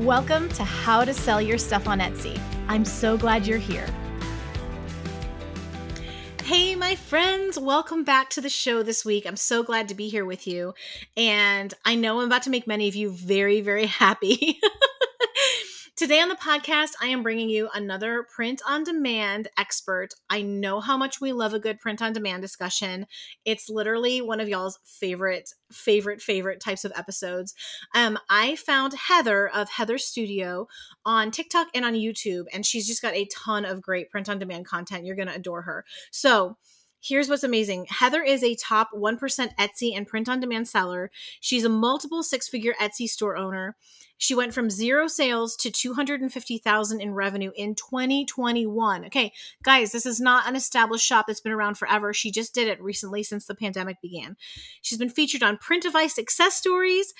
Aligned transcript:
Welcome 0.00 0.50
to 0.50 0.62
How 0.62 1.06
to 1.06 1.14
Sell 1.14 1.40
Your 1.40 1.56
Stuff 1.56 1.88
on 1.88 2.00
Etsy. 2.00 2.38
I'm 2.68 2.84
so 2.84 3.16
glad 3.16 3.46
you're 3.46 3.56
here. 3.56 3.86
Hey, 6.44 6.74
my 6.74 6.94
friends, 6.96 7.58
welcome 7.58 8.04
back 8.04 8.28
to 8.30 8.42
the 8.42 8.50
show 8.50 8.82
this 8.82 9.06
week. 9.06 9.24
I'm 9.24 9.38
so 9.38 9.62
glad 9.62 9.88
to 9.88 9.94
be 9.94 10.10
here 10.10 10.26
with 10.26 10.46
you. 10.46 10.74
And 11.16 11.72
I 11.86 11.94
know 11.94 12.20
I'm 12.20 12.26
about 12.26 12.42
to 12.42 12.50
make 12.50 12.66
many 12.66 12.88
of 12.88 12.94
you 12.94 13.08
very, 13.08 13.62
very 13.62 13.86
happy. 13.86 14.60
Today 15.96 16.20
on 16.20 16.28
the 16.28 16.34
podcast, 16.34 16.90
I 17.00 17.06
am 17.06 17.22
bringing 17.22 17.48
you 17.48 17.70
another 17.72 18.26
print 18.34 18.60
on 18.68 18.84
demand 18.84 19.48
expert. 19.56 20.08
I 20.28 20.42
know 20.42 20.78
how 20.78 20.98
much 20.98 21.22
we 21.22 21.32
love 21.32 21.54
a 21.54 21.58
good 21.58 21.80
print 21.80 22.02
on 22.02 22.12
demand 22.12 22.42
discussion. 22.42 23.06
It's 23.46 23.70
literally 23.70 24.20
one 24.20 24.38
of 24.38 24.46
y'all's 24.46 24.78
favorite, 24.84 25.54
favorite, 25.72 26.20
favorite 26.20 26.60
types 26.60 26.84
of 26.84 26.92
episodes. 26.94 27.54
Um, 27.94 28.18
I 28.28 28.56
found 28.56 28.92
Heather 28.92 29.48
of 29.48 29.70
Heather 29.70 29.96
Studio 29.96 30.68
on 31.06 31.30
TikTok 31.30 31.68
and 31.74 31.86
on 31.86 31.94
YouTube, 31.94 32.44
and 32.52 32.66
she's 32.66 32.86
just 32.86 33.00
got 33.00 33.14
a 33.14 33.26
ton 33.34 33.64
of 33.64 33.80
great 33.80 34.10
print 34.10 34.28
on 34.28 34.38
demand 34.38 34.66
content. 34.66 35.06
You're 35.06 35.16
going 35.16 35.28
to 35.28 35.34
adore 35.34 35.62
her. 35.62 35.86
So, 36.10 36.58
Here's 37.02 37.28
what's 37.28 37.44
amazing. 37.44 37.86
Heather 37.88 38.22
is 38.22 38.42
a 38.42 38.56
top 38.56 38.90
1% 38.92 39.18
Etsy 39.56 39.96
and 39.96 40.06
print 40.06 40.28
on 40.28 40.40
demand 40.40 40.68
seller. 40.68 41.10
She's 41.40 41.64
a 41.64 41.68
multiple 41.68 42.22
six 42.22 42.48
figure 42.48 42.74
Etsy 42.80 43.06
store 43.06 43.36
owner. 43.36 43.76
She 44.18 44.34
went 44.34 44.54
from 44.54 44.70
zero 44.70 45.08
sales 45.08 45.56
to 45.56 45.70
250,000 45.70 47.00
in 47.00 47.14
revenue 47.14 47.50
in 47.54 47.74
2021. 47.74 49.04
Okay, 49.06 49.32
guys, 49.62 49.92
this 49.92 50.06
is 50.06 50.20
not 50.20 50.48
an 50.48 50.56
established 50.56 51.06
shop 51.06 51.26
that's 51.26 51.40
been 51.40 51.52
around 51.52 51.76
forever. 51.76 52.14
She 52.14 52.30
just 52.30 52.54
did 52.54 52.66
it 52.66 52.82
recently 52.82 53.22
since 53.22 53.44
the 53.44 53.54
pandemic 53.54 54.00
began. 54.00 54.36
She's 54.80 54.98
been 54.98 55.10
featured 55.10 55.42
on 55.42 55.58
Printify 55.58 56.08
Success 56.08 56.54
Stories, 56.54 57.12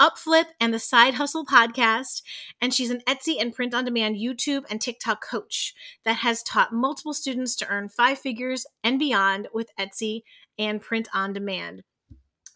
Upflip, 0.00 0.46
and 0.58 0.72
the 0.72 0.78
Side 0.78 1.14
Hustle 1.14 1.44
podcast. 1.44 2.22
And 2.60 2.72
she's 2.72 2.90
an 2.90 3.02
Etsy 3.06 3.40
and 3.40 3.54
print 3.54 3.74
on 3.74 3.84
demand 3.84 4.16
YouTube 4.16 4.64
and 4.70 4.80
TikTok 4.80 5.22
coach 5.22 5.74
that 6.04 6.16
has 6.18 6.42
taught 6.42 6.72
multiple 6.72 7.12
students 7.12 7.54
to 7.56 7.68
earn 7.68 7.88
five 7.88 8.18
figures 8.18 8.66
and 8.82 8.98
beyond 8.98 9.48
with 9.52 9.68
Etsy 9.78 10.22
and 10.58 10.80
print 10.80 11.08
on 11.12 11.32
demand. 11.32 11.82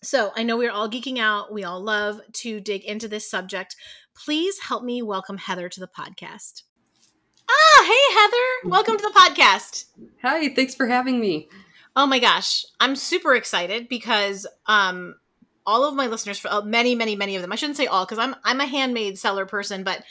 So 0.03 0.33
I 0.37 0.43
know 0.43 0.57
we're 0.57 0.71
all 0.71 0.91
geeking 0.91 1.19
out. 1.19 1.53
We 1.53 1.65
all 1.65 1.81
love 1.81 2.21
to 2.35 2.61
dig 2.61 2.85
into 2.85 3.09
this 3.09 3.31
subject. 3.31 3.77
Please 4.15 4.59
help 4.61 4.85
me 4.85 5.03
welcome 5.03 5.39
Heather 5.39 5.69
to 5.69 5.81
the 5.81 5.89
podcast. 5.89 6.63
Ah, 7.49 7.85
hey, 7.85 8.15
Heather. 8.21 8.71
Welcome 8.71 8.97
to 8.97 9.03
the 9.03 9.19
podcast. 9.19 9.87
Hi, 10.23 10.49
thanks 10.55 10.75
for 10.75 10.87
having 10.87 11.21
me. 11.21 11.49
Oh 11.97 12.07
my 12.07 12.19
gosh. 12.19 12.65
I'm 12.81 12.97
super 12.97 13.35
excited 13.35 13.89
because 13.89 14.47
um, 14.67 15.15
all 15.67 15.85
of 15.85 15.95
my 15.95 16.07
listeners, 16.07 16.39
for 16.39 16.53
uh, 16.53 16.63
many, 16.63 16.95
many, 16.95 17.17
many 17.17 17.37
of 17.37 17.43
them, 17.43 17.53
I 17.53 17.57
shouldn't 17.57 17.77
say 17.77 17.87
all 17.87 18.05
because 18.05 18.19
I'm, 18.19 18.35
I'm 18.45 18.61
a 18.61 18.67
handmade 18.67 19.19
seller 19.19 19.47
person, 19.47 19.85
but 19.85 20.03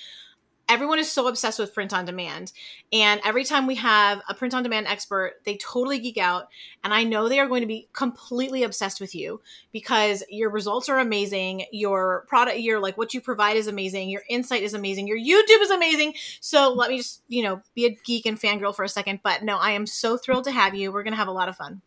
everyone 0.70 0.98
is 0.98 1.12
so 1.12 1.28
obsessed 1.28 1.60
with 1.60 1.74
print 1.74 1.94
on 1.94 2.06
demand. 2.06 2.52
And 2.92 3.22
every 3.24 3.44
time 3.44 3.68
we 3.68 3.76
have 3.76 4.22
a 4.30 4.34
print 4.34 4.54
on 4.54 4.64
demand 4.64 4.88
expert, 4.88 5.36
they 5.44 5.58
totally 5.58 6.00
geek 6.00 6.18
out. 6.18 6.48
And 6.84 6.94
I 6.94 7.04
know 7.04 7.28
they 7.28 7.40
are 7.40 7.48
going 7.48 7.62
to 7.62 7.68
be 7.68 7.90
completely 7.94 8.64
obsessed 8.64 9.02
with 9.02 9.14
you 9.14 9.42
because 9.72 10.24
your 10.30 10.50
results 10.50 10.90
are 10.90 11.00
amazing. 11.00 11.66
Your 11.72 12.26
product, 12.28 12.60
your 12.60 12.80
like 12.80 12.98
what 12.98 13.14
you 13.14 13.22
provide 13.22 13.58
is 13.58 13.68
amazing. 13.68 14.10
Your 14.10 14.24
insight 14.30 14.64
is 14.64 14.74
amazing. 14.74 15.08
Your 15.08 15.18
YouTube 15.18 15.62
is 15.62 15.70
amazing. 15.70 16.16
So 16.40 16.74
let 16.74 16.90
me 16.90 16.98
just, 16.98 17.22
you 17.28 17.44
know, 17.44 17.62
be 17.76 17.86
a 17.86 17.96
geek 18.06 18.26
and 18.26 18.40
fangirl 18.40 18.76
for 18.76 18.86
a 18.86 18.90
second. 18.90 19.20
But 19.22 19.44
no, 19.44 19.58
I 19.58 19.72
am 19.72 19.86
so 19.86 20.18
thrilled 20.18 20.46
to 20.46 20.52
have 20.52 20.76
you. 20.76 20.92
We're 20.92 21.04
going 21.04 21.14
to 21.14 21.18
have 21.18 21.28
a 21.28 21.34
lot 21.34 21.50
of 21.50 21.58
fun. 21.58 21.82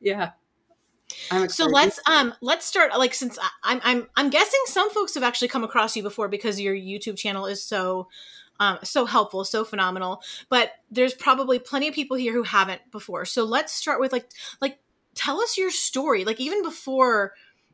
Yeah, 0.00 0.30
so 1.48 1.66
let's 1.66 2.00
um 2.06 2.34
let's 2.40 2.66
start 2.66 2.96
like 2.98 3.14
since 3.14 3.38
I, 3.38 3.48
I'm 3.64 3.80
I'm 3.82 4.06
I'm 4.16 4.30
guessing 4.30 4.60
some 4.66 4.90
folks 4.90 5.14
have 5.14 5.22
actually 5.22 5.48
come 5.48 5.64
across 5.64 5.96
you 5.96 6.02
before 6.02 6.28
because 6.28 6.60
your 6.60 6.74
YouTube 6.74 7.16
channel 7.16 7.46
is 7.46 7.62
so 7.62 8.08
um, 8.60 8.78
so 8.84 9.06
helpful, 9.06 9.44
so 9.44 9.64
phenomenal. 9.64 10.22
But 10.50 10.72
there's 10.90 11.14
probably 11.14 11.58
plenty 11.58 11.88
of 11.88 11.94
people 11.94 12.16
here 12.16 12.34
who 12.34 12.42
haven't 12.42 12.82
before. 12.92 13.24
So 13.24 13.44
let's 13.44 13.72
start 13.72 14.00
with 14.00 14.12
like 14.12 14.30
like 14.60 14.78
tell 15.14 15.40
us 15.40 15.56
your 15.58 15.70
story. 15.70 16.24
Like 16.24 16.40
even 16.40 16.62
before 16.62 17.32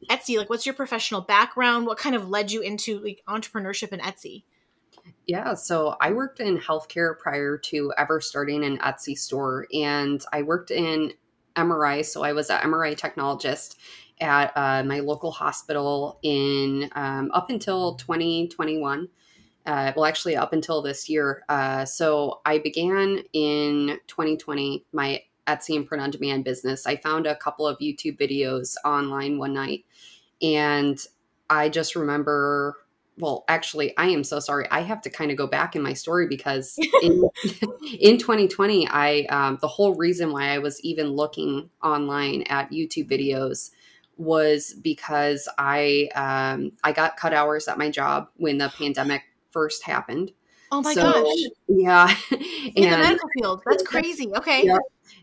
Etsy, 0.08 0.38
like 0.38 0.48
what's 0.48 0.64
your 0.64 0.74
professional 0.74 1.20
background? 1.20 1.86
What 1.86 1.98
kind 1.98 2.14
of 2.14 2.28
led 2.28 2.53
you 2.53 2.62
into 2.62 3.00
like 3.00 3.22
entrepreneurship 3.28 3.92
in 3.92 4.00
Etsy? 4.00 4.44
Yeah, 5.26 5.54
so 5.54 5.97
I 6.00 6.12
worked 6.12 6.41
in 6.41 6.58
healthcare 6.58 7.18
prior 7.18 7.58
to 7.58 7.92
ever 7.98 8.20
starting 8.20 8.64
an 8.64 8.78
Etsy 8.78 9.18
store, 9.18 9.66
and 9.72 10.24
I 10.32 10.42
worked 10.42 10.70
in 10.70 11.12
MRI. 11.56 12.04
So 12.04 12.22
I 12.22 12.32
was 12.32 12.50
an 12.50 12.60
MRI 12.60 12.96
technologist 12.96 13.76
at 14.20 14.52
uh, 14.56 14.82
my 14.84 15.00
local 15.00 15.30
hospital 15.30 16.18
in 16.22 16.88
um, 16.94 17.30
up 17.32 17.50
until 17.50 17.96
2021. 17.96 19.08
Uh, 19.66 19.92
well, 19.96 20.04
actually, 20.04 20.36
up 20.36 20.52
until 20.52 20.80
this 20.80 21.08
year. 21.08 21.42
Uh, 21.48 21.84
so 21.84 22.40
I 22.46 22.58
began 22.58 23.22
in 23.32 23.98
2020 24.06 24.86
my 24.92 25.22
Etsy 25.46 25.76
and 25.76 25.86
print 25.86 26.02
on 26.02 26.10
demand 26.10 26.44
business. 26.44 26.86
I 26.86 26.96
found 26.96 27.26
a 27.26 27.36
couple 27.36 27.66
of 27.66 27.78
YouTube 27.78 28.18
videos 28.18 28.74
online 28.84 29.38
one 29.38 29.54
night, 29.54 29.84
and 30.40 30.98
I 31.50 31.68
just 31.68 31.96
remember 31.96 32.76
well 33.19 33.44
actually 33.49 33.97
i 33.97 34.06
am 34.06 34.22
so 34.22 34.38
sorry 34.38 34.66
i 34.71 34.81
have 34.81 35.00
to 35.00 35.10
kind 35.10 35.31
of 35.31 35.37
go 35.37 35.47
back 35.47 35.75
in 35.75 35.82
my 35.82 35.93
story 35.93 36.27
because 36.27 36.77
in, 37.03 37.28
in 38.00 38.19
2020 38.19 38.88
i 38.88 39.21
um, 39.31 39.59
the 39.60 39.69
whole 39.69 39.94
reason 39.94 40.32
why 40.32 40.49
i 40.49 40.59
was 40.59 40.81
even 40.82 41.09
looking 41.09 41.69
online 41.82 42.43
at 42.44 42.71
youtube 42.71 43.09
videos 43.09 43.71
was 44.16 44.75
because 44.82 45.49
i 45.59 46.09
um, 46.15 46.72
i 46.84 46.93
got 46.93 47.16
cut 47.16 47.32
hours 47.32 47.69
at 47.69 47.78
my 47.78 47.91
job 47.91 48.28
when 48.37 48.59
the 48.59 48.72
pandemic 48.78 49.22
first 49.56 49.84
happened. 49.84 50.33
Oh 50.71 50.83
my 50.83 50.93
so, 50.93 51.12
gosh. 51.12 51.38
yeah 51.66 52.15
in 52.75 52.84
and, 52.84 52.93
the 52.93 52.98
medical 52.98 53.28
field 53.38 53.62
that's 53.65 53.83
crazy 53.83 54.31
okay. 54.37 54.66
yeah, 54.66 54.78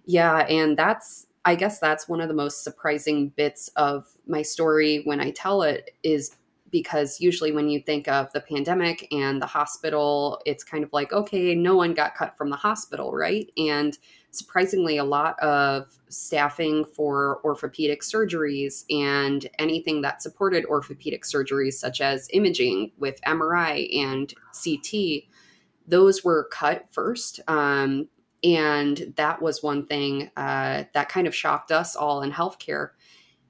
yeah 0.06 0.38
and 0.50 0.75
that's 0.75 1.28
I 1.46 1.54
guess 1.56 1.80
that's 1.80 2.08
one 2.08 2.20
of 2.20 2.30
the 2.30 2.34
most 2.34 2.64
surprising 2.64 3.30
bits 3.30 3.68
of 3.75 4.08
my 4.25 4.42
story 4.42 5.02
when 5.04 5.20
I 5.20 5.31
tell 5.31 5.62
it 5.62 5.92
is 6.02 6.36
because 6.73 7.22
usually 7.22 7.51
when 7.51 7.69
you 7.69 7.79
think 7.79 8.07
of 8.07 8.34
the 8.34 8.41
pandemic 8.41 9.07
and 9.13 9.39
the 9.39 9.45
hospital, 9.45 10.41
it's 10.44 10.63
kind 10.63 10.84
of 10.84 10.91
like, 10.91 11.13
okay, 11.13 11.53
no 11.53 11.75
one 11.75 11.94
got 11.94 12.16
cut 12.16 12.35
from 12.35 12.50
the 12.50 12.56
hospital, 12.56 13.13
right? 13.13 13.50
And 13.57 13.95
surprisingly, 14.31 14.97
a 14.97 15.03
lot 15.03 15.39
of 15.39 15.95
staffing 16.09 16.83
for 16.83 17.39
orthopedic 17.45 18.01
surgeries 18.01 18.86
and 18.89 19.48
anything 19.59 20.01
that 20.01 20.24
supported 20.24 20.65
orthopedic 20.65 21.25
surgeries, 21.25 21.74
such 21.74 22.01
as 22.01 22.27
imaging 22.33 22.92
with 22.98 23.21
MRI 23.21 23.95
and 23.95 24.33
CT, 24.51 25.25
those 25.88 26.24
were 26.24 26.50
cut 26.51 26.88
first. 26.89 27.39
Um, 27.48 28.09
and 28.44 29.13
that 29.15 29.44
was 29.44 29.62
one 29.62 29.86
thing 29.86 30.31
uh, 30.36 30.86
that 30.95 31.07
kind 31.07 31.27
of 31.27 31.36
shocked 31.36 31.71
us 31.71 31.95
all 31.95 32.24
in 32.24 32.31
healthcare. 32.31 32.89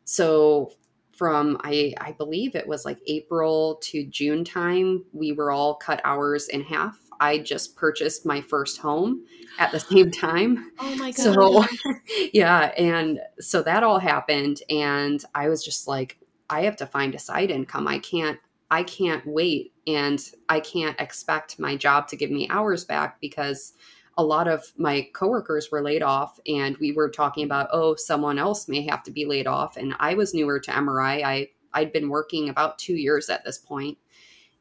So 0.03 0.73
from 1.13 1.59
I, 1.63 1.93
I 1.99 2.11
believe 2.13 2.55
it 2.55 2.67
was 2.67 2.85
like 2.85 2.99
April 3.07 3.79
to 3.83 4.05
June 4.05 4.43
time, 4.43 5.05
we 5.13 5.31
were 5.31 5.51
all 5.51 5.75
cut 5.75 6.01
hours 6.03 6.47
in 6.49 6.61
half. 6.61 6.99
I 7.19 7.37
just 7.37 7.75
purchased 7.75 8.25
my 8.25 8.41
first 8.41 8.79
home 8.79 9.23
at 9.59 9.71
the 9.71 9.79
same 9.79 10.11
time. 10.11 10.71
Oh 10.79 10.95
my 10.95 11.11
god. 11.11 11.15
So 11.15 11.65
yeah, 12.33 12.73
and 12.77 13.19
so 13.39 13.61
that 13.63 13.83
all 13.83 13.99
happened 13.99 14.61
and 14.69 15.23
I 15.35 15.49
was 15.49 15.63
just 15.63 15.87
like 15.87 16.17
I 16.49 16.63
have 16.63 16.75
to 16.77 16.85
find 16.85 17.15
a 17.15 17.19
side 17.19 17.51
income. 17.51 17.87
I 17.87 17.99
can't 17.99 18.39
I 18.71 18.83
can't 18.83 19.25
wait 19.27 19.71
and 19.85 20.19
I 20.49 20.59
can't 20.59 20.99
expect 20.99 21.59
my 21.59 21.75
job 21.75 22.07
to 22.07 22.15
give 22.15 22.31
me 22.31 22.49
hours 22.49 22.85
back 22.85 23.21
because 23.21 23.73
a 24.17 24.23
lot 24.23 24.47
of 24.47 24.71
my 24.77 25.07
coworkers 25.13 25.69
were 25.71 25.81
laid 25.81 26.03
off 26.03 26.39
and 26.47 26.77
we 26.77 26.91
were 26.91 27.09
talking 27.09 27.45
about 27.45 27.69
oh 27.71 27.95
someone 27.95 28.37
else 28.37 28.67
may 28.67 28.85
have 28.85 29.03
to 29.03 29.11
be 29.11 29.25
laid 29.25 29.47
off 29.47 29.77
and 29.77 29.95
i 29.99 30.13
was 30.13 30.33
newer 30.33 30.59
to 30.59 30.71
mri 30.71 31.23
i. 31.23 31.47
I'd 31.73 31.91
been 31.91 32.09
working 32.09 32.49
about 32.49 32.77
two 32.77 32.95
years 32.95 33.29
at 33.29 33.43
this 33.43 33.57
point 33.57 33.97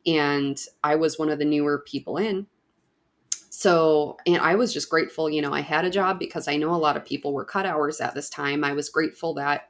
and 0.07 0.59
i 0.83 0.95
was 0.95 1.19
one 1.19 1.29
of 1.29 1.39
the 1.39 1.45
newer 1.45 1.85
people 1.87 2.17
in. 2.17 2.47
So 3.51 4.17
and 4.27 4.39
i 4.39 4.55
was 4.55 4.73
just 4.73 4.89
grateful 4.89 5.29
you 5.29 5.43
know 5.43 5.53
i 5.53 5.61
had 5.61 5.85
a 5.85 5.91
job 5.91 6.19
because 6.19 6.49
i 6.49 6.57
know 6.57 6.75
a 6.75 6.77
lot 6.77 6.97
of 6.97 7.05
people 7.05 7.33
were 7.33 7.45
cut 7.45 7.67
hours 7.67 8.01
at 8.01 8.15
this 8.15 8.31
time. 8.31 8.65
I 8.65 8.73
was 8.73 8.89
grateful 8.89 9.35
that 9.35 9.69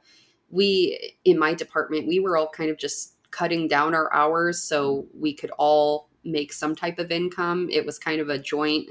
we 0.49 1.15
in 1.25 1.37
my 1.37 1.53
department 1.53 2.07
we 2.07 2.19
were 2.19 2.37
all 2.37 2.49
kind 2.49 2.69
of 2.69 2.77
just 2.77 3.15
cutting 3.31 3.67
down 3.67 3.95
our 3.95 4.13
hours 4.13 4.61
so 4.61 5.07
we 5.13 5.33
could 5.33 5.51
all 5.57 6.09
make 6.25 6.53
some 6.53 6.75
type 6.75 6.99
of 6.99 7.11
income. 7.11 7.69
It 7.71 7.85
was 7.85 7.99
kind 7.99 8.21
of 8.21 8.29
a 8.29 8.39
joint 8.39 8.89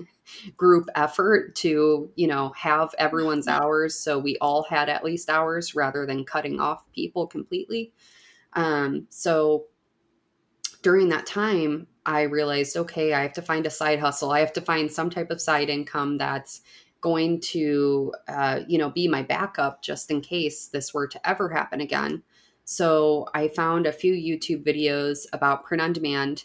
group 0.57 0.89
effort 0.95 1.55
to 1.57 2.11
you 2.15 2.27
know 2.27 2.53
have 2.57 2.95
everyone's 2.99 3.49
hours 3.49 3.99
so 3.99 4.19
we 4.19 4.37
all 4.41 4.63
had 4.63 4.89
at 4.89 5.05
least 5.05 5.29
hours 5.29 5.75
rather 5.75 6.07
than 6.07 6.25
cutting 6.25 6.61
off 6.61 6.85
people 6.93 7.27
completely. 7.27 7.93
Um, 8.55 9.07
so 9.09 9.67
during 10.83 11.09
that 11.09 11.27
time 11.27 11.87
i 12.05 12.23
realized 12.23 12.77
okay 12.77 13.13
i 13.13 13.23
have 13.23 13.33
to 13.33 13.43
find 13.43 13.67
a 13.67 13.71
side 13.71 14.01
hustle. 14.01 14.33
I 14.33 14.41
have 14.41 14.53
to 14.55 14.61
find 14.61 14.91
some 14.91 15.11
type 15.11 15.31
of 15.31 15.41
side 15.41 15.69
income 15.71 16.19
that's 16.19 16.61
going 17.01 17.41
to 17.41 18.13
uh, 18.29 18.61
you 18.69 18.79
know 18.79 18.91
be 18.91 19.09
my 19.09 19.23
backup 19.23 19.83
just 19.83 20.11
in 20.11 20.21
case 20.21 20.69
this 20.69 20.95
were 20.95 21.09
to 21.09 21.29
ever 21.29 21.49
happen 21.49 21.81
again. 21.81 22.23
So 22.65 23.27
i 23.35 23.49
found 23.49 23.87
a 23.87 23.93
few 23.93 24.15
youtube 24.15 24.65
videos 24.65 25.27
about 25.33 25.65
print 25.65 25.81
on 25.81 25.93
demand 25.93 26.45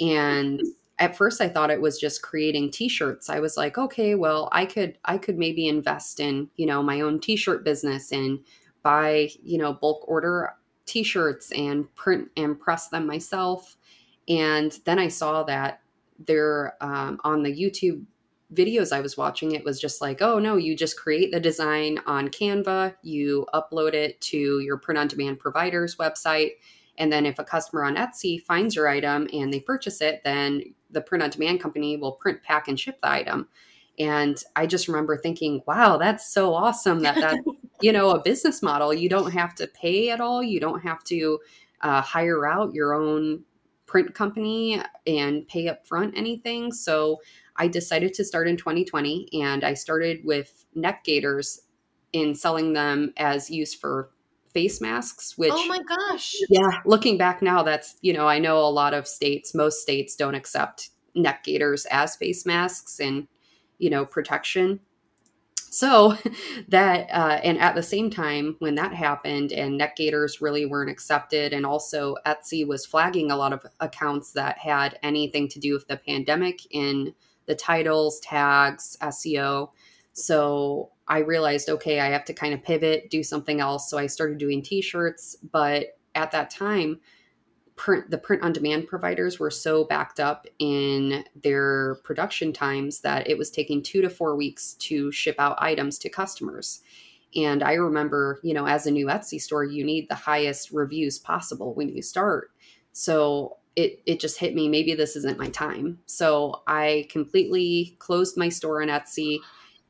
and 0.00 0.62
at 0.98 1.16
first 1.16 1.40
i 1.40 1.48
thought 1.48 1.70
it 1.70 1.80
was 1.80 1.98
just 1.98 2.22
creating 2.22 2.70
t-shirts. 2.70 3.28
I 3.28 3.40
was 3.40 3.56
like 3.56 3.78
okay 3.78 4.14
well 4.14 4.48
i 4.52 4.64
could 4.64 4.98
i 5.04 5.18
could 5.18 5.38
maybe 5.38 5.68
invest 5.68 6.20
in 6.20 6.48
you 6.56 6.66
know 6.66 6.82
my 6.82 7.00
own 7.00 7.20
t-shirt 7.20 7.64
business 7.64 8.12
and 8.12 8.38
buy 8.82 9.30
you 9.42 9.58
know 9.58 9.72
bulk 9.72 10.06
order 10.08 10.54
t-shirts 10.86 11.52
and 11.52 11.92
print 11.94 12.28
and 12.36 12.58
press 12.58 12.88
them 12.88 13.06
myself. 13.06 13.76
And 14.28 14.78
then 14.84 14.98
i 14.98 15.08
saw 15.08 15.42
that 15.44 15.80
there 16.26 16.76
um, 16.80 17.18
on 17.24 17.42
the 17.42 17.50
youtube 17.50 18.04
videos 18.54 18.92
i 18.92 19.00
was 19.00 19.16
watching 19.16 19.52
it 19.52 19.64
was 19.64 19.80
just 19.80 20.00
like 20.00 20.20
oh 20.20 20.38
no 20.38 20.56
you 20.56 20.76
just 20.76 20.98
create 20.98 21.32
the 21.32 21.40
design 21.40 21.98
on 22.06 22.28
canva 22.28 22.94
you 23.02 23.46
upload 23.54 23.94
it 23.94 24.20
to 24.20 24.60
your 24.60 24.76
print 24.76 24.98
on 24.98 25.08
demand 25.08 25.38
provider's 25.38 25.96
website 25.96 26.52
and 26.98 27.12
then 27.12 27.26
if 27.26 27.38
a 27.38 27.44
customer 27.44 27.84
on 27.84 27.96
etsy 27.96 28.40
finds 28.40 28.76
your 28.76 28.88
item 28.88 29.28
and 29.32 29.52
they 29.52 29.60
purchase 29.60 30.00
it 30.00 30.22
then 30.24 30.62
the 30.90 31.00
print 31.00 31.22
on 31.22 31.30
demand 31.30 31.60
company 31.60 31.96
will 31.96 32.12
print 32.12 32.42
pack 32.42 32.68
and 32.68 32.78
ship 32.78 32.98
the 33.02 33.10
item. 33.10 33.48
And 33.98 34.42
i 34.56 34.66
just 34.66 34.88
remember 34.88 35.16
thinking 35.16 35.62
wow 35.66 35.96
that's 35.96 36.32
so 36.32 36.54
awesome 36.54 37.00
that 37.00 37.16
that 37.16 37.38
you 37.80 37.92
know 37.92 38.10
a 38.10 38.22
business 38.22 38.62
model 38.62 38.92
you 38.94 39.08
don't 39.08 39.32
have 39.32 39.54
to 39.56 39.66
pay 39.66 40.10
at 40.10 40.20
all. 40.20 40.42
You 40.42 40.60
don't 40.60 40.80
have 40.80 41.04
to 41.04 41.38
uh, 41.80 42.00
hire 42.00 42.46
out 42.46 42.74
your 42.74 42.94
own 42.94 43.42
print 43.86 44.14
company 44.14 44.80
and 45.06 45.46
pay 45.48 45.68
up 45.68 45.86
front 45.86 46.16
anything. 46.16 46.72
So 46.72 47.20
i 47.56 47.68
decided 47.68 48.14
to 48.14 48.24
start 48.24 48.48
in 48.48 48.56
2020 48.56 49.28
and 49.42 49.62
i 49.62 49.74
started 49.74 50.24
with 50.24 50.64
neck 50.74 51.04
gaiters 51.04 51.60
in 52.12 52.34
selling 52.34 52.72
them 52.72 53.12
as 53.16 53.50
used 53.50 53.78
for 53.78 54.10
face 54.52 54.80
masks 54.80 55.36
which 55.38 55.52
oh 55.52 55.66
my 55.66 55.80
gosh. 55.82 56.34
Yeah 56.48 56.80
looking 56.84 57.16
back 57.16 57.42
now 57.42 57.62
that's 57.62 57.96
you 58.02 58.12
know 58.12 58.26
i 58.26 58.38
know 58.38 58.58
a 58.58 58.68
lot 58.68 58.94
of 58.94 59.08
states 59.08 59.54
most 59.54 59.80
states 59.80 60.14
don't 60.14 60.34
accept 60.34 60.90
neck 61.14 61.44
gaiters 61.44 61.86
as 61.86 62.16
face 62.16 62.46
masks 62.46 63.00
and 63.00 63.26
you 63.78 63.90
know 63.90 64.04
protection. 64.04 64.80
So 65.56 66.16
that 66.68 67.08
uh, 67.10 67.40
and 67.42 67.58
at 67.58 67.74
the 67.74 67.82
same 67.82 68.10
time 68.10 68.56
when 68.58 68.74
that 68.76 68.94
happened 68.94 69.52
and 69.52 69.76
neck 69.76 69.96
gaiters 69.96 70.40
really 70.40 70.66
weren't 70.66 70.90
accepted 70.90 71.52
and 71.52 71.66
also 71.66 72.16
etsy 72.26 72.66
was 72.66 72.86
flagging 72.86 73.30
a 73.30 73.36
lot 73.36 73.52
of 73.52 73.64
accounts 73.80 74.32
that 74.32 74.58
had 74.58 74.98
anything 75.02 75.48
to 75.48 75.58
do 75.58 75.74
with 75.74 75.86
the 75.88 75.96
pandemic 75.96 76.60
in 76.70 77.14
the 77.46 77.54
titles 77.54 78.20
tags 78.20 78.96
seo 79.02 79.70
so 80.12 80.91
I 81.08 81.18
realized, 81.18 81.68
okay, 81.68 82.00
I 82.00 82.06
have 82.06 82.24
to 82.26 82.34
kind 82.34 82.54
of 82.54 82.62
pivot, 82.62 83.10
do 83.10 83.22
something 83.22 83.60
else. 83.60 83.90
So 83.90 83.98
I 83.98 84.06
started 84.06 84.38
doing 84.38 84.62
t 84.62 84.80
shirts. 84.80 85.36
But 85.52 85.98
at 86.14 86.30
that 86.32 86.50
time, 86.50 87.00
print 87.76 88.10
the 88.10 88.18
print 88.18 88.42
on 88.42 88.52
demand 88.52 88.86
providers 88.86 89.38
were 89.38 89.50
so 89.50 89.84
backed 89.84 90.20
up 90.20 90.46
in 90.58 91.24
their 91.42 91.96
production 92.04 92.52
times 92.52 93.00
that 93.00 93.28
it 93.28 93.36
was 93.36 93.50
taking 93.50 93.82
two 93.82 94.02
to 94.02 94.10
four 94.10 94.36
weeks 94.36 94.74
to 94.74 95.10
ship 95.10 95.36
out 95.38 95.60
items 95.60 95.98
to 95.98 96.08
customers. 96.08 96.82
And 97.34 97.62
I 97.62 97.74
remember, 97.74 98.40
you 98.42 98.52
know, 98.52 98.66
as 98.66 98.86
a 98.86 98.90
new 98.90 99.06
Etsy 99.06 99.40
store, 99.40 99.64
you 99.64 99.84
need 99.84 100.08
the 100.08 100.14
highest 100.14 100.70
reviews 100.70 101.18
possible 101.18 101.74
when 101.74 101.88
you 101.88 102.02
start. 102.02 102.50
So 102.92 103.56
it 103.74 104.02
it 104.04 104.20
just 104.20 104.38
hit 104.38 104.54
me 104.54 104.68
maybe 104.68 104.94
this 104.94 105.16
isn't 105.16 105.38
my 105.38 105.48
time. 105.48 105.98
So 106.06 106.62
I 106.66 107.08
completely 107.10 107.96
closed 107.98 108.36
my 108.36 108.50
store 108.50 108.82
on 108.82 108.88
Etsy 108.88 109.38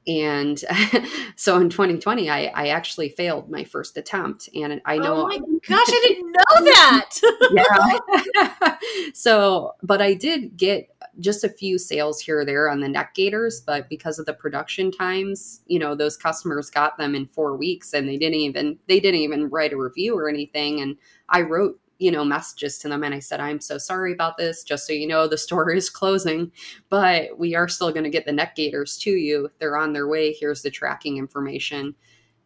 and 0.07 0.65
so 1.37 1.61
in 1.61 1.69
2020 1.69 2.29
I, 2.29 2.47
I 2.47 2.69
actually 2.69 3.11
failed 3.11 3.51
my 3.51 3.65
first 3.65 3.97
attempt 3.97 4.49
and 4.55 4.81
i 4.85 4.99
know 4.99 5.25
oh 5.25 5.29
my 5.29 5.39
gosh 5.69 5.89
i 5.89 6.01
didn't 6.07 6.33
know 6.33 6.65
that! 6.65 7.11
Yeah. 7.53 8.77
So 9.15 9.73
but 9.83 10.03
i 10.03 10.15
did 10.15 10.57
get 10.57 10.89
just 11.21 11.45
a 11.45 11.49
few 11.49 11.79
sales 11.79 12.21
here 12.21 12.41
or 12.41 12.45
there 12.45 12.69
on 12.69 12.81
the 12.81 12.89
neck 12.89 13.15
gaiters 13.15 13.61
but 13.61 13.89
because 13.89 14.19
of 14.19 14.27
the 14.27 14.33
production 14.33 14.91
times 14.91 15.61
you 15.67 15.79
know 15.79 15.95
those 15.95 16.17
customers 16.17 16.71
got 16.71 16.97
them 16.99 17.15
in 17.15 17.27
four 17.27 17.57
weeks 17.57 17.93
and 17.93 18.09
they 18.09 18.17
didn't 18.17 18.41
even 18.41 18.79
they 18.89 18.99
didn't 18.99 19.21
even 19.21 19.51
write 19.51 19.73
a 19.73 19.77
review 19.77 20.17
or 20.17 20.29
anything 20.29 20.81
and 20.81 20.97
i 21.29 21.41
wrote 21.41 21.79
you 22.03 22.11
know, 22.11 22.25
messages 22.25 22.79
to 22.79 22.89
them. 22.89 23.05
And 23.05 23.15
I 23.15 23.21
said, 23.21 23.39
I'm 23.39 23.61
so 23.61 23.79
sorry 23.79 24.13
about 24.13 24.37
this. 24.37 24.65
Just 24.65 24.87
so 24.87 24.93
you 24.93 25.07
know, 25.07 25.29
the 25.29 25.39
store 25.47 25.71
is 25.71 25.89
closing, 25.89 26.51
but 26.91 27.39
we 27.39 27.55
are 27.55 27.69
still 27.69 27.93
going 27.93 28.05
to 28.05 28.11
get 28.11 28.27
the 28.27 28.33
neck 28.33 28.57
gaiters 28.57 28.97
to 28.99 29.11
you. 29.11 29.49
They're 29.61 29.77
on 29.77 29.93
their 29.93 30.09
way. 30.09 30.33
Here's 30.33 30.63
the 30.63 30.71
tracking 30.71 31.17
information. 31.17 31.95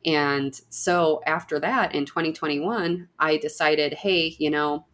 And 0.05 0.59
so 0.69 1.23
after 1.27 1.59
that, 1.61 1.95
in 1.95 2.05
2021, 2.05 3.09
I 3.19 3.39
decided, 3.39 3.95
hey, 3.95 4.37
you 4.39 4.51
know, 4.51 4.87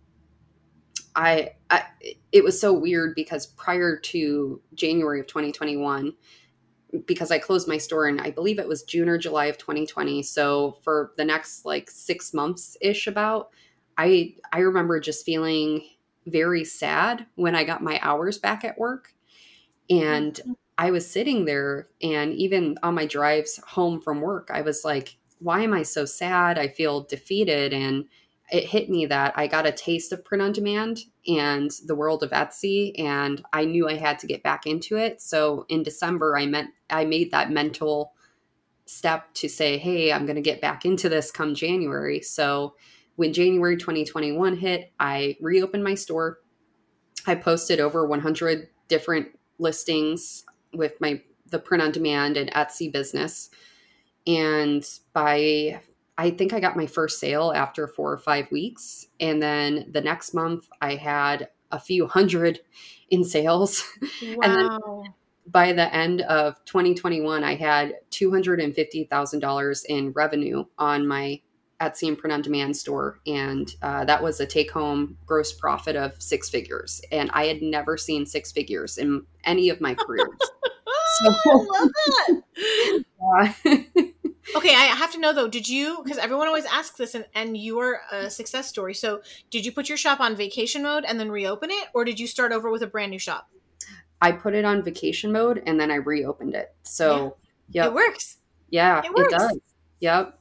I, 1.15 1.51
I 1.69 1.85
it 2.31 2.43
was 2.43 2.59
so 2.59 2.73
weird 2.73 3.15
because 3.15 3.47
prior 3.47 3.99
to 3.99 4.63
January 4.75 5.21
of 5.21 5.27
2021, 5.27 6.15
because 7.07 7.31
I 7.31 7.39
closed 7.39 7.69
my 7.69 7.77
store 7.77 8.07
and 8.07 8.21
I 8.21 8.31
believe 8.31 8.59
it 8.59 8.69
was 8.69 8.85
June 8.85 9.09
or 9.09 9.19
July 9.19 9.47
of 9.47 9.59
2020. 9.59 10.23
So 10.23 10.79
for 10.83 11.13
the 11.17 11.25
next 11.25 11.67
like 11.67 11.91
six 11.91 12.33
months 12.33 12.77
ish 12.81 13.07
about, 13.07 13.51
I 13.99 14.35
I 14.53 14.61
remember 14.61 15.01
just 15.01 15.25
feeling 15.25 15.83
very 16.27 16.65
sad 16.65 17.27
when 17.35 17.55
I 17.55 17.65
got 17.65 17.83
my 17.83 17.99
hours 18.03 18.39
back 18.39 18.65
at 18.65 18.79
work. 18.79 19.15
And 19.91 20.35
mm-hmm. 20.35 20.53
I 20.79 20.91
was 20.91 21.09
sitting 21.09 21.45
there 21.45 21.89
and 22.03 22.33
even 22.35 22.79
on 22.83 22.95
my 22.95 23.07
drives 23.07 23.61
home 23.67 24.01
from 24.01 24.21
work, 24.21 24.51
I 24.53 24.63
was 24.63 24.85
like, 24.85 25.17
why 25.39 25.63
am 25.63 25.73
I 25.73 25.83
so 25.83 26.05
sad? 26.05 26.59
I 26.59 26.69
feel 26.69 27.03
defeated 27.03 27.73
and 27.73 28.07
it 28.51 28.65
hit 28.65 28.91
me 28.91 29.07
that 29.07 29.33
I 29.37 29.47
got 29.47 29.67
a 29.67 29.73
taste 29.73 30.13
of 30.13 30.25
print 30.25 30.43
on 30.43 30.53
demand 30.53 31.01
and 31.27 31.71
the 31.87 31.95
world 31.95 32.23
of 32.23 32.31
Etsy 32.31 32.93
and 32.99 33.43
I 33.53 33.65
knew 33.65 33.89
I 33.89 33.97
had 33.97 34.19
to 34.21 34.27
get 34.27 34.43
back 34.43 34.67
into 34.67 34.97
it. 34.97 35.21
So 35.21 35.65
in 35.69 35.83
December 35.83 36.37
I 36.37 36.47
meant 36.47 36.71
I 36.91 37.05
made 37.05 37.31
that 37.31 37.51
mental 37.51 38.13
step 38.85 39.33
to 39.35 39.49
say, 39.49 39.79
"Hey, 39.79 40.13
I'm 40.13 40.27
going 40.27 40.37
to 40.37 40.43
get 40.43 40.61
back 40.61 40.85
into 40.85 41.09
this 41.09 41.31
come 41.31 41.55
January." 41.55 42.21
So 42.21 42.75
when 43.17 43.33
January 43.33 43.77
2021 43.77 44.57
hit, 44.57 44.93
I 44.99 45.37
reopened 45.41 45.85
my 45.85 45.95
store. 45.95 46.39
I 47.27 47.35
posted 47.35 47.81
over 47.81 48.07
100 48.07 48.69
different 48.89 49.29
listings 49.59 50.45
with 50.75 51.01
my 51.01 51.23
the 51.51 51.59
print 51.59 51.83
on 51.83 51.93
demand 51.93 52.37
and 52.37 52.51
Etsy 52.53 52.91
business. 52.91 53.51
And 54.27 54.85
by 55.13 55.81
I 56.19 56.31
think 56.31 56.53
I 56.53 56.61
got 56.61 56.77
my 56.77 56.87
first 56.87 57.19
sale 57.21 57.53
after 57.55 57.87
4 57.87 58.13
or 58.13 58.19
5 58.19 58.51
weeks 58.51 59.07
and 59.21 59.43
then 59.43 59.89
the 59.93 60.01
next 60.01 60.35
month 60.35 60.69
I 60.81 60.95
had 60.95 61.49
a 61.71 61.79
few 61.79 62.07
hundred 62.07 62.61
in 63.11 63.25
sales. 63.25 63.85
Wow. 64.23 64.39
and 64.43 64.55
then 64.55 65.15
by 65.47 65.73
the 65.73 65.95
end 65.95 66.23
of 66.23 66.65
2021 66.65 67.45
I 67.45 67.55
had 67.55 67.95
$250,000 68.11 69.85
in 69.89 70.13
revenue 70.13 70.65
on 70.79 71.07
my 71.07 71.41
Etsy 71.83 72.07
and 72.07 72.17
print 72.17 72.33
on 72.33 72.43
demand 72.43 72.77
store. 72.77 73.19
And 73.27 73.75
uh, 73.83 74.05
that 74.05 74.23
was 74.23 74.39
a 74.41 74.47
take 74.47 74.71
home 74.71 75.19
gross 75.27 75.53
profit 75.53 75.97
of 75.97 76.15
six 76.23 76.49
figures. 76.49 77.03
And 77.11 77.31
I 77.35 77.47
had 77.47 77.61
never 77.61 77.97
seen 77.97 78.25
six 78.25 78.53
figures 78.53 78.99
in 78.99 79.25
any 79.45 79.69
of 79.69 79.81
my 79.81 79.95
careers. 79.95 80.29
so, 81.23 81.35
I 81.47 81.55
love 81.55 81.91
that. 81.99 83.55
okay, 84.57 84.75
I 84.75 84.95
have 84.97 85.13
to 85.13 85.19
know 85.19 85.33
though, 85.33 85.49
did 85.49 85.69
you, 85.69 86.01
because 86.03 86.19
everyone 86.19 86.47
always 86.47 86.67
asks 86.67 86.97
this, 86.97 87.15
and, 87.17 87.27
and 87.35 87.57
you 87.57 87.81
are 87.81 88.01
a 88.13 88.31
success 88.31 88.69
story. 88.69 88.95
So, 88.95 89.23
did 89.51 89.67
you 89.67 89.73
put 89.73 89.89
your 89.89 89.99
shop 89.99 90.21
on 90.21 90.37
vacation 90.37 90.83
mode 90.83 91.05
and 91.05 91.19
then 91.19 91.31
reopen 91.31 91.71
it, 91.71 91.89
or 91.95 92.05
did 92.05 92.21
you 92.21 92.29
start 92.29 92.53
over 92.53 92.71
with 92.71 92.83
a 92.83 92.87
brand 92.87 93.11
new 93.11 93.19
shop? 93.19 93.49
I 94.21 94.31
put 94.31 94.55
it 94.55 94.65
on 94.65 94.85
vacation 94.85 95.33
mode 95.33 95.65
and 95.67 95.81
then 95.81 95.91
I 95.91 95.97
reopened 95.97 96.55
it. 96.55 96.73
So, 96.85 97.37
yeah, 97.71 97.87
it 97.87 97.93
works. 97.93 98.39
Yeah, 98.71 99.03
it, 99.05 99.11
it 99.17 99.31
does. 99.31 99.59
Yep. 99.99 100.39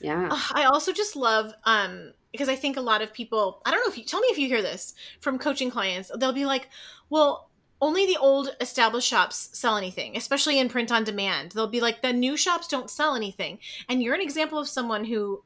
Yeah. 0.00 0.28
I 0.52 0.64
also 0.64 0.92
just 0.92 1.16
love 1.16 1.52
um 1.64 2.12
because 2.32 2.48
I 2.50 2.56
think 2.56 2.76
a 2.76 2.82
lot 2.82 3.00
of 3.00 3.14
people, 3.14 3.62
I 3.64 3.70
don't 3.70 3.80
know 3.80 3.90
if 3.90 3.96
you 3.96 4.04
tell 4.04 4.20
me 4.20 4.26
if 4.28 4.38
you 4.38 4.46
hear 4.46 4.60
this 4.60 4.94
from 5.20 5.38
coaching 5.38 5.70
clients, 5.70 6.10
they'll 6.18 6.34
be 6.34 6.44
like, 6.44 6.68
"Well, 7.08 7.48
only 7.80 8.06
the 8.06 8.16
old 8.16 8.54
established 8.60 9.08
shops 9.08 9.50
sell 9.52 9.76
anything, 9.76 10.16
especially 10.16 10.58
in 10.58 10.68
print 10.68 10.90
on 10.90 11.04
demand. 11.04 11.52
They'll 11.52 11.66
be 11.66 11.80
like, 11.80 12.00
the 12.02 12.12
new 12.12 12.36
shops 12.36 12.68
don't 12.68 12.90
sell 12.90 13.14
anything. 13.14 13.58
And 13.88 14.02
you're 14.02 14.14
an 14.14 14.20
example 14.20 14.58
of 14.58 14.68
someone 14.68 15.04
who 15.04 15.42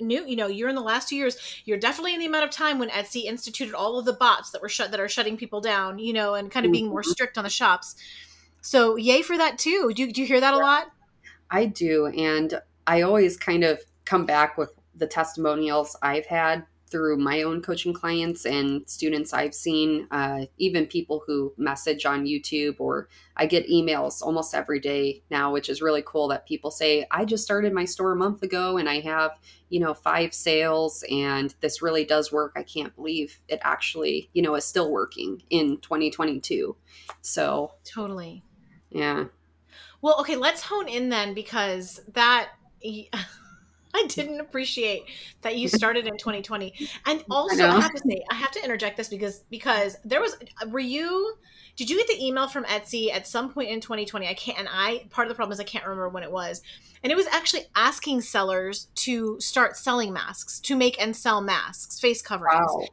new 0.00 0.24
you 0.26 0.36
know 0.36 0.46
you're 0.46 0.70
in 0.70 0.74
the 0.74 0.80
last 0.80 1.10
two 1.10 1.16
years 1.16 1.36
you're 1.66 1.78
definitely 1.78 2.14
in 2.14 2.20
the 2.20 2.24
amount 2.24 2.44
of 2.44 2.50
time 2.50 2.78
when 2.78 2.88
etsy 2.88 3.24
instituted 3.24 3.74
all 3.74 3.98
of 3.98 4.06
the 4.06 4.14
bots 4.14 4.50
that 4.50 4.62
were 4.62 4.68
shut 4.68 4.90
that 4.90 4.98
are 4.98 5.10
shutting 5.10 5.36
people 5.36 5.60
down 5.60 5.98
you 5.98 6.10
know 6.10 6.32
and 6.32 6.50
kind 6.50 6.64
of 6.64 6.72
being 6.72 6.88
more 6.88 7.02
mm-hmm. 7.02 7.10
strict 7.10 7.36
on 7.36 7.44
the 7.44 7.50
shops 7.50 7.94
so 8.62 8.96
yay 8.96 9.20
for 9.20 9.36
that 9.36 9.58
too 9.58 9.92
do 9.94 10.10
do 10.10 10.22
you 10.22 10.26
hear 10.26 10.40
that 10.40 10.54
a 10.54 10.56
lot 10.56 10.86
i 11.50 11.66
do 11.66 12.06
and 12.06 12.62
i 12.86 13.02
always 13.02 13.36
kind 13.36 13.64
of 13.64 13.80
come 14.04 14.26
back 14.26 14.56
with 14.58 14.70
the 14.94 15.06
testimonials 15.06 15.96
i've 16.02 16.26
had 16.26 16.64
through 16.94 17.16
my 17.16 17.42
own 17.42 17.60
coaching 17.60 17.92
clients 17.92 18.46
and 18.46 18.88
students 18.88 19.32
I've 19.32 19.52
seen, 19.52 20.06
uh, 20.12 20.46
even 20.58 20.86
people 20.86 21.24
who 21.26 21.52
message 21.56 22.06
on 22.06 22.24
YouTube, 22.24 22.76
or 22.78 23.08
I 23.36 23.46
get 23.46 23.68
emails 23.68 24.22
almost 24.22 24.54
every 24.54 24.78
day 24.78 25.20
now, 25.28 25.52
which 25.52 25.68
is 25.68 25.82
really 25.82 26.04
cool 26.06 26.28
that 26.28 26.46
people 26.46 26.70
say, 26.70 27.04
I 27.10 27.24
just 27.24 27.42
started 27.42 27.72
my 27.72 27.84
store 27.84 28.12
a 28.12 28.16
month 28.16 28.44
ago 28.44 28.76
and 28.76 28.88
I 28.88 29.00
have, 29.00 29.32
you 29.70 29.80
know, 29.80 29.92
five 29.92 30.32
sales 30.32 31.02
and 31.10 31.52
this 31.60 31.82
really 31.82 32.04
does 32.04 32.30
work. 32.30 32.52
I 32.54 32.62
can't 32.62 32.94
believe 32.94 33.40
it 33.48 33.58
actually, 33.64 34.30
you 34.32 34.42
know, 34.42 34.54
is 34.54 34.64
still 34.64 34.92
working 34.92 35.42
in 35.50 35.78
2022. 35.78 36.76
So, 37.22 37.72
totally. 37.84 38.44
Yeah. 38.90 39.24
Well, 40.00 40.20
okay, 40.20 40.36
let's 40.36 40.62
hone 40.62 40.88
in 40.88 41.08
then 41.08 41.34
because 41.34 42.02
that. 42.12 42.50
I 43.94 44.06
didn't 44.08 44.40
appreciate 44.40 45.04
that 45.42 45.56
you 45.56 45.68
started 45.68 46.06
in 46.06 46.18
2020. 46.18 46.74
And 47.06 47.24
also, 47.30 47.64
I, 47.64 47.76
I, 47.76 47.80
have 47.80 47.92
to 47.92 48.02
say, 48.04 48.24
I 48.28 48.34
have 48.34 48.50
to 48.50 48.64
interject 48.64 48.96
this 48.96 49.08
because 49.08 49.44
because 49.50 49.96
there 50.04 50.20
was 50.20 50.36
were 50.68 50.80
you 50.80 51.36
did 51.76 51.88
you 51.88 51.96
get 51.96 52.08
the 52.08 52.24
email 52.24 52.48
from 52.48 52.64
Etsy 52.64 53.12
at 53.12 53.26
some 53.26 53.52
point 53.52 53.70
in 53.70 53.80
2020? 53.80 54.26
I 54.26 54.34
can't 54.34 54.58
and 54.58 54.68
I 54.70 55.06
part 55.10 55.26
of 55.26 55.30
the 55.30 55.36
problem 55.36 55.52
is 55.52 55.60
I 55.60 55.64
can't 55.64 55.84
remember 55.84 56.08
when 56.08 56.24
it 56.24 56.30
was. 56.30 56.60
And 57.02 57.12
it 57.12 57.16
was 57.16 57.26
actually 57.28 57.66
asking 57.76 58.22
sellers 58.22 58.88
to 58.96 59.38
start 59.38 59.76
selling 59.76 60.12
masks, 60.12 60.58
to 60.60 60.74
make 60.74 61.00
and 61.00 61.14
sell 61.14 61.40
masks, 61.40 62.00
face 62.00 62.22
coverings. 62.22 62.64
Wow. 62.66 62.86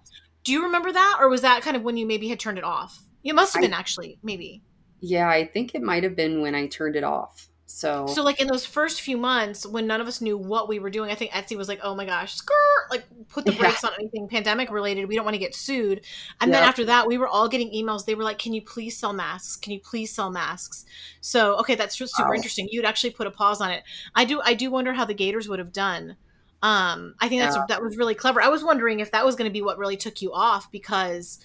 Do 0.43 0.51
you 0.51 0.63
remember 0.63 0.91
that 0.91 1.17
or 1.19 1.29
was 1.29 1.41
that 1.41 1.63
kind 1.63 1.77
of 1.77 1.83
when 1.83 1.97
you 1.97 2.05
maybe 2.05 2.27
had 2.27 2.39
turned 2.39 2.57
it 2.57 2.63
off? 2.63 2.99
It 3.23 3.33
must 3.33 3.53
have 3.53 3.61
been 3.61 3.73
I, 3.73 3.79
actually, 3.79 4.19
maybe. 4.21 4.61
Yeah, 4.99 5.29
I 5.29 5.45
think 5.45 5.73
it 5.73 5.81
might 5.81 6.03
have 6.03 6.15
been 6.15 6.41
when 6.41 6.55
I 6.55 6.67
turned 6.67 6.95
it 6.95 7.03
off. 7.03 7.47
So 7.71 8.05
So 8.05 8.21
like 8.21 8.41
in 8.41 8.47
those 8.47 8.65
first 8.65 9.01
few 9.01 9.17
months 9.17 9.65
when 9.65 9.87
none 9.87 10.01
of 10.01 10.07
us 10.07 10.19
knew 10.19 10.37
what 10.37 10.67
we 10.67 10.77
were 10.77 10.89
doing, 10.89 11.09
I 11.09 11.15
think 11.15 11.31
Etsy 11.31 11.55
was 11.55 11.69
like, 11.69 11.79
"Oh 11.81 11.95
my 11.95 12.05
gosh, 12.05 12.35
skirt, 12.35 12.55
like 12.89 13.05
put 13.29 13.45
the 13.45 13.53
brakes 13.53 13.81
yeah. 13.81 13.89
on 13.89 13.95
anything 13.97 14.27
pandemic 14.27 14.69
related. 14.69 15.07
We 15.07 15.15
don't 15.15 15.23
want 15.23 15.35
to 15.35 15.39
get 15.39 15.55
sued." 15.55 16.01
And 16.41 16.53
then 16.53 16.63
after 16.63 16.85
that, 16.85 17.07
we 17.07 17.17
were 17.17 17.27
all 17.27 17.47
getting 17.47 17.71
emails. 17.71 18.05
They 18.05 18.13
were 18.13 18.23
like, 18.23 18.39
"Can 18.39 18.53
you 18.53 18.61
please 18.61 18.97
sell 18.97 19.13
masks? 19.13 19.55
Can 19.55 19.71
you 19.71 19.79
please 19.79 20.13
sell 20.13 20.29
masks?" 20.29 20.85
So, 21.21 21.57
okay, 21.59 21.75
that's 21.75 21.95
just 21.95 22.15
super 22.15 22.29
wow. 22.29 22.35
interesting. 22.35 22.67
You'd 22.69 22.85
actually 22.85 23.11
put 23.11 23.25
a 23.25 23.31
pause 23.31 23.61
on 23.61 23.71
it. 23.71 23.83
I 24.13 24.25
do 24.25 24.41
I 24.43 24.53
do 24.53 24.69
wonder 24.69 24.93
how 24.93 25.05
the 25.05 25.13
gaiters 25.13 25.47
would 25.47 25.59
have 25.59 25.71
done. 25.71 26.17
Um, 26.61 27.15
I 27.19 27.29
think 27.29 27.41
that's 27.41 27.55
yeah. 27.55 27.65
that 27.69 27.81
was 27.81 27.97
really 27.97 28.15
clever. 28.15 28.41
I 28.41 28.49
was 28.49 28.63
wondering 28.63 28.99
if 28.99 29.11
that 29.11 29.25
was 29.25 29.35
going 29.35 29.49
to 29.49 29.53
be 29.53 29.61
what 29.61 29.77
really 29.77 29.97
took 29.97 30.21
you 30.21 30.33
off 30.33 30.71
because 30.71 31.39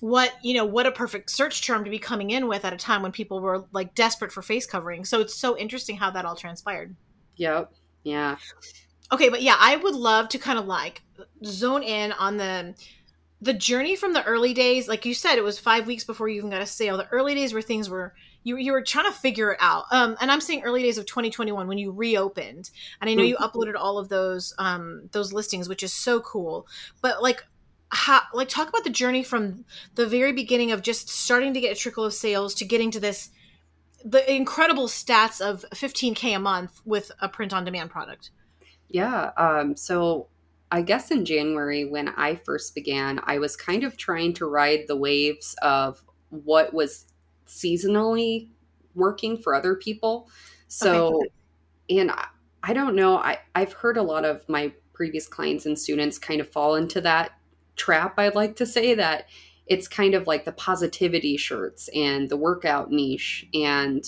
what 0.00 0.32
you 0.42 0.54
know 0.54 0.64
what 0.64 0.86
a 0.86 0.92
perfect 0.92 1.30
search 1.30 1.66
term 1.66 1.84
to 1.84 1.90
be 1.90 1.98
coming 1.98 2.30
in 2.30 2.46
with 2.46 2.64
at 2.64 2.72
a 2.72 2.76
time 2.76 3.02
when 3.02 3.12
people 3.12 3.40
were 3.40 3.64
like 3.72 3.94
desperate 3.94 4.32
for 4.32 4.42
face 4.42 4.66
covering. 4.66 5.04
So 5.04 5.20
it's 5.20 5.34
so 5.34 5.56
interesting 5.56 5.96
how 5.96 6.10
that 6.10 6.24
all 6.24 6.36
transpired. 6.36 6.94
Yep. 7.36 7.72
Yeah. 8.04 8.36
Okay 9.10 9.30
but 9.30 9.42
yeah 9.42 9.56
i 9.58 9.76
would 9.76 9.94
love 9.94 10.28
to 10.28 10.38
kind 10.38 10.58
of 10.58 10.66
like 10.66 11.02
zone 11.44 11.82
in 11.82 12.12
on 12.12 12.36
the 12.36 12.74
the 13.40 13.52
journey 13.52 13.94
from 13.94 14.12
the 14.12 14.24
early 14.24 14.52
days. 14.52 14.88
Like 14.88 15.04
you 15.04 15.14
said 15.14 15.36
it 15.36 15.44
was 15.44 15.58
five 15.58 15.86
weeks 15.86 16.04
before 16.04 16.28
you 16.28 16.38
even 16.38 16.50
got 16.50 16.62
a 16.62 16.66
sale. 16.66 16.96
The 16.96 17.08
early 17.08 17.34
days 17.34 17.52
where 17.52 17.62
things 17.62 17.88
were 17.88 18.14
you, 18.42 18.56
you 18.56 18.72
were 18.72 18.82
trying 18.82 19.12
to 19.12 19.18
figure 19.18 19.52
it 19.52 19.58
out. 19.60 19.84
Um, 19.90 20.16
and 20.20 20.30
i'm 20.30 20.40
saying 20.40 20.62
early 20.62 20.82
days 20.82 20.98
of 20.98 21.06
2021 21.06 21.68
when 21.68 21.78
you 21.78 21.92
reopened. 21.92 22.70
And 23.00 23.08
i 23.08 23.14
know 23.14 23.22
you 23.22 23.36
mm-hmm. 23.36 23.44
uploaded 23.44 23.74
all 23.78 23.98
of 23.98 24.08
those 24.08 24.54
um, 24.58 25.08
those 25.12 25.32
listings 25.32 25.68
which 25.68 25.82
is 25.82 25.92
so 25.92 26.20
cool. 26.20 26.66
But 27.00 27.22
like 27.22 27.44
how 27.90 28.22
like 28.34 28.48
talk 28.48 28.68
about 28.68 28.84
the 28.84 28.90
journey 28.90 29.22
from 29.22 29.64
the 29.94 30.06
very 30.06 30.32
beginning 30.32 30.72
of 30.72 30.82
just 30.82 31.08
starting 31.08 31.54
to 31.54 31.60
get 31.60 31.72
a 31.72 31.80
trickle 31.80 32.04
of 32.04 32.12
sales 32.12 32.54
to 32.54 32.64
getting 32.64 32.90
to 32.90 33.00
this 33.00 33.30
the 34.04 34.32
incredible 34.32 34.86
stats 34.86 35.40
of 35.40 35.64
15k 35.74 36.36
a 36.36 36.38
month 36.38 36.80
with 36.84 37.10
a 37.20 37.28
print 37.28 37.52
on 37.52 37.64
demand 37.64 37.90
product 37.90 38.30
yeah 38.88 39.30
um, 39.36 39.74
so 39.74 40.28
i 40.70 40.82
guess 40.82 41.10
in 41.10 41.24
january 41.24 41.84
when 41.84 42.08
i 42.10 42.34
first 42.34 42.74
began 42.74 43.20
i 43.24 43.38
was 43.38 43.56
kind 43.56 43.84
of 43.84 43.96
trying 43.96 44.34
to 44.34 44.46
ride 44.46 44.84
the 44.86 44.96
waves 44.96 45.56
of 45.62 46.02
what 46.28 46.74
was 46.74 47.06
seasonally 47.46 48.50
working 48.94 49.36
for 49.38 49.54
other 49.54 49.74
people 49.74 50.28
so 50.68 51.16
okay. 51.16 52.00
and 52.00 52.10
I, 52.10 52.26
I 52.62 52.72
don't 52.74 52.94
know 52.94 53.16
I, 53.16 53.38
i've 53.54 53.72
heard 53.72 53.96
a 53.96 54.02
lot 54.02 54.26
of 54.26 54.46
my 54.46 54.72
previous 54.92 55.26
clients 55.26 55.64
and 55.64 55.78
students 55.78 56.18
kind 56.18 56.40
of 56.40 56.48
fall 56.50 56.74
into 56.74 57.00
that 57.00 57.37
trap, 57.78 58.18
I'd 58.18 58.34
like 58.34 58.56
to 58.56 58.66
say 58.66 58.94
that 58.94 59.28
it's 59.66 59.88
kind 59.88 60.14
of 60.14 60.26
like 60.26 60.44
the 60.44 60.52
positivity 60.52 61.36
shirts 61.36 61.88
and 61.94 62.28
the 62.28 62.36
workout 62.36 62.90
niche 62.90 63.46
and 63.54 64.04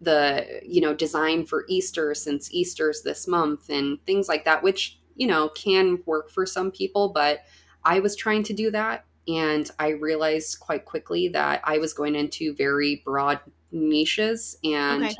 the 0.00 0.60
you 0.64 0.80
know 0.80 0.94
design 0.94 1.44
for 1.44 1.64
Easter 1.68 2.14
since 2.14 2.52
Easter's 2.54 3.02
this 3.02 3.28
month 3.28 3.68
and 3.68 3.98
things 4.06 4.28
like 4.28 4.44
that 4.44 4.62
which 4.62 4.98
you 5.14 5.26
know 5.26 5.48
can 5.50 5.98
work 6.06 6.30
for 6.30 6.46
some 6.46 6.70
people 6.70 7.10
but 7.10 7.40
I 7.84 8.00
was 8.00 8.16
trying 8.16 8.42
to 8.44 8.54
do 8.54 8.70
that 8.70 9.04
and 9.28 9.70
I 9.78 9.90
realized 9.90 10.60
quite 10.60 10.86
quickly 10.86 11.28
that 11.28 11.60
I 11.64 11.78
was 11.78 11.92
going 11.92 12.14
into 12.14 12.54
very 12.54 13.02
broad 13.04 13.40
niches 13.72 14.56
and 14.64 15.04
okay 15.04 15.14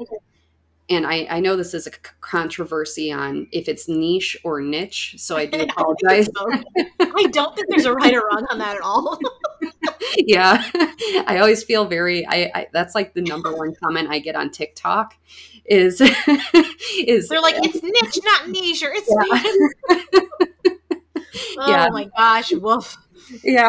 and 0.91 1.07
I, 1.07 1.27
I 1.31 1.41
know 1.41 1.55
this 1.55 1.73
is 1.73 1.87
a 1.87 1.91
controversy 2.21 3.13
on 3.13 3.47
if 3.53 3.69
it's 3.69 3.89
niche 3.89 4.37
or 4.43 4.61
niche, 4.61 5.15
so 5.19 5.37
I 5.37 5.47
do 5.47 5.61
apologize. 5.71 6.29
I 7.01 7.27
don't 7.31 7.55
think 7.55 7.69
there's 7.71 7.87
a 7.87 7.95
right 7.95 8.13
or 8.13 8.23
wrong 8.27 8.47
on 8.51 8.59
that 8.59 8.77
at 8.77 8.83
all. 8.83 9.19
yeah, 10.17 10.69
I 11.27 11.39
always 11.41 11.63
feel 11.63 11.85
very. 11.85 12.27
I, 12.27 12.51
I, 12.55 12.67
that's 12.73 12.97
like 12.97 13.15
the 13.15 13.23
number 13.23 13.55
one 13.55 13.73
comment 13.83 14.09
I 14.11 14.19
get 14.19 14.35
on 14.35 14.51
TikTok 14.51 15.15
is 15.65 16.01
is 16.99 17.29
they're 17.29 17.41
like 17.41 17.55
it's 17.59 17.83
niche, 17.83 18.25
not 18.25 18.49
niche, 18.49 18.83
or 18.83 18.91
it's 18.93 19.09
yeah. 19.09 20.23
oh 21.59 21.71
yeah. 21.71 21.89
my 21.93 22.11
gosh, 22.17 22.53
woof. 22.53 22.97
Yeah. 23.45 23.69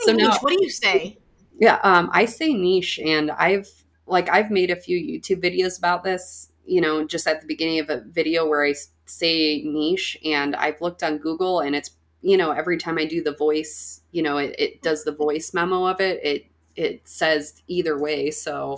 so 0.00 0.12
niche. 0.12 0.16
Now, 0.16 0.38
what 0.40 0.56
do 0.56 0.58
you 0.62 0.70
say? 0.70 1.18
Yeah, 1.58 1.78
um, 1.82 2.08
I 2.14 2.24
say 2.24 2.54
niche, 2.54 2.98
and 2.98 3.30
I've 3.30 3.68
like 4.10 4.28
I've 4.28 4.50
made 4.50 4.70
a 4.70 4.76
few 4.76 4.98
YouTube 4.98 5.42
videos 5.42 5.78
about 5.78 6.04
this, 6.04 6.50
you 6.66 6.80
know, 6.80 7.06
just 7.06 7.26
at 7.26 7.40
the 7.40 7.46
beginning 7.46 7.78
of 7.78 7.88
a 7.88 8.02
video 8.08 8.46
where 8.46 8.64
I 8.64 8.74
say 9.06 9.62
niche 9.62 10.18
and 10.24 10.54
I've 10.56 10.80
looked 10.80 11.02
on 11.02 11.18
Google 11.18 11.60
and 11.60 11.74
it's, 11.74 11.92
you 12.20 12.36
know, 12.36 12.50
every 12.50 12.76
time 12.76 12.98
I 12.98 13.04
do 13.04 13.22
the 13.22 13.34
voice, 13.34 14.02
you 14.10 14.22
know, 14.22 14.36
it, 14.38 14.54
it 14.58 14.82
does 14.82 15.04
the 15.04 15.12
voice 15.12 15.54
memo 15.54 15.86
of 15.86 16.00
it. 16.00 16.20
It, 16.24 16.46
it 16.76 17.08
says 17.08 17.62
either 17.68 17.98
way. 17.98 18.30
So 18.30 18.76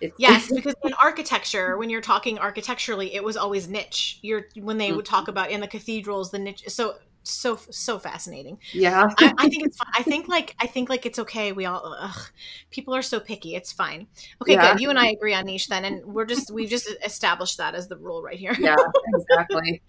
it's- 0.00 0.16
yes, 0.18 0.50
because 0.54 0.74
in 0.82 0.92
architecture, 0.94 1.76
when 1.76 1.90
you're 1.90 2.00
talking 2.00 2.38
architecturally, 2.38 3.14
it 3.14 3.22
was 3.22 3.36
always 3.36 3.68
niche. 3.68 4.18
You're 4.22 4.46
when 4.56 4.78
they 4.78 4.92
would 4.92 5.04
talk 5.04 5.24
mm-hmm. 5.24 5.30
about 5.30 5.50
in 5.50 5.60
the 5.60 5.68
cathedrals, 5.68 6.30
the 6.30 6.38
niche. 6.38 6.64
So 6.68 6.96
so 7.30 7.58
so 7.70 7.98
fascinating. 7.98 8.58
Yeah, 8.72 9.08
I, 9.18 9.34
I, 9.38 9.48
think 9.48 9.66
it's. 9.66 9.76
Fine. 9.76 9.92
I 9.96 10.02
think 10.02 10.28
like 10.28 10.54
I 10.60 10.66
think 10.66 10.88
like 10.88 11.06
it's 11.06 11.18
okay. 11.18 11.52
We 11.52 11.66
all 11.66 11.96
ugh, 11.98 12.30
people 12.70 12.94
are 12.94 13.02
so 13.02 13.20
picky. 13.20 13.54
It's 13.54 13.72
fine. 13.72 14.06
Okay, 14.42 14.54
yeah. 14.54 14.72
good. 14.72 14.80
You 14.80 14.90
and 14.90 14.98
I 14.98 15.08
agree 15.08 15.34
on 15.34 15.46
niche 15.46 15.68
then, 15.68 15.84
and 15.84 16.04
we're 16.04 16.24
just 16.24 16.50
we've 16.50 16.70
just 16.70 16.88
established 17.04 17.58
that 17.58 17.74
as 17.74 17.88
the 17.88 17.96
rule 17.96 18.22
right 18.22 18.38
here. 18.38 18.56
yeah, 18.58 18.76
exactly. 19.14 19.82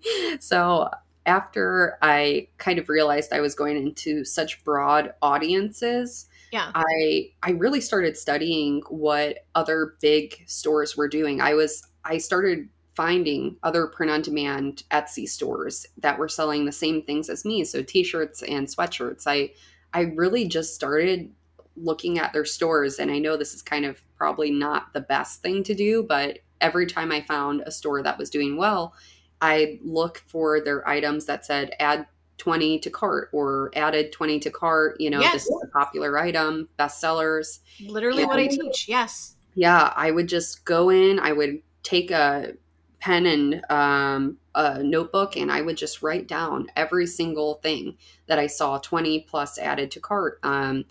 so 0.40 0.88
after 1.26 1.98
I 2.02 2.48
kind 2.58 2.78
of 2.78 2.88
realized 2.88 3.32
I 3.32 3.40
was 3.40 3.54
going 3.54 3.76
into 3.76 4.24
such 4.24 4.64
broad 4.64 5.14
audiences, 5.22 6.28
yeah. 6.52 6.70
I 6.74 7.30
I 7.42 7.52
really 7.52 7.80
started 7.80 8.16
studying 8.16 8.82
what 8.88 9.38
other 9.54 9.94
big 10.00 10.42
stores 10.46 10.96
were 10.96 11.08
doing. 11.08 11.40
I 11.40 11.54
was 11.54 11.86
I 12.04 12.18
started 12.18 12.68
finding 12.94 13.56
other 13.62 13.86
print 13.86 14.12
on 14.12 14.22
demand 14.22 14.82
Etsy 14.90 15.28
stores 15.28 15.86
that 15.98 16.18
were 16.18 16.28
selling 16.28 16.64
the 16.66 16.72
same 16.72 17.02
things 17.02 17.28
as 17.30 17.44
me. 17.44 17.64
So 17.64 17.82
t-shirts 17.82 18.42
and 18.42 18.66
sweatshirts. 18.66 19.22
I 19.26 19.52
I 19.94 20.02
really 20.14 20.46
just 20.46 20.74
started 20.74 21.30
looking 21.76 22.18
at 22.18 22.32
their 22.32 22.44
stores 22.44 22.98
and 22.98 23.10
I 23.10 23.18
know 23.18 23.36
this 23.36 23.54
is 23.54 23.62
kind 23.62 23.84
of 23.86 24.02
probably 24.16 24.50
not 24.50 24.92
the 24.92 25.00
best 25.00 25.42
thing 25.42 25.62
to 25.64 25.74
do, 25.74 26.02
but 26.02 26.38
every 26.60 26.86
time 26.86 27.10
I 27.10 27.22
found 27.22 27.62
a 27.66 27.70
store 27.70 28.02
that 28.02 28.18
was 28.18 28.30
doing 28.30 28.56
well, 28.56 28.94
I 29.40 29.80
look 29.82 30.22
for 30.26 30.60
their 30.60 30.86
items 30.88 31.24
that 31.26 31.44
said 31.46 31.72
add 31.80 32.06
20 32.38 32.78
to 32.80 32.90
cart 32.90 33.28
or 33.32 33.70
added 33.74 34.10
20 34.12 34.40
to 34.40 34.50
cart 34.50 34.96
you 35.00 35.08
know 35.10 35.20
Yes. 35.20 35.32
this 35.34 35.42
is 35.44 35.62
a 35.64 35.68
popular 35.68 36.18
item 36.18 36.68
bestsellers 36.78 37.60
Literally 37.86 38.24
what 38.24 38.38
I 38.38 38.48
teach. 38.48 38.88
Yes. 38.88 39.36
yeah 39.54 39.92
i 39.96 40.10
would 40.10 40.28
just 40.28 40.64
go 40.64 40.88
in 40.90 41.20
i 41.20 41.30
would 41.30 41.60
take 41.84 42.10
a 42.10 42.54
pen 43.02 43.26
and 43.26 43.64
um, 43.68 44.38
a 44.54 44.80
notebook 44.80 45.36
and 45.36 45.50
i 45.50 45.60
would 45.60 45.76
just 45.76 46.02
write 46.02 46.28
down 46.28 46.68
every 46.76 47.04
single 47.04 47.54
thing 47.54 47.96
that 48.26 48.38
i 48.38 48.46
saw 48.46 48.78
20 48.78 49.20
plus 49.28 49.58
added 49.58 49.90
to 49.90 49.98
cart 49.98 50.38
um, 50.44 50.84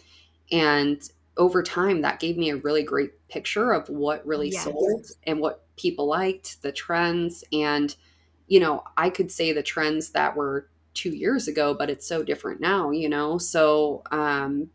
and 0.52 1.10
over 1.38 1.64
time 1.64 2.02
that 2.02 2.20
gave 2.20 2.38
me 2.38 2.50
a 2.50 2.58
really 2.58 2.84
great 2.84 3.12
picture 3.30 3.72
of 3.72 3.88
what 3.88 4.26
really 4.28 4.52
Yes. 4.52 4.66
sold 4.66 5.06
and 5.26 5.40
what 5.40 5.64
people 5.78 6.06
liked 6.06 6.62
the 6.64 6.72
trends 6.74 7.46
and 7.54 7.96
you 8.48 8.60
know 8.60 8.84
i 8.98 9.10
could 9.10 9.32
say 9.32 9.54
the 9.54 9.64
trends 9.64 10.10
that 10.10 10.36
were 10.36 10.68
two 10.94 11.12
years 11.16 11.48
ago 11.48 11.74
but 11.74 11.90
it's 11.90 12.06
so 12.06 12.24
different 12.24 12.60
now 12.60 12.92
you 12.92 13.08
know 13.08 13.38
so 13.38 14.04
um, 14.12 14.70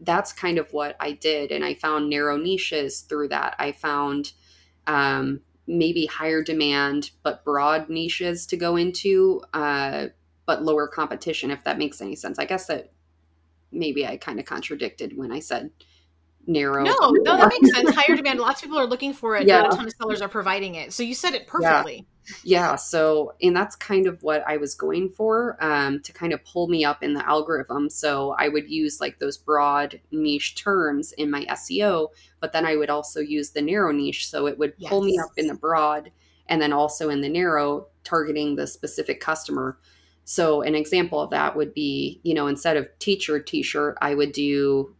that's 0.00 0.32
kind 0.32 0.58
of 0.58 0.72
what 0.72 0.96
i 0.98 1.12
did 1.12 1.52
and 1.52 1.64
i 1.64 1.72
found 1.72 2.10
narrow 2.10 2.36
niches 2.36 3.02
through 3.02 3.28
that 3.28 3.54
i 3.60 3.70
found 3.70 4.32
um, 4.88 5.40
maybe 5.70 6.06
higher 6.06 6.42
demand 6.42 7.10
but 7.22 7.44
broad 7.44 7.88
niches 7.88 8.46
to 8.46 8.56
go 8.56 8.76
into 8.76 9.40
uh, 9.54 10.06
but 10.46 10.62
lower 10.64 10.88
competition 10.88 11.50
if 11.50 11.62
that 11.64 11.78
makes 11.78 12.00
any 12.00 12.16
sense 12.16 12.38
i 12.38 12.44
guess 12.44 12.66
that 12.66 12.92
maybe 13.70 14.04
i 14.06 14.16
kind 14.16 14.40
of 14.40 14.46
contradicted 14.46 15.16
when 15.16 15.30
i 15.30 15.38
said 15.38 15.70
narrow 16.46 16.82
No, 16.82 16.94
no, 17.22 17.36
that 17.36 17.48
makes 17.48 17.74
sense. 17.76 17.94
Higher 17.94 18.16
demand. 18.16 18.40
Lots 18.40 18.60
of 18.60 18.66
people 18.66 18.80
are 18.80 18.86
looking 18.86 19.12
for 19.12 19.36
it. 19.36 19.46
Yeah. 19.46 19.60
Not 19.60 19.74
a 19.74 19.76
ton 19.76 19.86
of 19.86 19.92
sellers 20.00 20.22
are 20.22 20.28
providing 20.28 20.74
it. 20.74 20.92
So 20.92 21.02
you 21.02 21.14
said 21.14 21.34
it 21.34 21.46
perfectly. 21.46 21.96
yeah 21.96 22.02
so 22.76 23.34
and 23.42 23.56
that's 23.56 23.76
kind 23.76 24.06
of 24.06 24.22
what 24.22 24.42
i 24.46 24.56
was 24.56 24.74
going 24.74 25.08
for 25.10 25.56
um, 25.60 26.00
to 26.00 26.12
kind 26.12 26.32
of 26.32 26.44
pull 26.44 26.68
me 26.68 26.84
up 26.84 27.02
in 27.02 27.14
the 27.14 27.26
algorithm. 27.28 27.88
So 27.90 28.34
i 28.38 28.48
would 28.48 28.68
use 28.70 29.00
like 29.00 29.18
those 29.18 29.36
broad 29.36 30.00
niche 30.10 30.54
terms 30.54 31.12
in 31.12 31.30
my 31.30 31.44
seo 31.46 32.08
but 32.40 32.52
then 32.52 32.66
i 32.66 32.76
would 32.76 32.90
also 32.90 33.20
use 33.20 33.50
the 33.50 33.62
narrow 33.62 33.92
niche. 33.92 34.28
So 34.28 34.46
it 34.46 34.58
would 34.58 34.76
pull 34.78 35.02
me 35.02 35.18
up 35.18 35.30
in 35.36 35.46
the 35.46 35.54
broad 35.54 36.10
and 36.46 36.60
then 36.60 36.72
also 36.72 37.08
in 37.10 37.20
the 37.20 37.28
narrow 37.28 37.86
targeting 38.04 38.56
the 38.56 38.66
specific 38.66 39.20
customer. 39.20 39.78
So 40.24 40.62
an 40.62 40.74
example 40.74 41.20
of 41.20 41.30
that 41.30 41.56
would 41.56 41.74
be 41.74 42.20
you 42.22 42.34
know 42.34 42.46
instead 42.46 42.76
of 42.76 42.88
teacher 42.98 43.40
t-shirt 43.40 43.96
i 44.00 44.14
would 44.14 44.32
do 44.32 44.94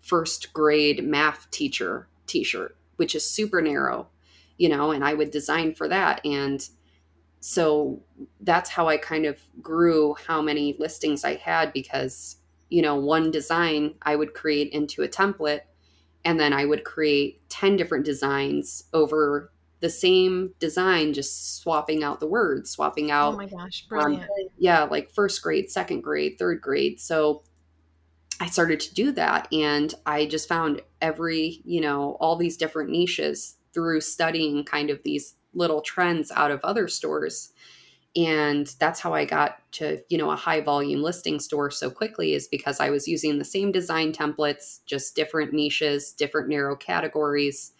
first 0.00 0.52
grade 0.52 1.04
math 1.04 1.48
teacher 1.50 2.08
t-shirt 2.26 2.76
which 2.96 3.14
is 3.14 3.24
super 3.24 3.62
narrow 3.62 4.08
you 4.62 4.68
know, 4.68 4.92
and 4.92 5.04
I 5.04 5.12
would 5.12 5.32
design 5.32 5.74
for 5.74 5.88
that. 5.88 6.24
And 6.24 6.64
so 7.40 8.00
that's 8.42 8.70
how 8.70 8.86
I 8.86 8.96
kind 8.96 9.26
of 9.26 9.40
grew 9.60 10.14
how 10.24 10.40
many 10.40 10.76
listings 10.78 11.24
I 11.24 11.34
had 11.34 11.72
because, 11.72 12.36
you 12.68 12.80
know, 12.80 12.94
one 12.94 13.32
design 13.32 13.96
I 14.02 14.14
would 14.14 14.34
create 14.34 14.72
into 14.72 15.02
a 15.02 15.08
template 15.08 15.62
and 16.24 16.38
then 16.38 16.52
I 16.52 16.64
would 16.64 16.84
create 16.84 17.40
10 17.48 17.74
different 17.74 18.04
designs 18.04 18.84
over 18.92 19.50
the 19.80 19.90
same 19.90 20.54
design, 20.60 21.12
just 21.12 21.56
swapping 21.56 22.04
out 22.04 22.20
the 22.20 22.28
words, 22.28 22.70
swapping 22.70 23.10
out. 23.10 23.34
Oh 23.34 23.36
my 23.36 23.46
gosh, 23.46 23.84
um, 23.90 23.98
brilliant. 23.98 24.30
yeah, 24.58 24.84
like 24.84 25.10
first 25.10 25.42
grade, 25.42 25.72
second 25.72 26.02
grade, 26.02 26.36
third 26.38 26.60
grade. 26.60 27.00
So 27.00 27.42
I 28.38 28.46
started 28.46 28.78
to 28.78 28.94
do 28.94 29.10
that 29.10 29.52
and 29.52 29.92
I 30.06 30.26
just 30.26 30.48
found 30.48 30.82
every, 31.00 31.62
you 31.64 31.80
know, 31.80 32.16
all 32.20 32.36
these 32.36 32.56
different 32.56 32.90
niches 32.90 33.56
through 33.72 34.00
studying 34.00 34.64
kind 34.64 34.90
of 34.90 35.02
these 35.02 35.34
little 35.54 35.80
trends 35.80 36.30
out 36.32 36.50
of 36.50 36.60
other 36.62 36.88
stores. 36.88 37.52
And 38.14 38.66
that's 38.78 39.00
how 39.00 39.14
I 39.14 39.24
got 39.24 39.58
to, 39.72 40.02
you 40.10 40.18
know, 40.18 40.30
a 40.30 40.36
high 40.36 40.60
volume 40.60 41.02
listing 41.02 41.40
store 41.40 41.70
so 41.70 41.90
quickly 41.90 42.34
is 42.34 42.46
because 42.46 42.78
I 42.78 42.90
was 42.90 43.08
using 43.08 43.38
the 43.38 43.44
same 43.44 43.72
design 43.72 44.12
templates, 44.12 44.80
just 44.84 45.16
different 45.16 45.54
niches, 45.54 46.12
different 46.12 46.48
narrow 46.48 46.76
categories. 46.76 47.72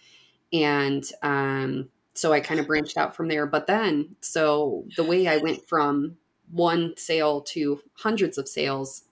And 0.52 1.04
um, 1.22 1.90
so 2.14 2.32
I 2.32 2.40
kind 2.40 2.60
of 2.60 2.66
branched 2.66 2.96
out 2.96 3.14
from 3.14 3.28
there. 3.28 3.46
But 3.46 3.66
then, 3.66 4.16
so 4.20 4.84
the 4.96 5.04
way 5.04 5.28
I 5.28 5.36
went 5.36 5.68
from 5.68 6.16
one 6.50 6.94
sale 6.96 7.42
to 7.42 7.80
hundreds 7.94 8.38
of 8.38 8.48
sales, 8.48 9.04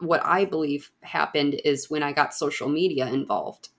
what 0.00 0.24
I 0.24 0.44
believe 0.44 0.92
happened 1.02 1.60
is 1.64 1.90
when 1.90 2.04
I 2.04 2.12
got 2.12 2.34
social 2.34 2.68
media 2.68 3.06
involved. 3.08 3.70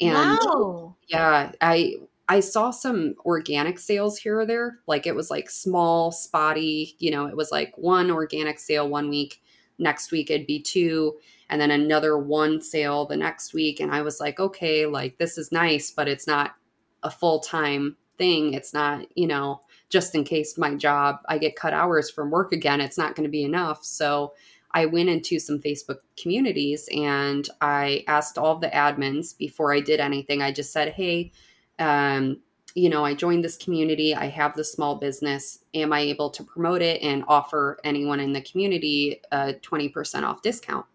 And 0.00 0.38
wow. 0.44 0.96
yeah, 1.08 1.52
I 1.60 1.94
I 2.28 2.40
saw 2.40 2.70
some 2.70 3.14
organic 3.24 3.78
sales 3.78 4.18
here 4.18 4.40
or 4.40 4.46
there. 4.46 4.78
Like 4.86 5.06
it 5.06 5.14
was 5.14 5.30
like 5.30 5.50
small, 5.50 6.10
spotty, 6.10 6.96
you 6.98 7.10
know, 7.10 7.26
it 7.26 7.36
was 7.36 7.52
like 7.52 7.76
one 7.76 8.10
organic 8.10 8.58
sale 8.58 8.88
one 8.88 9.10
week, 9.10 9.42
next 9.78 10.10
week 10.10 10.30
it'd 10.30 10.46
be 10.46 10.60
two, 10.60 11.16
and 11.50 11.60
then 11.60 11.70
another 11.70 12.16
one 12.16 12.62
sale 12.62 13.04
the 13.04 13.16
next 13.16 13.52
week. 13.52 13.80
And 13.80 13.92
I 13.92 14.02
was 14.02 14.20
like, 14.20 14.40
okay, 14.40 14.86
like 14.86 15.18
this 15.18 15.36
is 15.36 15.52
nice, 15.52 15.90
but 15.90 16.08
it's 16.08 16.26
not 16.26 16.54
a 17.02 17.10
full 17.10 17.40
time 17.40 17.96
thing. 18.16 18.54
It's 18.54 18.72
not, 18.72 19.06
you 19.14 19.26
know, 19.26 19.60
just 19.90 20.14
in 20.14 20.24
case 20.24 20.56
my 20.56 20.74
job, 20.74 21.16
I 21.28 21.38
get 21.38 21.56
cut 21.56 21.74
hours 21.74 22.10
from 22.10 22.30
work 22.30 22.52
again, 22.52 22.80
it's 22.80 22.98
not 22.98 23.14
going 23.14 23.24
to 23.24 23.30
be 23.30 23.44
enough. 23.44 23.84
So 23.84 24.32
I 24.74 24.86
went 24.86 25.08
into 25.08 25.38
some 25.38 25.60
Facebook 25.60 25.98
communities 26.20 26.88
and 26.92 27.48
I 27.60 28.04
asked 28.08 28.36
all 28.36 28.58
the 28.58 28.68
admins 28.68 29.36
before 29.38 29.72
I 29.72 29.80
did 29.80 30.00
anything. 30.00 30.42
I 30.42 30.50
just 30.50 30.72
said, 30.72 30.92
hey, 30.92 31.30
um, 31.78 32.40
you 32.74 32.90
know, 32.90 33.04
I 33.04 33.14
joined 33.14 33.44
this 33.44 33.56
community. 33.56 34.16
I 34.16 34.26
have 34.26 34.56
this 34.56 34.72
small 34.72 34.96
business. 34.96 35.60
Am 35.74 35.92
I 35.92 36.00
able 36.00 36.28
to 36.30 36.42
promote 36.42 36.82
it 36.82 37.00
and 37.02 37.22
offer 37.28 37.78
anyone 37.84 38.18
in 38.18 38.32
the 38.32 38.40
community 38.40 39.22
a 39.30 39.54
20% 39.54 40.24
off 40.24 40.42
discount? 40.42 40.86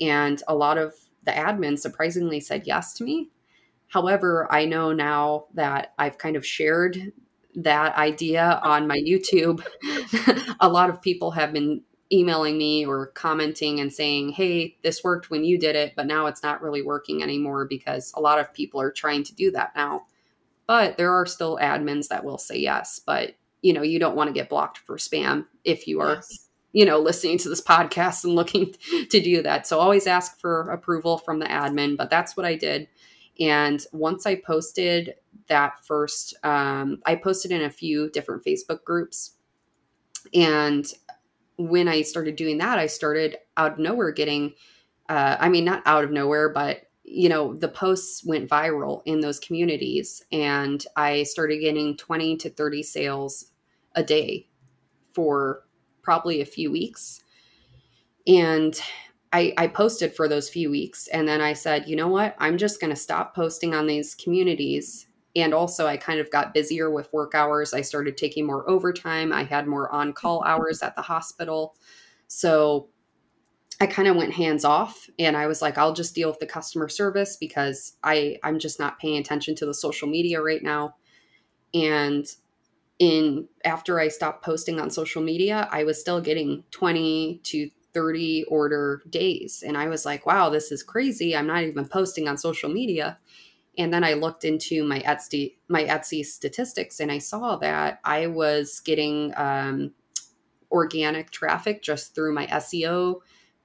And 0.00 0.40
a 0.46 0.54
lot 0.54 0.78
of 0.78 0.94
the 1.24 1.32
admins 1.32 1.80
surprisingly 1.80 2.38
said 2.38 2.62
yes 2.64 2.92
to 2.94 3.04
me. 3.04 3.30
However, 3.88 4.46
I 4.52 4.66
know 4.66 4.92
now 4.92 5.46
that 5.54 5.94
I've 5.98 6.18
kind 6.18 6.36
of 6.36 6.46
shared 6.46 7.12
that 7.56 7.96
idea 7.96 8.60
on 8.62 8.86
my 8.86 8.98
YouTube. 8.98 9.64
a 10.60 10.68
lot 10.68 10.90
of 10.90 11.02
people 11.02 11.32
have 11.32 11.52
been 11.52 11.82
emailing 12.12 12.56
me 12.58 12.86
or 12.86 13.08
commenting 13.08 13.80
and 13.80 13.92
saying, 13.92 14.30
hey, 14.30 14.76
this 14.82 15.02
worked 15.02 15.30
when 15.30 15.44
you 15.44 15.58
did 15.58 15.76
it, 15.76 15.94
but 15.96 16.06
now 16.06 16.26
it's 16.26 16.42
not 16.42 16.62
really 16.62 16.82
working 16.82 17.22
anymore 17.22 17.64
because 17.66 18.12
a 18.16 18.20
lot 18.20 18.38
of 18.38 18.52
people 18.54 18.80
are 18.80 18.92
trying 18.92 19.24
to 19.24 19.34
do 19.34 19.50
that 19.50 19.72
now. 19.74 20.06
But 20.66 20.96
there 20.96 21.12
are 21.12 21.26
still 21.26 21.58
admins 21.60 22.08
that 22.08 22.24
will 22.24 22.38
say 22.38 22.58
yes, 22.58 23.00
but 23.04 23.34
you 23.62 23.72
know, 23.72 23.82
you 23.82 23.98
don't 23.98 24.16
want 24.16 24.28
to 24.28 24.34
get 24.34 24.48
blocked 24.48 24.78
for 24.78 24.96
spam 24.96 25.46
if 25.64 25.86
you 25.88 26.00
are 26.00 26.14
Yes. 26.16 26.48
you 26.72 26.84
know, 26.84 26.98
listening 27.00 27.38
to 27.38 27.48
this 27.48 27.60
podcast 27.60 28.24
and 28.24 28.34
looking 28.34 28.74
to 29.10 29.20
do 29.20 29.42
that. 29.42 29.66
So 29.66 29.78
always 29.78 30.06
ask 30.06 30.38
for 30.40 30.70
approval 30.70 31.18
from 31.18 31.38
the 31.38 31.46
admin, 31.46 31.96
but 31.96 32.10
that's 32.10 32.36
what 32.36 32.46
I 32.46 32.54
did. 32.56 32.88
And 33.40 33.84
once 33.92 34.26
I 34.26 34.36
posted 34.36 35.14
that 35.48 35.84
first, 35.84 36.34
um, 36.42 37.00
I 37.06 37.16
posted 37.16 37.50
in 37.52 37.62
a 37.62 37.70
few 37.70 38.10
different 38.10 38.44
Facebook 38.44 38.84
groups. 38.84 39.32
And 40.34 40.86
when 41.56 41.88
I 41.88 42.02
started 42.02 42.36
doing 42.36 42.58
that, 42.58 42.78
I 42.78 42.86
started 42.86 43.36
out 43.56 43.72
of 43.72 43.78
nowhere 43.78 44.12
getting, 44.12 44.54
uh, 45.08 45.36
I 45.38 45.48
mean, 45.48 45.64
not 45.64 45.82
out 45.86 46.04
of 46.04 46.10
nowhere, 46.10 46.48
but 46.48 46.82
you 47.08 47.28
know, 47.28 47.54
the 47.54 47.68
posts 47.68 48.24
went 48.24 48.50
viral 48.50 49.02
in 49.04 49.20
those 49.20 49.38
communities. 49.38 50.22
And 50.32 50.84
I 50.96 51.22
started 51.22 51.60
getting 51.60 51.96
20 51.96 52.36
to 52.38 52.50
30 52.50 52.82
sales 52.82 53.52
a 53.94 54.02
day 54.02 54.48
for 55.14 55.62
probably 56.02 56.40
a 56.40 56.46
few 56.46 56.70
weeks. 56.70 57.22
And 58.26 58.78
I, 59.32 59.54
I 59.56 59.68
posted 59.68 60.14
for 60.14 60.28
those 60.28 60.48
few 60.48 60.70
weeks. 60.70 61.06
And 61.08 61.28
then 61.28 61.40
I 61.40 61.52
said, 61.52 61.88
you 61.88 61.94
know 61.94 62.08
what? 62.08 62.34
I'm 62.38 62.58
just 62.58 62.80
going 62.80 62.90
to 62.90 62.96
stop 62.96 63.34
posting 63.34 63.74
on 63.74 63.86
these 63.86 64.14
communities. 64.14 65.06
And 65.36 65.52
also, 65.52 65.86
I 65.86 65.98
kind 65.98 66.18
of 66.18 66.30
got 66.30 66.54
busier 66.54 66.90
with 66.90 67.12
work 67.12 67.34
hours. 67.34 67.74
I 67.74 67.82
started 67.82 68.16
taking 68.16 68.46
more 68.46 68.68
overtime. 68.68 69.32
I 69.32 69.44
had 69.44 69.66
more 69.66 69.92
on 69.92 70.14
call 70.14 70.40
mm-hmm. 70.40 70.50
hours 70.50 70.82
at 70.82 70.96
the 70.96 71.02
hospital. 71.02 71.76
So 72.26 72.88
I 73.80 73.86
kind 73.86 74.08
of 74.08 74.16
went 74.16 74.32
hands 74.32 74.64
off 74.64 75.08
and 75.18 75.36
I 75.36 75.46
was 75.46 75.60
like, 75.60 75.76
I'll 75.76 75.92
just 75.92 76.14
deal 76.14 76.30
with 76.30 76.38
the 76.38 76.46
customer 76.46 76.88
service 76.88 77.36
because 77.36 77.96
I, 78.02 78.38
I'm 78.42 78.58
just 78.58 78.80
not 78.80 78.98
paying 78.98 79.18
attention 79.18 79.54
to 79.56 79.66
the 79.66 79.74
social 79.74 80.08
media 80.08 80.40
right 80.40 80.62
now. 80.62 80.94
And 81.74 82.26
in 82.98 83.48
after 83.64 84.00
I 84.00 84.08
stopped 84.08 84.42
posting 84.42 84.80
on 84.80 84.88
social 84.88 85.22
media, 85.22 85.68
I 85.70 85.84
was 85.84 86.00
still 86.00 86.22
getting 86.22 86.64
20 86.70 87.40
to 87.44 87.70
30 87.92 88.44
order 88.44 89.02
days. 89.10 89.62
And 89.66 89.76
I 89.76 89.88
was 89.88 90.06
like, 90.06 90.24
wow, 90.24 90.48
this 90.48 90.72
is 90.72 90.82
crazy. 90.82 91.36
I'm 91.36 91.46
not 91.46 91.62
even 91.62 91.86
posting 91.86 92.28
on 92.28 92.38
social 92.38 92.70
media. 92.70 93.18
And 93.78 93.92
then 93.92 94.04
I 94.04 94.14
looked 94.14 94.44
into 94.44 94.84
my 94.84 95.00
Etsy 95.00 95.56
my 95.68 95.84
Etsy 95.84 96.24
statistics 96.24 97.00
and 97.00 97.10
I 97.12 97.18
saw 97.18 97.56
that 97.56 98.00
I 98.04 98.26
was 98.26 98.80
getting 98.80 99.32
um, 99.36 99.92
organic 100.70 101.30
traffic 101.30 101.82
just 101.82 102.14
through 102.14 102.34
my 102.34 102.46
SEO, 102.46 103.20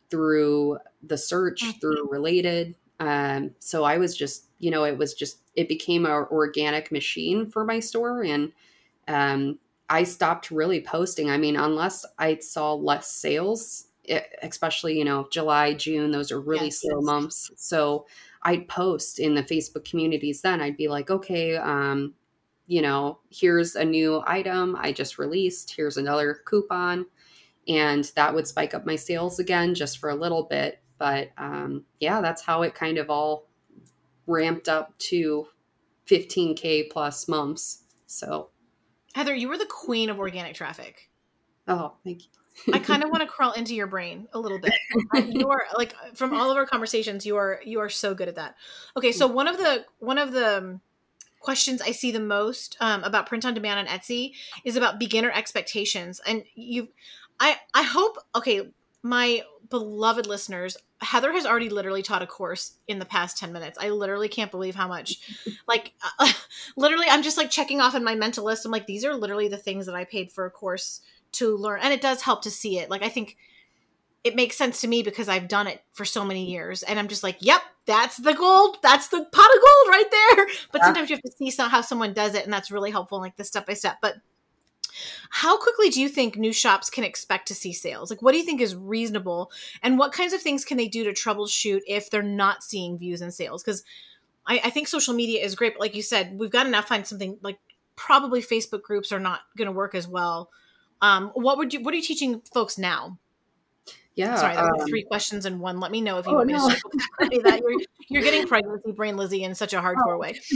through 0.10 0.78
the 1.02 1.18
search, 1.18 1.64
Mhm. 1.64 1.82
through 1.82 2.10
related. 2.12 2.76
Um, 3.00 3.52
so 3.60 3.84
I 3.84 3.98
was 3.98 4.16
just, 4.16 4.48
you 4.60 4.70
know, 4.70 4.84
it 4.84 4.98
was 4.98 5.14
just 5.14 5.40
it 5.56 5.68
became 5.68 6.06
an 6.06 6.12
organic 6.12 6.92
machine 6.92 7.50
for 7.50 7.66
my 7.66 7.80
store 7.80 8.24
and 8.24 8.52
um, 9.08 9.60
I 9.90 10.04
stopped 10.04 10.52
really 10.52 10.82
posting. 10.82 11.30
I 11.30 11.38
mean, 11.38 11.58
unless 11.58 12.06
I 12.18 12.38
saw 12.38 12.74
less 12.74 13.12
sales 13.12 13.88
especially 14.42 14.98
you 14.98 15.06
know 15.06 15.28
July, 15.32 15.74
June. 15.74 16.12
Those 16.12 16.32
are 16.32 16.42
really 16.42 16.66
yes, 16.66 16.82
slow 16.82 17.00
yes. 17.00 17.06
months. 17.06 17.52
So 17.56 18.06
I'd 18.44 18.68
post 18.68 19.20
in 19.20 19.36
the 19.36 19.44
Facebook 19.44 19.86
communities. 19.86 20.42
Then 20.42 20.62
I'd 20.62 20.78
be 20.78 20.88
like, 20.88 21.10
okay, 21.12 21.58
um, 21.58 22.14
you 22.68 22.82
know, 22.82 23.20
here's 23.30 23.76
a 23.76 23.86
new 23.86 24.24
item 24.26 24.76
I 24.80 24.92
just 24.92 25.18
released. 25.18 25.74
Here's 25.76 25.98
another 25.98 26.40
coupon, 26.46 27.06
and 27.68 28.10
that 28.16 28.34
would 28.34 28.48
spike 28.48 28.74
up 28.74 28.86
my 28.86 28.96
sales 28.96 29.40
again 29.40 29.76
just 29.76 30.00
for 30.00 30.10
a 30.10 30.16
little 30.16 30.44
bit. 30.44 30.80
But 30.98 31.32
um, 31.38 31.84
yeah, 32.00 32.22
that's 32.22 32.42
how 32.42 32.62
it 32.62 32.76
kind 32.76 32.98
of 32.98 33.10
all 33.10 33.50
ramped 34.28 34.70
up 34.70 34.98
to 35.00 35.48
15k 36.08 36.90
plus 36.90 37.28
months. 37.28 37.84
So, 38.06 38.50
Heather, 39.14 39.36
you 39.36 39.50
were 39.50 39.58
the 39.58 39.66
queen 39.66 40.10
of 40.10 40.20
organic 40.20 40.56
traffic. 40.56 41.10
Oh, 41.68 41.94
thank 42.04 42.24
you. 42.24 42.41
I 42.74 42.80
kind 42.80 43.04
of 43.04 43.10
want 43.10 43.22
to 43.22 43.28
crawl 43.28 43.54
into 43.54 43.76
your 43.76 43.88
brain 43.88 44.28
a 44.34 44.40
little 44.40 44.60
bit. 44.60 44.74
you 45.28 45.50
are 45.50 45.66
like 45.78 45.96
from 46.14 46.34
all 46.34 46.52
of 46.52 46.58
our 46.58 46.66
conversations, 46.66 47.26
you 47.26 47.38
are 47.38 47.60
you 47.66 47.80
are 47.80 47.90
so 47.90 48.14
good 48.14 48.28
at 48.28 48.36
that. 48.36 48.56
Okay, 48.98 49.12
so 49.12 49.28
one 49.28 49.48
of 49.48 49.58
the 49.58 49.86
one 50.00 50.18
of 50.18 50.32
the 50.32 50.58
um, 50.58 50.82
questions 51.40 51.82
I 51.82 51.92
see 51.92 52.12
the 52.12 52.20
most 52.20 52.78
um, 52.80 53.04
about 53.04 53.28
print 53.28 53.46
on 53.46 53.54
demand 53.54 53.80
on 53.80 53.94
Etsy 53.94 54.34
is 54.64 54.76
about 54.76 55.00
beginner 55.00 55.32
expectations, 55.32 56.22
and 56.26 56.44
you, 56.56 56.90
I 57.40 57.58
I 57.74 57.84
hope 57.84 58.18
okay, 58.36 58.70
my 59.04 59.44
beloved 59.70 60.28
listeners, 60.28 60.78
Heather 61.00 61.32
has 61.32 61.46
already 61.46 61.70
literally 61.70 62.04
taught 62.04 62.22
a 62.22 62.28
course 62.28 62.74
in 62.88 63.00
the 63.00 63.06
past 63.06 63.38
10 63.38 63.52
minutes. 63.52 63.80
I 63.82 63.90
literally 63.90 64.28
can't 64.28 64.52
believe 64.52 64.76
how 64.76 64.88
much, 64.88 65.20
like, 65.68 65.94
uh, 66.20 66.32
literally, 66.78 67.08
I'm 67.10 67.24
just 67.24 67.38
like 67.38 67.50
checking 67.50 67.82
off 67.82 67.96
in 67.96 68.04
my 68.04 68.14
mental 68.14 68.46
list. 68.46 68.66
I'm 68.66 68.72
like, 68.72 68.86
these 68.86 69.04
are 69.04 69.16
literally 69.16 69.48
the 69.48 69.58
things 69.58 69.88
that 69.88 69.96
I 69.96 70.04
paid 70.04 70.32
for 70.32 70.46
a 70.46 70.52
course 70.52 71.02
to 71.34 71.56
learn. 71.56 71.80
And 71.82 71.94
it 71.94 72.02
does 72.02 72.22
help 72.22 72.44
to 72.44 72.52
see 72.52 72.80
it. 72.80 72.90
Like, 72.90 73.04
I 73.04 73.10
think 73.10 73.38
it 74.24 74.36
makes 74.36 74.56
sense 74.56 74.82
to 74.82 74.88
me 74.88 75.02
because 75.02 75.28
I've 75.28 75.48
done 75.48 75.68
it 75.68 75.82
for 75.94 76.06
so 76.06 76.24
many 76.24 76.46
years. 76.46 76.84
And 76.84 77.00
I'm 77.00 77.08
just 77.08 77.24
like, 77.24 77.38
yep, 77.40 77.62
that's 77.86 78.18
the 78.18 78.34
gold. 78.34 78.78
That's 78.84 79.08
the 79.08 79.18
pot 79.18 79.26
of 79.26 79.62
gold 79.62 79.88
right 79.90 80.12
there. 80.12 80.48
But 80.72 80.82
yeah. 80.82 80.86
sometimes 80.86 81.10
you 81.10 81.16
have 81.16 81.24
to 81.24 81.32
see 81.32 81.50
some, 81.50 81.70
how 81.70 81.82
someone 81.82 82.14
does 82.14 82.36
it. 82.36 82.44
And 82.44 82.54
that's 82.54 82.72
really 82.72 82.92
helpful, 82.92 83.20
like 83.20 83.36
the 83.36 83.44
step 83.44 83.66
by 83.66 83.74
step. 83.74 83.98
But 84.02 84.18
how 85.30 85.58
quickly 85.58 85.90
do 85.90 86.02
you 86.02 86.10
think 86.10 86.38
new 86.38 86.54
shops 86.54 86.90
can 86.90 87.04
expect 87.04 87.48
to 87.48 87.56
see 87.56 87.74
sales? 87.74 88.10
Like, 88.10 88.22
what 88.22 88.34
do 88.34 88.38
you 88.38 88.44
think 88.44 88.62
is 88.62 88.76
reasonable? 88.76 89.52
And 89.82 89.98
what 89.98 90.12
kinds 90.12 90.34
of 90.34 90.42
things 90.42 90.66
can 90.66 90.78
they 90.78 90.88
do 90.88 91.04
to 91.04 91.12
troubleshoot 91.12 91.82
if 91.88 92.10
they're 92.10 92.22
not 92.22 92.64
seeing 92.64 92.98
views 92.98 93.22
and 93.22 93.34
sales? 93.34 93.64
Because 93.64 93.84
I, 94.46 94.62
I, 94.66 94.70
think 94.70 94.88
social 94.88 95.14
media 95.14 95.44
is 95.44 95.56
great, 95.56 95.74
but 95.74 95.82
like 95.82 95.96
you 95.96 96.02
said, 96.02 96.38
we've 96.38 96.52
got 96.52 96.64
to 96.64 96.70
now 96.70 96.82
find 96.82 97.06
something 97.06 97.38
like 97.42 97.60
probably 97.96 98.42
Facebook 98.42 98.82
groups 98.82 99.12
are 99.12 99.20
not 99.20 99.42
going 99.58 99.68
to 99.68 99.72
work 99.72 99.96
as 99.96 100.08
well. 100.08 100.50
Um, 101.02 101.32
what 101.34 101.58
would 101.58 101.74
you? 101.74 101.82
What 101.82 101.94
are 101.94 101.98
you 101.98 102.04
teaching 102.04 102.42
folks 102.54 102.78
now? 102.78 103.18
Yeah, 104.16 104.36
sorry, 104.36 104.56
that 104.56 104.64
um, 104.64 104.88
three 104.88 105.04
questions 105.04 105.46
in 105.46 105.60
one. 105.60 105.80
Let 105.80 105.92
me 105.92 106.02
know 106.02 106.18
if 106.18 106.26
you 106.26 106.34
oh, 106.34 106.36
want 106.36 106.48
me 106.48 106.54
no. 106.54 106.70
to 106.70 107.42
that. 107.44 107.62
You're, 107.62 107.80
you're 108.10 108.22
getting 108.22 108.48
pregnancy 108.48 108.92
brain 108.92 109.16
Lizzie 109.16 109.44
in 109.44 109.56
such 109.56 109.74
a 109.74 109.78
hardcore 109.78 110.16
oh. 110.16 110.18
way. 110.18 110.40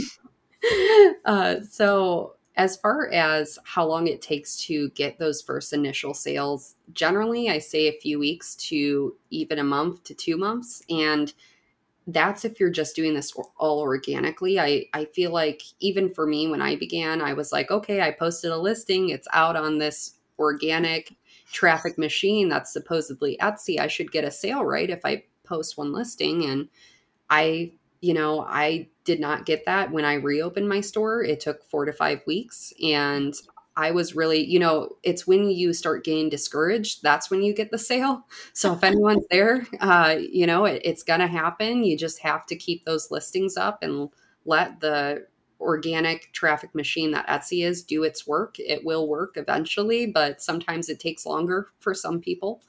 Uh, 1.24 1.60
so 1.60 2.34
as 2.56 2.76
far 2.78 3.08
as 3.12 3.58
how 3.64 3.86
long 3.86 4.08
it 4.08 4.22
takes 4.22 4.56
to 4.56 4.88
get 4.90 5.18
those 5.18 5.42
first 5.42 5.72
initial 5.72 6.14
sales, 6.14 6.74
generally 6.92 7.50
I 7.50 7.58
say 7.58 7.86
a 7.86 8.00
few 8.00 8.18
weeks 8.18 8.56
to 8.56 9.14
even 9.30 9.58
a 9.58 9.64
month 9.64 10.02
to 10.04 10.14
two 10.14 10.36
months. 10.36 10.82
And 10.88 11.32
that's 12.06 12.44
if 12.44 12.58
you're 12.58 12.70
just 12.70 12.96
doing 12.96 13.14
this 13.14 13.32
all 13.58 13.80
organically. 13.80 14.58
I, 14.58 14.86
I 14.94 15.04
feel 15.04 15.32
like 15.32 15.62
even 15.80 16.12
for 16.12 16.26
me, 16.26 16.48
when 16.48 16.62
I 16.62 16.76
began, 16.76 17.20
I 17.20 17.34
was 17.34 17.52
like, 17.52 17.70
okay, 17.70 18.00
I 18.00 18.12
posted 18.12 18.50
a 18.50 18.56
listing, 18.56 19.10
it's 19.10 19.28
out 19.32 19.56
on 19.56 19.78
this 19.78 20.15
organic 20.38 21.16
traffic 21.52 21.98
machine 21.98 22.48
that's 22.48 22.72
supposedly 22.72 23.38
Etsy. 23.40 23.78
I 23.78 23.86
should 23.86 24.12
get 24.12 24.24
a 24.24 24.30
sale, 24.30 24.64
right? 24.64 24.90
If 24.90 25.00
I 25.04 25.24
post 25.44 25.78
one 25.78 25.92
listing. 25.92 26.44
And 26.44 26.68
I 27.30 27.72
you 28.00 28.14
know, 28.14 28.42
I 28.42 28.88
did 29.04 29.20
not 29.20 29.46
get 29.46 29.64
that 29.66 29.90
when 29.90 30.04
I 30.04 30.14
reopened 30.14 30.68
my 30.68 30.80
store. 30.80 31.24
It 31.24 31.40
took 31.40 31.64
four 31.64 31.84
to 31.84 31.92
five 31.92 32.20
weeks. 32.26 32.72
And 32.82 33.34
I 33.76 33.90
was 33.90 34.14
really, 34.14 34.44
you 34.44 34.58
know, 34.58 34.96
it's 35.02 35.26
when 35.26 35.50
you 35.50 35.72
start 35.72 36.04
getting 36.04 36.30
discouraged, 36.30 37.02
that's 37.02 37.30
when 37.30 37.42
you 37.42 37.54
get 37.54 37.70
the 37.70 37.78
sale. 37.78 38.26
So 38.52 38.72
if 38.72 38.82
anyone's 38.84 39.26
there, 39.30 39.66
uh, 39.80 40.16
you 40.18 40.46
know, 40.46 40.64
it, 40.64 40.80
it's 40.84 41.02
going 41.02 41.20
to 41.20 41.26
happen. 41.26 41.84
You 41.84 41.96
just 41.96 42.20
have 42.20 42.46
to 42.46 42.56
keep 42.56 42.84
those 42.84 43.10
listings 43.10 43.56
up 43.56 43.82
and 43.82 44.08
let 44.46 44.80
the 44.80 45.26
organic 45.60 46.32
traffic 46.32 46.74
machine 46.74 47.12
that 47.12 47.26
Etsy 47.26 47.64
is 47.64 47.82
do 47.82 48.02
its 48.02 48.26
work. 48.26 48.56
It 48.58 48.84
will 48.84 49.08
work 49.08 49.36
eventually, 49.36 50.06
but 50.06 50.42
sometimes 50.42 50.88
it 50.88 51.00
takes 51.00 51.26
longer 51.26 51.68
for 51.80 51.94
some 51.94 52.20
people. 52.20 52.62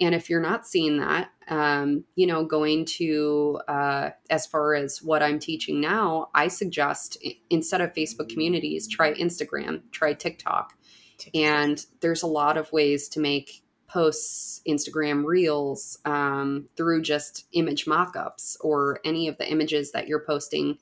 And 0.00 0.14
if 0.14 0.30
you're 0.30 0.40
not 0.40 0.66
seeing 0.66 0.98
that, 0.98 1.30
um, 1.48 2.04
you 2.14 2.26
know, 2.26 2.44
going 2.44 2.84
to 2.84 3.60
uh, 3.66 4.10
as 4.30 4.46
far 4.46 4.74
as 4.74 5.02
what 5.02 5.22
I'm 5.22 5.40
teaching 5.40 5.80
now, 5.80 6.28
I 6.34 6.48
suggest 6.48 7.18
instead 7.50 7.80
of 7.80 7.94
Facebook 7.94 8.28
communities, 8.28 8.86
try 8.86 9.12
Instagram, 9.14 9.82
try 9.90 10.14
TikTok. 10.14 10.74
TikTok. 11.18 11.40
And 11.40 11.84
there's 12.00 12.22
a 12.22 12.28
lot 12.28 12.56
of 12.56 12.70
ways 12.70 13.08
to 13.10 13.20
make 13.20 13.64
posts, 13.88 14.60
Instagram 14.68 15.24
reels 15.24 15.98
um, 16.04 16.68
through 16.76 17.02
just 17.02 17.46
image 17.52 17.86
mockups 17.86 18.56
or 18.60 19.00
any 19.04 19.26
of 19.28 19.38
the 19.38 19.50
images 19.50 19.92
that 19.92 20.06
you're 20.06 20.24
posting 20.24 20.78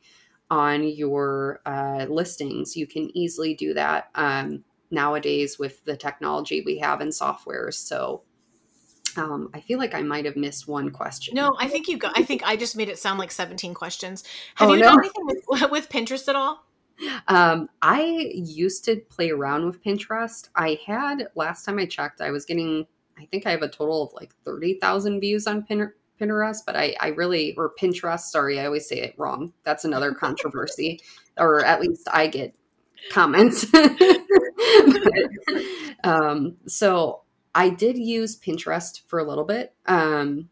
on 0.50 0.86
your 0.86 1.60
uh, 1.66 2.06
listings. 2.08 2.76
You 2.76 2.86
can 2.86 3.16
easily 3.16 3.54
do 3.54 3.74
that 3.74 4.10
um, 4.14 4.64
nowadays 4.90 5.58
with 5.58 5.84
the 5.84 5.96
technology 5.96 6.62
we 6.64 6.78
have 6.78 7.00
in 7.00 7.12
software. 7.12 7.70
So 7.72 8.22
um, 9.16 9.50
I 9.54 9.60
feel 9.60 9.78
like 9.78 9.94
I 9.94 10.02
might 10.02 10.24
have 10.24 10.36
missed 10.36 10.68
one 10.68 10.90
question. 10.90 11.34
No, 11.34 11.56
I 11.58 11.68
think 11.68 11.88
you 11.88 11.96
got. 11.96 12.18
I 12.18 12.22
think 12.22 12.42
I 12.44 12.56
just 12.56 12.76
made 12.76 12.88
it 12.88 12.98
sound 12.98 13.18
like 13.18 13.30
seventeen 13.30 13.74
questions. 13.74 14.24
Have 14.56 14.68
oh, 14.68 14.74
you 14.74 14.80
no. 14.80 14.90
done 14.90 14.98
anything 14.98 15.26
with, 15.26 15.44
with 15.70 15.88
Pinterest 15.88 16.28
at 16.28 16.36
all? 16.36 16.66
Um, 17.28 17.68
I 17.82 18.30
used 18.34 18.84
to 18.86 18.96
play 18.96 19.30
around 19.30 19.66
with 19.66 19.82
Pinterest. 19.82 20.48
I 20.54 20.78
had 20.86 21.28
last 21.34 21.64
time 21.64 21.78
I 21.78 21.86
checked, 21.86 22.20
I 22.20 22.30
was 22.30 22.44
getting. 22.44 22.86
I 23.18 23.24
think 23.26 23.46
I 23.46 23.50
have 23.50 23.62
a 23.62 23.68
total 23.68 24.02
of 24.02 24.12
like 24.12 24.34
thirty 24.44 24.74
thousand 24.74 25.20
views 25.20 25.46
on 25.46 25.62
Pin- 25.62 25.92
Pinterest, 26.20 26.58
but 26.64 26.76
I, 26.76 26.96
I 27.00 27.08
really 27.08 27.54
or 27.56 27.72
Pinterest. 27.80 28.20
Sorry, 28.20 28.60
I 28.60 28.66
always 28.66 28.88
say 28.88 29.00
it 29.00 29.14
wrong. 29.16 29.52
That's 29.64 29.84
another 29.84 30.12
controversy, 30.20 31.00
or 31.38 31.64
at 31.64 31.80
least 31.80 32.08
I 32.12 32.26
get 32.26 32.54
comments. 33.10 33.64
but, 33.72 33.88
um, 36.04 36.56
so 36.66 37.22
I 37.54 37.70
did 37.70 37.96
use 37.96 38.38
Pinterest 38.38 39.00
for 39.06 39.18
a 39.18 39.24
little 39.24 39.44
bit, 39.44 39.74
um, 39.86 40.48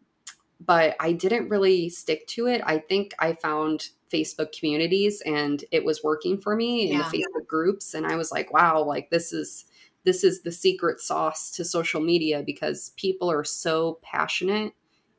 but 0.61 0.97
I 1.01 1.13
didn't 1.13 1.49
really 1.49 1.89
stick 1.89 2.27
to 2.29 2.47
it. 2.47 2.63
I 2.65 2.79
think 2.79 3.13
I 3.19 3.35
found 3.35 3.89
Facebook 4.13 4.57
communities 4.59 5.23
and 5.27 5.65
it 5.73 5.85
was 5.85 6.05
working 6.05 6.41
for 6.41 6.55
me 6.55 6.89
in 6.89 6.99
yeah. 6.99 7.09
the 7.11 7.19
Facebook 7.19 7.47
groups, 7.47 7.95
and 7.95 8.07
I 8.07 8.17
was 8.17 8.31
like, 8.31 8.53
wow, 8.53 8.83
like 8.83 9.11
this 9.11 9.33
is 9.33 9.67
this 10.05 10.23
is 10.23 10.43
the 10.43 10.53
secret 10.53 11.01
sauce 11.01 11.51
to 11.53 11.65
social 11.65 12.01
media 12.01 12.43
because 12.45 12.93
people 12.97 13.31
are 13.31 13.45
so 13.45 13.99
passionate 14.03 14.75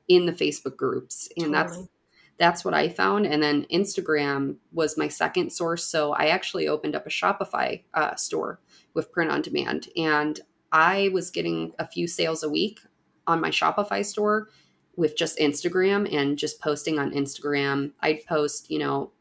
in 0.08 0.26
the 0.26 0.32
Facebook 0.32 0.78
groups, 0.78 1.30
and 1.38 1.54
totally. 1.54 1.78
that's 1.78 1.90
that's 2.38 2.66
what 2.66 2.74
I 2.74 2.90
found. 2.90 3.26
And 3.26 3.42
then 3.42 3.66
Instagram 3.72 4.58
was 4.74 4.98
my 4.98 5.08
second 5.08 5.52
source. 5.52 5.86
So 5.86 6.14
I 6.14 6.28
actually 6.28 6.68
opened 6.68 6.96
up 6.96 7.06
a 7.08 7.10
Shopify 7.10 7.84
uh, 7.94 8.16
store 8.16 8.60
with 8.94 9.12
print 9.12 9.32
on 9.32 9.42
demand. 9.42 9.88
And 9.96 10.40
I 10.72 11.10
was 11.14 11.32
getting 11.32 11.72
a 11.80 11.88
few 11.88 12.08
sales 12.08 12.44
a 12.44 12.50
week 12.50 12.82
on 13.26 13.40
my 13.40 13.50
Shopify 13.50 14.06
store 14.06 14.50
with 14.98 15.16
just 15.16 15.40
Instagram 15.40 16.14
and 16.14 16.38
just 16.38 16.60
posting 16.62 17.00
on 17.00 17.12
Instagram. 17.12 17.92
I'd 18.02 18.26
post, 18.26 18.70
you 18.70 18.80
know, 18.80 19.12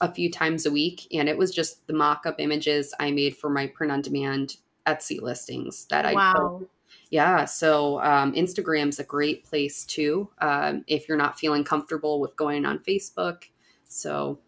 a 0.00 0.12
few 0.12 0.30
times 0.30 0.66
a 0.66 0.70
week, 0.70 1.06
and 1.12 1.28
it 1.28 1.38
was 1.38 1.54
just 1.54 1.86
the 1.86 1.92
mock 1.92 2.26
up 2.26 2.40
images 2.40 2.92
I 2.98 3.12
made 3.12 3.36
for 3.36 3.48
my 3.48 3.68
print 3.68 3.92
on 3.92 4.02
demand 4.02 4.56
Etsy 4.86 5.20
listings 5.20 5.86
that 5.90 6.04
I 6.04 6.12
wow. 6.12 6.62
Yeah, 7.12 7.44
so 7.44 8.00
um, 8.00 8.32
Instagram's 8.32 8.98
a 8.98 9.04
great 9.04 9.44
place 9.44 9.84
too 9.84 10.30
um, 10.38 10.82
if 10.86 11.08
you're 11.08 11.18
not 11.18 11.38
feeling 11.38 11.62
comfortable 11.62 12.20
with 12.20 12.34
going 12.36 12.64
on 12.64 12.78
Facebook. 12.78 13.44
So 13.84 14.38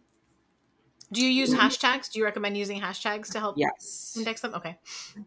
do 1.12 1.22
you 1.22 1.28
use 1.28 1.52
hashtags? 1.52 2.10
Do 2.10 2.18
you 2.18 2.24
recommend 2.24 2.56
using 2.56 2.80
hashtags 2.80 3.30
to 3.32 3.38
help 3.38 3.58
yes. 3.58 4.14
index 4.16 4.40
them? 4.40 4.54
Okay. 4.54 4.78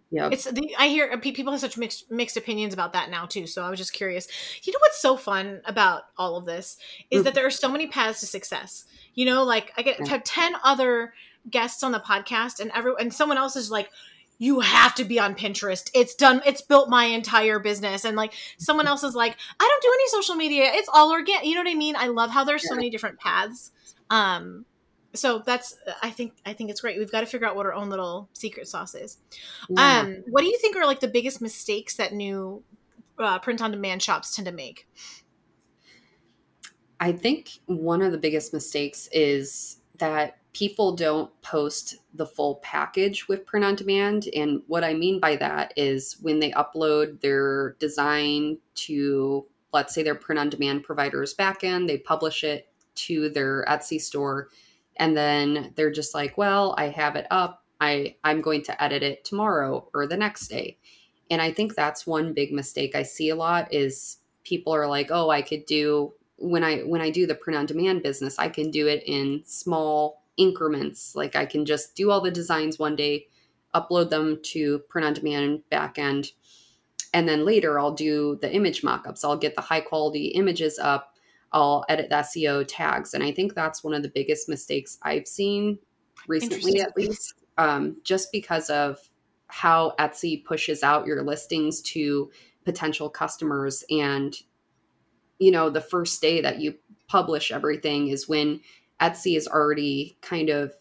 Yeah. 0.10 0.30
It's 0.32 0.46
the, 0.46 0.76
I 0.80 0.88
hear 0.88 1.12
uh, 1.14 1.18
people 1.18 1.52
have 1.52 1.62
such 1.62 1.78
mixed 1.78 2.10
mixed 2.10 2.38
opinions 2.38 2.74
about 2.74 2.94
that 2.94 3.12
now 3.12 3.28
too. 3.28 3.46
So 3.46 3.64
I 3.64 3.70
was 3.70 3.78
just 3.78 3.94
curious. 3.94 4.28
You 4.64 4.74
know 4.74 4.80
what's 4.82 5.00
so 5.00 5.16
fun 5.16 5.62
about 5.66 6.06
all 6.18 6.38
of 6.38 6.46
this 6.46 6.78
is 7.12 7.20
mm-hmm. 7.20 7.26
that 7.26 7.36
there 7.36 7.46
are 7.46 7.52
so 7.52 7.70
many 7.70 7.86
paths 7.86 8.20
to 8.22 8.26
success. 8.26 8.86
You 9.14 9.26
know, 9.26 9.44
like 9.44 9.74
I 9.78 9.84
get 9.84 10.06
have 10.08 10.24
ten 10.24 10.54
other 10.64 11.14
guests 11.52 11.84
on 11.84 11.92
the 11.92 12.00
podcast, 12.00 12.60
and 12.60 12.72
every 12.74 12.94
and 13.00 13.14
someone 13.14 13.38
else 13.38 13.56
is 13.56 13.70
like, 13.70 13.92
you 14.38 14.60
have 14.60 14.94
to 14.96 15.04
be 15.04 15.20
on 15.20 15.36
Pinterest. 15.36 15.90
It's 15.94 16.16
done. 16.16 16.42
It's 16.46 16.62
built 16.62 16.90
my 16.90 17.06
entire 17.06 17.60
business. 17.60 18.06
And 18.06 18.16
like 18.16 18.34
someone 18.58 18.88
else 18.88 19.04
is 19.04 19.16
like, 19.16 19.36
I 19.60 19.68
don't 19.68 19.82
do 19.82 19.92
any 19.94 20.08
social 20.10 20.36
media. 20.36 20.66
It's 20.74 20.90
all 20.94 21.12
organic. 21.12 21.46
You 21.46 21.56
know 21.56 21.62
what 21.62 21.72
I 21.72 21.76
mean? 21.76 21.96
I 21.96 22.08
love 22.08 22.30
how 22.30 22.44
there's 22.44 22.64
yeah. 22.64 22.70
so 22.70 22.76
many 22.76 22.90
different 22.90 23.20
paths. 23.20 23.72
Um, 24.10 24.66
so 25.14 25.40
that's 25.40 25.76
i 26.04 26.12
think 26.12 26.34
i 26.46 26.54
think 26.54 26.70
it's 26.70 26.82
great 26.82 27.00
we've 27.00 27.12
got 27.12 27.22
to 27.22 27.26
figure 27.26 27.48
out 27.48 27.56
what 27.56 27.66
our 27.66 27.74
own 27.74 27.90
little 27.90 28.30
secret 28.34 28.68
sauce 28.68 28.94
is 28.94 29.18
yeah. 29.70 30.02
um 30.02 30.18
what 30.28 30.42
do 30.42 30.48
you 30.48 30.58
think 30.60 30.76
are 30.76 30.86
like 30.86 31.00
the 31.00 31.08
biggest 31.08 31.42
mistakes 31.42 31.96
that 31.96 32.14
new 32.14 32.62
uh, 33.20 33.40
print 33.40 33.62
on 33.62 33.72
demand 33.72 34.02
shops 34.02 34.36
tend 34.36 34.46
to 34.46 34.52
make? 34.52 34.88
I 37.00 37.12
think 37.12 37.50
one 37.66 38.02
of 38.02 38.12
the 38.12 38.18
biggest 38.18 38.54
mistakes 38.54 39.08
is 39.12 39.78
that 39.98 40.38
people 40.58 40.96
don't 40.96 41.30
post 41.44 41.98
the 42.16 42.26
full 42.26 42.56
package 42.64 43.28
with 43.28 43.46
print 43.46 43.64
on 43.64 43.76
demand. 43.76 44.28
And 44.36 44.64
what 44.66 44.84
I 44.84 44.96
mean 44.96 45.20
by 45.20 45.36
that 45.36 45.72
is 45.76 46.18
when 46.24 46.40
they 46.40 46.52
upload 46.54 47.22
their 47.22 47.74
design 47.74 48.58
to, 48.74 49.46
let's 49.72 49.94
say, 49.94 50.02
their 50.02 50.16
print 50.16 50.40
on 50.40 50.50
demand 50.50 50.84
provider's 50.84 51.36
backend, 51.36 51.86
they 51.86 52.00
publish 52.00 52.44
it 52.44 52.70
to 52.96 53.30
their 53.30 53.66
Etsy 53.66 54.02
store, 54.02 54.50
and 54.96 55.16
then 55.16 55.74
they're 55.76 55.92
just 55.92 56.16
like, 56.16 56.40
well, 56.40 56.74
I 56.76 56.88
have 56.88 57.16
it 57.16 57.28
up. 57.30 57.64
I, 57.80 58.16
I'm 58.24 58.42
going 58.42 58.64
to 58.64 58.84
edit 58.84 59.04
it 59.04 59.24
tomorrow 59.26 59.88
or 59.94 60.08
the 60.08 60.18
next 60.18 60.48
day. 60.48 60.80
And 61.30 61.40
I 61.40 61.52
think 61.52 61.76
that's 61.76 62.08
one 62.08 62.34
big 62.34 62.52
mistake 62.52 62.96
I 62.96 63.04
see 63.04 63.30
a 63.30 63.36
lot 63.36 63.72
is 63.72 64.18
people 64.44 64.74
are 64.74 64.88
like, 64.88 65.10
oh, 65.12 65.30
I 65.30 65.44
could 65.44 65.68
do 65.68 66.14
when 66.38 66.64
I 66.64 66.80
when 66.80 67.02
I 67.02 67.12
do 67.12 67.28
the 67.28 67.36
print 67.36 67.60
on 67.60 67.66
demand 67.68 68.02
business, 68.02 68.40
I 68.40 68.50
can 68.50 68.72
do 68.72 68.88
it 68.88 69.04
in 69.06 69.44
small 69.46 70.17
increments. 70.38 71.16
Like 71.16 71.36
I 71.36 71.46
can 71.46 71.66
just 71.66 71.96
do 71.96 72.12
all 72.12 72.22
the 72.22 72.32
designs 72.32 72.80
one 72.80 72.96
day, 72.96 73.28
upload 73.76 74.10
them 74.10 74.40
to 74.44 74.80
print 74.90 75.08
on 75.08 75.14
demand 75.14 75.64
backend, 75.72 76.32
and 77.14 77.28
then 77.28 77.46
later 77.46 77.80
I'll 77.80 77.94
do 77.94 78.38
the 78.42 78.54
image 78.54 78.82
mockups. 78.82 79.24
I'll 79.24 79.38
get 79.38 79.56
the 79.56 79.62
high 79.62 79.82
quality 79.82 80.28
images 80.28 80.80
up. 80.80 81.14
I'll 81.52 81.86
edit 81.90 82.10
the 82.10 82.18
SEO 82.18 82.66
tags, 82.68 83.14
and 83.14 83.24
I 83.24 83.32
think 83.32 83.54
that's 83.54 83.84
one 83.84 83.94
of 83.94 84.04
the 84.04 84.10
biggest 84.10 84.50
mistakes 84.50 84.98
I've 85.04 85.28
seen 85.28 85.80
recently, 86.28 86.82
at 86.82 86.96
least, 86.98 87.36
um, 87.58 87.98
just 88.04 88.32
because 88.32 88.70
of 88.70 89.00
how 89.48 89.94
Etsy 89.98 90.44
pushes 90.44 90.84
out 90.84 91.08
your 91.08 91.24
listings 91.24 91.82
to 91.82 92.30
potential 92.66 93.10
customers 93.10 93.86
and 93.90 94.36
you 95.40 95.52
know 95.52 95.70
the 95.70 95.80
first 95.80 96.22
day 96.22 96.42
that 96.42 96.60
you 96.60 96.76
publish 97.08 97.50
everything 97.50 98.10
is 98.10 98.28
when 98.28 98.60
Etsy 99.02 99.38
is 99.38 99.48
already 99.48 100.18
kind 100.22 100.50
of 100.50 100.74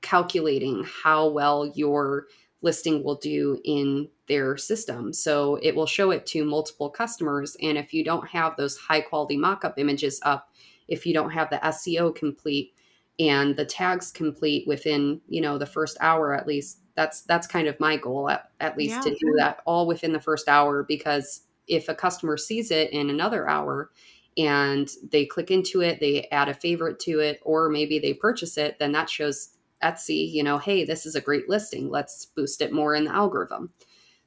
calculating 0.00 0.84
how 1.02 1.28
well 1.28 1.66
your 1.74 2.26
listing 2.62 3.04
will 3.04 3.16
do 3.16 3.60
in 3.64 4.08
their 4.26 4.56
system. 4.56 5.12
So 5.12 5.56
it 5.62 5.74
will 5.74 5.86
show 5.86 6.10
it 6.10 6.26
to 6.26 6.44
multiple 6.44 6.90
customers. 6.90 7.56
And 7.62 7.78
if 7.78 7.94
you 7.94 8.04
don't 8.04 8.26
have 8.28 8.56
those 8.56 8.76
high 8.76 9.00
quality 9.00 9.36
mockup 9.36 9.74
images 9.76 10.20
up, 10.24 10.52
if 10.88 11.06
you 11.06 11.14
don't 11.14 11.30
have 11.30 11.50
the 11.50 11.58
SEO 11.58 12.14
complete 12.14 12.74
and 13.18 13.56
the 13.56 13.64
tags 13.64 14.10
complete 14.10 14.66
within, 14.66 15.20
you 15.28 15.40
know, 15.40 15.58
the 15.58 15.66
first 15.66 15.96
hour 16.00 16.34
at 16.34 16.46
least, 16.46 16.80
that's 16.94 17.22
that's 17.22 17.46
kind 17.46 17.68
of 17.68 17.78
my 17.78 17.96
goal 17.96 18.28
at, 18.28 18.50
at 18.60 18.76
least 18.76 18.96
yeah. 18.96 19.00
to 19.02 19.10
do 19.10 19.34
that 19.36 19.60
all 19.66 19.86
within 19.86 20.12
the 20.12 20.20
first 20.20 20.48
hour 20.48 20.82
because 20.82 21.42
if 21.68 21.88
a 21.88 21.94
customer 21.94 22.36
sees 22.36 22.72
it 22.72 22.90
in 22.90 23.08
another 23.08 23.48
hour 23.48 23.90
and 24.38 24.88
they 25.10 25.26
click 25.26 25.50
into 25.50 25.82
it, 25.82 25.98
they 26.00 26.28
add 26.30 26.48
a 26.48 26.54
favorite 26.54 27.00
to 27.00 27.18
it, 27.18 27.40
or 27.42 27.68
maybe 27.68 27.98
they 27.98 28.14
purchase 28.14 28.56
it, 28.56 28.78
then 28.78 28.92
that 28.92 29.10
shows 29.10 29.50
Etsy, 29.82 30.30
you 30.30 30.42
know, 30.42 30.58
hey, 30.58 30.84
this 30.84 31.04
is 31.04 31.14
a 31.14 31.20
great 31.20 31.48
listing. 31.48 31.90
Let's 31.90 32.26
boost 32.26 32.62
it 32.62 32.72
more 32.72 32.94
in 32.94 33.04
the 33.04 33.14
algorithm. 33.14 33.70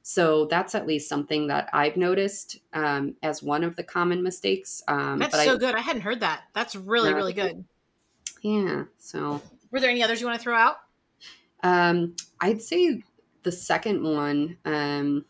So 0.02 0.46
that's 0.46 0.74
at 0.74 0.86
least 0.86 1.08
something 1.08 1.46
that 1.46 1.70
I've 1.72 1.96
noticed 1.96 2.58
um, 2.72 3.14
as 3.22 3.42
one 3.42 3.64
of 3.64 3.76
the 3.76 3.84
common 3.84 4.22
mistakes. 4.22 4.82
Um, 4.88 5.18
that's 5.18 5.34
so 5.44 5.54
I, 5.54 5.56
good. 5.56 5.74
I 5.74 5.80
hadn't 5.80 6.02
heard 6.02 6.20
that. 6.20 6.42
That's 6.54 6.76
really, 6.76 7.14
really 7.14 7.32
good. 7.32 7.64
Yeah. 8.42 8.84
So, 8.98 9.40
were 9.70 9.80
there 9.80 9.90
any 9.90 10.02
others 10.02 10.20
you 10.20 10.26
want 10.26 10.38
to 10.38 10.42
throw 10.42 10.56
out? 10.56 10.76
Um, 11.62 12.16
I'd 12.40 12.60
say 12.60 13.02
the 13.44 13.52
second 13.52 14.02
one, 14.02 14.58
um, 14.64 15.24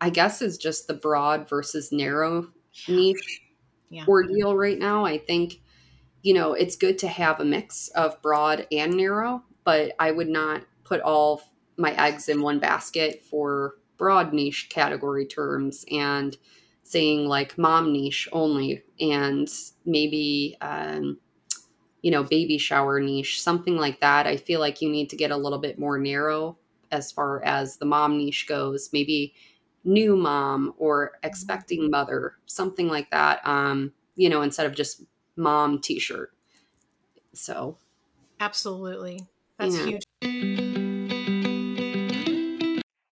I 0.00 0.08
guess, 0.08 0.40
is 0.40 0.56
just 0.56 0.86
the 0.86 0.94
broad 0.94 1.48
versus 1.48 1.92
narrow 1.92 2.48
niche 2.88 3.42
yeah. 3.90 4.04
ordeal 4.06 4.56
right 4.56 4.78
now. 4.78 5.04
I 5.04 5.18
think, 5.18 5.60
you 6.22 6.34
know, 6.34 6.52
it's 6.54 6.76
good 6.76 6.98
to 6.98 7.08
have 7.08 7.40
a 7.40 7.44
mix 7.44 7.88
of 7.88 8.20
broad 8.22 8.66
and 8.72 8.94
narrow, 8.94 9.42
but 9.64 9.92
I 9.98 10.10
would 10.10 10.28
not 10.28 10.62
put 10.84 11.00
all 11.00 11.42
my 11.76 11.92
eggs 11.92 12.28
in 12.28 12.42
one 12.42 12.58
basket 12.58 13.24
for 13.24 13.76
broad 13.98 14.32
niche 14.32 14.68
category 14.70 15.26
terms 15.26 15.84
and 15.90 16.36
saying 16.82 17.26
like 17.26 17.58
mom 17.58 17.92
niche 17.92 18.28
only 18.32 18.82
and 19.00 19.48
maybe 19.84 20.56
um, 20.60 21.18
you 22.00 22.10
know 22.10 22.22
baby 22.22 22.56
shower 22.56 23.00
niche 23.00 23.42
something 23.42 23.76
like 23.76 24.00
that 24.00 24.26
i 24.26 24.36
feel 24.36 24.60
like 24.60 24.80
you 24.80 24.88
need 24.88 25.10
to 25.10 25.16
get 25.16 25.30
a 25.30 25.36
little 25.36 25.58
bit 25.58 25.78
more 25.78 25.98
narrow 25.98 26.56
as 26.90 27.12
far 27.12 27.42
as 27.44 27.76
the 27.76 27.84
mom 27.84 28.16
niche 28.16 28.46
goes 28.48 28.88
maybe 28.92 29.34
new 29.84 30.16
mom 30.16 30.74
or 30.78 31.12
expecting 31.22 31.90
mother, 31.90 32.34
something 32.46 32.88
like 32.88 33.10
that. 33.10 33.46
Um, 33.46 33.92
you 34.16 34.28
know, 34.28 34.42
instead 34.42 34.66
of 34.66 34.74
just 34.74 35.02
mom 35.36 35.80
t-shirt. 35.80 36.32
So 37.32 37.78
absolutely. 38.40 39.20
That's 39.58 39.78
yeah. 39.78 39.84
huge. 39.84 40.02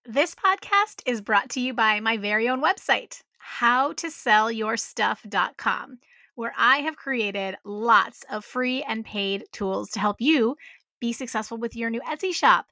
This 0.09 0.35
podcast 0.35 1.03
is 1.05 1.21
brought 1.21 1.51
to 1.51 1.61
you 1.61 1.75
by 1.75 2.01
my 2.01 2.17
very 2.17 2.49
own 2.49 2.63
website, 2.63 3.23
howtosellyourstuff.com, 3.61 5.99
where 6.37 6.55
I 6.57 6.79
have 6.79 6.97
created 6.97 7.57
lots 7.65 8.25
of 8.31 8.43
free 8.45 8.85
and 8.85 9.05
paid 9.05 9.45
tools 9.53 9.91
to 9.91 10.01
help 10.01 10.21
you 10.21 10.57
be 11.01 11.13
successful 11.13 11.59
with 11.59 11.77
your 11.77 11.91
new 11.91 12.01
Etsy 12.01 12.35
shop 12.35 12.67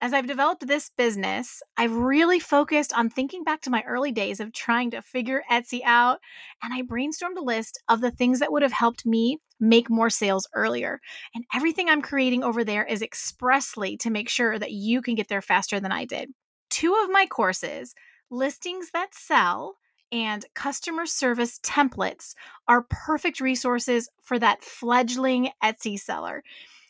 as 0.00 0.14
I've 0.14 0.26
developed 0.26 0.66
this 0.66 0.90
business, 0.96 1.62
I've 1.76 1.94
really 1.94 2.40
focused 2.40 2.92
on 2.96 3.10
thinking 3.10 3.44
back 3.44 3.60
to 3.62 3.70
my 3.70 3.82
early 3.86 4.12
days 4.12 4.40
of 4.40 4.52
trying 4.52 4.90
to 4.92 5.02
figure 5.02 5.42
Etsy 5.50 5.80
out. 5.84 6.20
And 6.62 6.72
I 6.72 6.82
brainstormed 6.82 7.36
a 7.36 7.42
list 7.42 7.78
of 7.88 8.00
the 8.00 8.10
things 8.10 8.40
that 8.40 8.50
would 8.50 8.62
have 8.62 8.72
helped 8.72 9.04
me 9.04 9.38
make 9.60 9.90
more 9.90 10.08
sales 10.08 10.48
earlier. 10.54 11.00
And 11.34 11.44
everything 11.54 11.88
I'm 11.88 12.00
creating 12.00 12.42
over 12.42 12.64
there 12.64 12.84
is 12.84 13.02
expressly 13.02 13.98
to 13.98 14.10
make 14.10 14.30
sure 14.30 14.58
that 14.58 14.72
you 14.72 15.02
can 15.02 15.14
get 15.14 15.28
there 15.28 15.42
faster 15.42 15.80
than 15.80 15.92
I 15.92 16.06
did. 16.06 16.30
Two 16.70 16.94
of 17.04 17.10
my 17.10 17.26
courses, 17.26 17.94
Listings 18.30 18.90
That 18.92 19.14
Sell 19.14 19.76
and 20.12 20.46
Customer 20.54 21.04
Service 21.04 21.58
Templates, 21.62 22.34
are 22.66 22.86
perfect 22.88 23.40
resources 23.40 24.08
for 24.22 24.38
that 24.38 24.64
fledgling 24.64 25.50
Etsy 25.62 25.98
seller. 25.98 26.42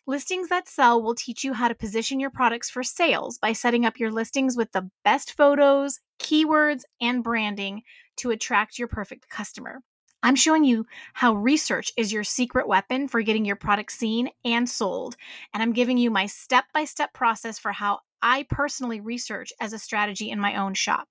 Listings 0.06 0.48
That 0.48 0.66
Sell 0.66 1.02
will 1.02 1.14
teach 1.14 1.44
you 1.44 1.52
how 1.52 1.68
to 1.68 1.74
position 1.74 2.20
your 2.20 2.30
products 2.30 2.70
for 2.70 2.82
sales 2.82 3.38
by 3.38 3.52
setting 3.52 3.84
up 3.84 3.98
your 3.98 4.10
listings 4.10 4.56
with 4.56 4.72
the 4.72 4.90
best 5.04 5.36
photos, 5.36 6.00
keywords, 6.18 6.82
and 7.00 7.22
branding 7.22 7.82
to 8.16 8.30
attract 8.30 8.78
your 8.78 8.88
perfect 8.88 9.28
customer. 9.28 9.82
I'm 10.22 10.36
showing 10.36 10.64
you 10.64 10.86
how 11.14 11.34
research 11.34 11.92
is 11.96 12.12
your 12.12 12.24
secret 12.24 12.66
weapon 12.66 13.08
for 13.08 13.22
getting 13.22 13.44
your 13.44 13.56
product 13.56 13.92
seen 13.92 14.30
and 14.44 14.68
sold. 14.68 15.16
And 15.54 15.62
I'm 15.62 15.72
giving 15.72 15.98
you 15.98 16.10
my 16.10 16.26
step 16.26 16.64
by 16.74 16.84
step 16.84 17.12
process 17.12 17.58
for 17.58 17.72
how 17.72 18.00
I 18.22 18.46
personally 18.50 19.00
research 19.00 19.52
as 19.60 19.72
a 19.72 19.78
strategy 19.78 20.30
in 20.30 20.40
my 20.40 20.56
own 20.56 20.74
shop 20.74 21.08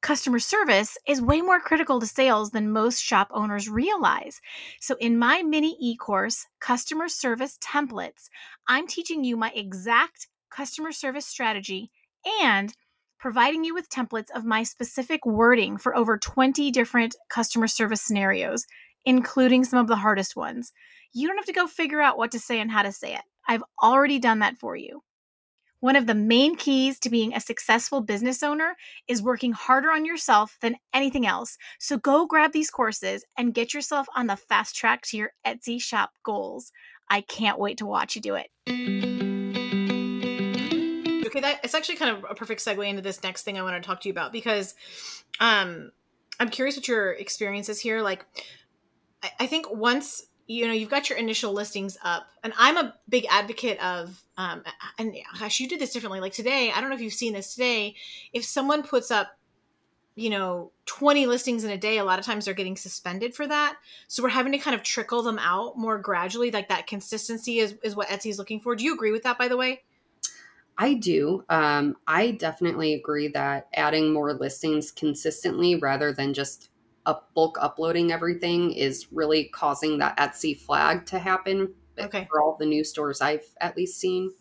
customer 0.00 0.38
service 0.38 0.96
is 1.06 1.20
way 1.20 1.40
more 1.40 1.60
critical 1.60 2.00
to 2.00 2.06
sales 2.06 2.50
than 2.50 2.70
most 2.70 3.02
shop 3.02 3.28
owners 3.32 3.68
realize. 3.68 4.40
So, 4.80 4.96
in 5.00 5.18
my 5.18 5.42
mini 5.42 5.76
e 5.80 5.96
course, 5.96 6.46
Customer 6.60 7.08
Service 7.08 7.58
Templates, 7.58 8.28
I'm 8.68 8.86
teaching 8.86 9.24
you 9.24 9.36
my 9.36 9.50
exact 9.54 10.28
customer 10.50 10.92
service 10.92 11.26
strategy 11.26 11.90
and 12.42 12.74
providing 13.18 13.64
you 13.64 13.74
with 13.74 13.90
templates 13.90 14.30
of 14.34 14.44
my 14.44 14.62
specific 14.62 15.26
wording 15.26 15.76
for 15.76 15.96
over 15.96 16.16
20 16.16 16.70
different 16.70 17.16
customer 17.28 17.66
service 17.66 18.00
scenarios, 18.00 18.66
including 19.04 19.64
some 19.64 19.80
of 19.80 19.88
the 19.88 19.96
hardest 19.96 20.36
ones. 20.36 20.72
You 21.12 21.26
don't 21.26 21.36
have 21.36 21.46
to 21.46 21.52
go 21.52 21.66
figure 21.66 22.00
out 22.00 22.18
what 22.18 22.30
to 22.32 22.38
say 22.38 22.60
and 22.60 22.70
how 22.70 22.82
to 22.82 22.92
say 22.92 23.14
it. 23.14 23.22
I've 23.48 23.64
already 23.82 24.18
done 24.18 24.40
that 24.40 24.58
for 24.58 24.76
you. 24.76 25.02
One 25.80 25.94
of 25.94 26.08
the 26.08 26.14
main 26.14 26.56
keys 26.56 26.98
to 27.00 27.10
being 27.10 27.32
a 27.32 27.40
successful 27.40 28.00
business 28.00 28.42
owner 28.42 28.76
is 29.06 29.22
working 29.22 29.52
harder 29.52 29.92
on 29.92 30.04
yourself 30.04 30.58
than 30.60 30.74
anything 30.92 31.24
else. 31.24 31.56
So 31.78 31.96
go 31.96 32.26
grab 32.26 32.50
these 32.50 32.68
courses 32.68 33.24
and 33.36 33.54
get 33.54 33.72
yourself 33.72 34.08
on 34.16 34.26
the 34.26 34.34
fast 34.34 34.74
track 34.74 35.02
to 35.02 35.16
your 35.16 35.30
Etsy 35.46 35.80
shop 35.80 36.10
goals. 36.24 36.72
I 37.08 37.20
can't 37.20 37.60
wait 37.60 37.78
to 37.78 37.86
watch 37.86 38.16
you 38.16 38.22
do 38.22 38.34
it. 38.34 38.48
Okay, 41.26 41.40
that 41.40 41.60
it's 41.62 41.74
actually 41.74 41.96
kind 41.96 42.16
of 42.16 42.24
a 42.28 42.34
perfect 42.34 42.64
segue 42.64 42.84
into 42.84 43.02
this 43.02 43.22
next 43.22 43.44
thing 43.44 43.56
I 43.56 43.62
want 43.62 43.80
to 43.80 43.86
talk 43.86 44.00
to 44.00 44.08
you 44.08 44.12
about 44.12 44.32
because 44.32 44.74
um 45.38 45.92
I'm 46.40 46.48
curious 46.48 46.76
what 46.76 46.88
your 46.88 47.12
experience 47.12 47.68
is 47.68 47.78
here. 47.78 48.02
Like 48.02 48.26
I, 49.22 49.30
I 49.40 49.46
think 49.46 49.66
once 49.70 50.26
you 50.48 50.66
know 50.66 50.72
you've 50.72 50.90
got 50.90 51.08
your 51.08 51.18
initial 51.18 51.52
listings 51.52 51.96
up 52.02 52.26
and 52.42 52.52
i'm 52.58 52.76
a 52.76 52.94
big 53.08 53.26
advocate 53.30 53.78
of 53.80 54.20
um 54.36 54.62
and 54.98 55.14
gosh 55.38 55.60
you 55.60 55.68
do 55.68 55.78
this 55.78 55.92
differently. 55.92 56.20
Like 56.20 56.32
today 56.32 56.72
i 56.74 56.80
don't 56.80 56.90
know 56.90 56.96
if 56.96 57.02
you've 57.02 57.12
seen 57.12 57.34
this 57.34 57.54
today 57.54 57.94
if 58.32 58.44
someone 58.44 58.82
puts 58.82 59.10
up 59.10 59.38
you 60.18 60.30
know 60.30 60.72
20 60.86 61.26
listings 61.26 61.62
in 61.62 61.70
a 61.70 61.78
day 61.78 61.98
a 61.98 62.04
lot 62.04 62.18
of 62.18 62.24
times 62.24 62.44
they're 62.44 62.54
getting 62.54 62.76
suspended 62.76 63.36
for 63.36 63.46
that. 63.46 63.76
So 64.08 64.22
we're 64.22 64.30
having 64.30 64.50
to 64.50 64.58
kind 64.58 64.74
of 64.74 64.82
trickle 64.82 65.22
them 65.22 65.38
out 65.38 65.78
more 65.78 65.96
gradually. 65.96 66.50
Like 66.50 66.68
that 66.70 66.88
consistency 66.88 67.60
is, 67.60 67.76
is 67.84 67.94
what 67.94 68.08
etsy 68.08 68.30
is 68.30 68.38
looking 68.38 68.58
for. 68.58 68.74
Do 68.74 68.82
you 68.82 68.94
agree 68.94 69.12
with 69.12 69.22
that 69.22 69.38
by 69.38 69.46
the 69.46 69.56
way? 69.56 69.82
I 70.76 70.94
do. 70.94 71.44
Um, 71.48 71.96
I 72.06 72.32
definitely 72.32 72.94
agree 72.94 73.28
that 73.28 73.68
adding 73.74 74.12
more 74.12 74.32
listings 74.34 74.90
consistently 74.90 75.76
rather 75.76 76.12
than 76.12 76.34
just 76.34 76.70
up 77.08 77.30
bulk 77.34 77.56
uploading 77.60 78.12
everything 78.12 78.70
is 78.72 79.06
really 79.10 79.44
causing 79.44 79.98
that 79.98 80.16
Etsy 80.18 80.56
flag 80.56 81.06
to 81.06 81.18
happen 81.18 81.74
okay. 81.98 82.28
for 82.30 82.40
all 82.40 82.56
the 82.60 82.66
new 82.66 82.84
stores 82.84 83.20
I've 83.20 83.46
at 83.60 83.76
least 83.76 83.98
seen. 83.98 84.32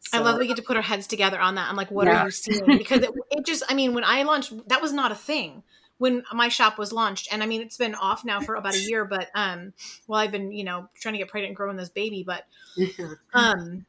So, 0.00 0.18
I 0.18 0.20
love 0.20 0.38
we 0.40 0.48
get 0.48 0.56
to 0.56 0.62
put 0.62 0.76
our 0.76 0.82
heads 0.82 1.06
together 1.06 1.40
on 1.40 1.54
that. 1.54 1.68
I'm 1.70 1.76
like, 1.76 1.92
what 1.92 2.08
yeah. 2.08 2.22
are 2.22 2.24
you 2.24 2.30
seeing? 2.32 2.64
Because 2.66 3.02
it, 3.02 3.10
it 3.30 3.46
just, 3.46 3.62
I 3.68 3.74
mean, 3.74 3.94
when 3.94 4.02
I 4.02 4.24
launched, 4.24 4.52
that 4.68 4.82
was 4.82 4.92
not 4.92 5.12
a 5.12 5.14
thing 5.14 5.62
when 5.98 6.24
my 6.32 6.48
shop 6.48 6.76
was 6.76 6.92
launched. 6.92 7.28
And 7.32 7.40
I 7.40 7.46
mean, 7.46 7.62
it's 7.62 7.76
been 7.76 7.94
off 7.94 8.24
now 8.24 8.40
for 8.40 8.56
about 8.56 8.74
a 8.74 8.80
year, 8.80 9.04
but 9.04 9.28
um, 9.36 9.72
well, 10.08 10.18
I've 10.18 10.32
been, 10.32 10.50
you 10.50 10.64
know, 10.64 10.88
trying 11.00 11.14
to 11.14 11.18
get 11.18 11.28
pregnant 11.28 11.50
and 11.50 11.56
growing 11.56 11.76
this 11.76 11.88
baby, 11.88 12.24
but 12.26 12.44
um, 13.32 13.86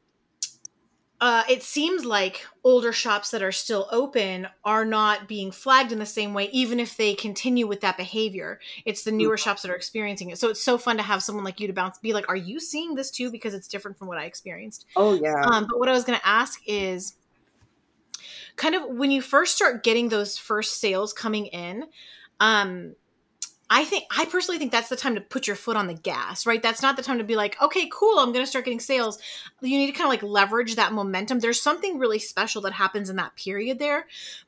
uh, 1.23 1.41
it 1.47 1.63
seems 1.63 2.03
like 2.03 2.45
older 2.65 2.91
shops 2.91 3.31
that 3.31 3.41
are 3.41 3.53
still 3.53 3.87
open 3.93 4.45
are 4.65 4.83
not 4.83 5.25
being 5.25 5.51
flagged 5.51 5.93
in 5.93 5.99
the 5.99 6.05
same 6.05 6.33
way, 6.33 6.49
even 6.51 6.81
if 6.81 6.97
they 6.97 7.13
continue 7.13 7.65
with 7.65 7.79
that 7.79 7.95
behavior. 7.95 8.59
It's 8.83 9.05
the 9.05 9.11
newer 9.13 9.37
shops 9.37 9.61
that 9.61 9.71
are 9.71 9.75
experiencing 9.75 10.31
it. 10.31 10.37
So 10.37 10.49
it's 10.49 10.61
so 10.61 10.77
fun 10.77 10.97
to 10.97 11.03
have 11.03 11.23
someone 11.23 11.45
like 11.45 11.61
you 11.61 11.67
to 11.67 11.73
bounce, 11.73 11.97
be 11.97 12.11
like, 12.11 12.27
"Are 12.27 12.35
you 12.35 12.59
seeing 12.59 12.95
this 12.95 13.09
too?" 13.09 13.31
Because 13.31 13.53
it's 13.53 13.69
different 13.69 13.97
from 13.97 14.09
what 14.09 14.17
I 14.17 14.25
experienced. 14.25 14.85
Oh 14.97 15.13
yeah. 15.13 15.41
Um, 15.45 15.65
but 15.69 15.79
what 15.79 15.87
I 15.87 15.93
was 15.93 16.03
going 16.03 16.19
to 16.19 16.27
ask 16.27 16.59
is, 16.67 17.13
kind 18.57 18.75
of 18.75 18.89
when 18.89 19.09
you 19.09 19.21
first 19.21 19.55
start 19.55 19.81
getting 19.81 20.09
those 20.09 20.37
first 20.37 20.81
sales 20.81 21.13
coming 21.13 21.45
in, 21.45 21.85
um, 22.41 22.95
I 23.75 23.85
think 23.85 24.05
I 24.15 24.25
personally 24.25 24.59
think 24.59 24.71
that's 24.71 24.89
the 24.89 24.95
time 24.95 25.15
to 25.15 25.21
put 25.21 25.47
your 25.47 25.55
foot 25.55 25.75
on 25.75 25.87
the 25.87 25.95
gas, 25.95 26.45
right? 26.45 26.61
That's 26.61 26.83
not 26.83 26.95
the 26.95 27.01
time 27.01 27.17
to 27.17 27.23
be 27.23 27.35
like, 27.35 27.59
okay, 27.59 27.89
cool, 27.91 28.19
I'm 28.19 28.31
going 28.31 28.45
to 28.45 28.49
start 28.49 28.65
getting 28.65 28.79
sales. 28.79 29.17
You 29.61 29.79
need 29.79 29.87
to 29.87 29.93
kind 29.93 30.05
of 30.05 30.09
like 30.09 30.21
leverage 30.21 30.75
that 30.75 30.93
momentum. 30.93 31.39
There's 31.39 31.59
something 31.59 31.97
really 31.97 32.19
special 32.19 32.61
that 32.61 32.73
happens 32.73 33.09
in 33.09 33.15
that 33.15 33.35
period 33.35 33.79
there. 33.79 34.01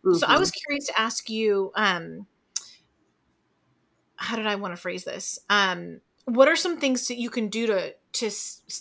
Mm-hmm. 0.05 0.13
So 0.13 0.27
I 0.27 0.37
was 0.37 0.51
mm-hmm. 0.51 0.59
curious 0.67 0.85
to 0.85 0.99
ask 0.99 1.27
you, 1.31 1.71
um, 1.73 2.27
how 4.15 4.35
did 4.35 4.45
I 4.45 4.55
want 4.55 4.75
to 4.75 4.81
phrase 4.81 5.05
this? 5.05 5.39
Um, 5.49 6.01
what 6.25 6.47
are 6.47 6.55
some 6.55 6.77
things 6.77 7.07
that 7.07 7.17
you 7.17 7.31
can 7.31 7.47
do 7.47 7.65
to 7.65 7.95
to 8.13 8.29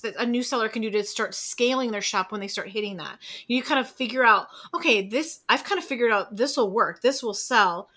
that 0.02 0.14
a 0.18 0.26
new 0.26 0.42
seller 0.42 0.68
can 0.68 0.82
do 0.82 0.90
to 0.90 1.04
start 1.04 1.34
scaling 1.34 1.90
their 1.90 2.02
shop 2.02 2.32
when 2.32 2.42
they 2.42 2.48
start 2.48 2.68
hitting 2.68 2.98
that? 2.98 3.18
You 3.46 3.62
kind 3.62 3.80
of 3.80 3.88
figure 3.88 4.26
out, 4.26 4.48
okay, 4.74 5.08
this 5.08 5.40
I've 5.48 5.64
kind 5.64 5.78
of 5.78 5.84
figured 5.86 6.12
out 6.12 6.36
this 6.36 6.58
will 6.58 6.70
work, 6.70 7.00
this 7.00 7.22
will 7.22 7.32
sell 7.32 7.88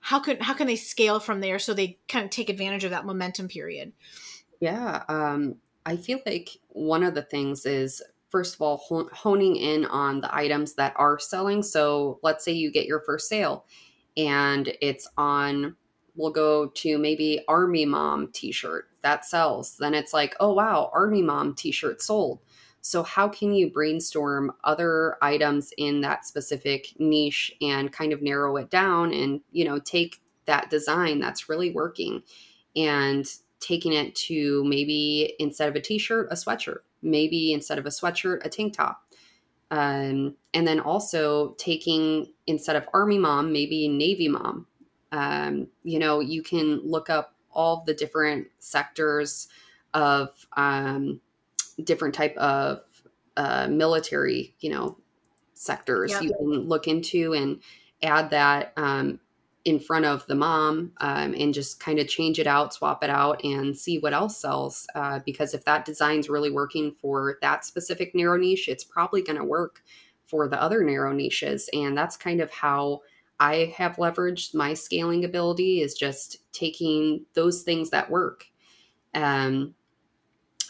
how 0.00 0.18
can 0.18 0.38
how 0.40 0.54
can 0.54 0.66
they 0.66 0.76
scale 0.76 1.20
from 1.20 1.40
there 1.40 1.58
so 1.58 1.74
they 1.74 1.98
kind 2.08 2.24
of 2.24 2.30
take 2.30 2.48
advantage 2.48 2.84
of 2.84 2.90
that 2.90 3.06
momentum 3.06 3.48
period? 3.48 3.92
Yeah 4.60 5.04
um, 5.08 5.56
i 5.86 5.96
feel 5.96 6.20
like 6.26 6.50
one 6.68 7.02
of 7.02 7.14
the 7.14 7.22
things 7.22 7.64
is 7.64 8.02
first 8.30 8.54
of 8.54 8.62
all 8.62 9.08
honing 9.12 9.56
in 9.56 9.84
on 9.86 10.20
the 10.20 10.34
items 10.34 10.74
that 10.74 10.94
are 10.96 11.18
selling. 11.18 11.62
So 11.62 12.18
let's 12.22 12.44
say 12.44 12.52
you 12.52 12.70
get 12.70 12.86
your 12.86 13.00
first 13.00 13.28
sale 13.28 13.66
and 14.16 14.72
it's 14.80 15.08
on 15.16 15.76
we'll 16.16 16.32
go 16.32 16.66
to 16.66 16.98
maybe 16.98 17.44
army 17.48 17.84
mom 17.84 18.30
t-shirt 18.32 18.88
that 19.02 19.24
sells. 19.24 19.76
Then 19.78 19.94
it's 19.94 20.12
like 20.14 20.36
oh 20.40 20.52
wow 20.52 20.90
army 20.94 21.22
mom 21.22 21.54
t-shirt 21.54 22.00
sold 22.00 22.40
so, 22.82 23.02
how 23.02 23.28
can 23.28 23.52
you 23.54 23.70
brainstorm 23.70 24.52
other 24.64 25.16
items 25.20 25.72
in 25.76 26.00
that 26.00 26.24
specific 26.24 26.88
niche 26.98 27.52
and 27.60 27.92
kind 27.92 28.12
of 28.12 28.22
narrow 28.22 28.56
it 28.56 28.70
down 28.70 29.12
and, 29.12 29.40
you 29.52 29.64
know, 29.64 29.78
take 29.78 30.20
that 30.46 30.70
design 30.70 31.20
that's 31.20 31.48
really 31.48 31.70
working 31.70 32.22
and 32.74 33.26
taking 33.60 33.92
it 33.92 34.14
to 34.14 34.64
maybe 34.64 35.34
instead 35.38 35.68
of 35.68 35.76
a 35.76 35.80
t 35.80 35.98
shirt, 35.98 36.28
a 36.30 36.34
sweatshirt, 36.34 36.78
maybe 37.02 37.52
instead 37.52 37.78
of 37.78 37.84
a 37.84 37.90
sweatshirt, 37.90 38.44
a 38.44 38.48
tank 38.48 38.72
top. 38.72 39.02
Um, 39.70 40.34
and 40.54 40.66
then 40.66 40.80
also 40.80 41.54
taking 41.58 42.32
instead 42.46 42.76
of 42.76 42.88
army 42.94 43.18
mom, 43.18 43.52
maybe 43.52 43.88
navy 43.88 44.26
mom. 44.28 44.66
Um, 45.12 45.68
you 45.84 45.98
know, 45.98 46.20
you 46.20 46.42
can 46.42 46.80
look 46.82 47.10
up 47.10 47.34
all 47.52 47.84
the 47.86 47.94
different 47.94 48.48
sectors 48.58 49.48
of 49.92 50.30
um, 50.56 51.20
different 51.84 52.14
type 52.14 52.36
of 52.36 52.80
uh, 53.36 53.66
military, 53.68 54.54
you 54.60 54.70
know, 54.70 54.98
sectors 55.54 56.10
yep. 56.10 56.22
you 56.22 56.34
can 56.38 56.68
look 56.68 56.88
into 56.88 57.34
and 57.34 57.60
add 58.02 58.30
that 58.30 58.72
um, 58.76 59.20
in 59.64 59.78
front 59.78 60.06
of 60.06 60.26
the 60.26 60.34
mom 60.34 60.92
um, 61.00 61.34
and 61.34 61.52
just 61.52 61.80
kind 61.80 61.98
of 61.98 62.08
change 62.08 62.38
it 62.38 62.46
out, 62.46 62.72
swap 62.72 63.04
it 63.04 63.10
out, 63.10 63.44
and 63.44 63.76
see 63.76 63.98
what 63.98 64.14
else 64.14 64.38
sells. 64.38 64.86
Uh, 64.94 65.20
because 65.26 65.52
if 65.52 65.64
that 65.64 65.84
design's 65.84 66.30
really 66.30 66.50
working 66.50 66.94
for 67.00 67.36
that 67.42 67.64
specific 67.64 68.14
narrow 68.14 68.38
niche, 68.38 68.68
it's 68.68 68.84
probably 68.84 69.22
going 69.22 69.38
to 69.38 69.44
work 69.44 69.82
for 70.26 70.48
the 70.48 70.60
other 70.60 70.82
narrow 70.82 71.12
niches. 71.12 71.68
And 71.72 71.96
that's 71.96 72.16
kind 72.16 72.40
of 72.40 72.50
how 72.50 73.02
I 73.38 73.74
have 73.76 73.96
leveraged 73.96 74.54
my 74.54 74.74
scaling 74.74 75.24
ability 75.24 75.80
is 75.80 75.94
just 75.94 76.38
taking 76.52 77.26
those 77.34 77.62
things 77.62 77.90
that 77.90 78.10
work. 78.10 78.46
Um, 79.14 79.74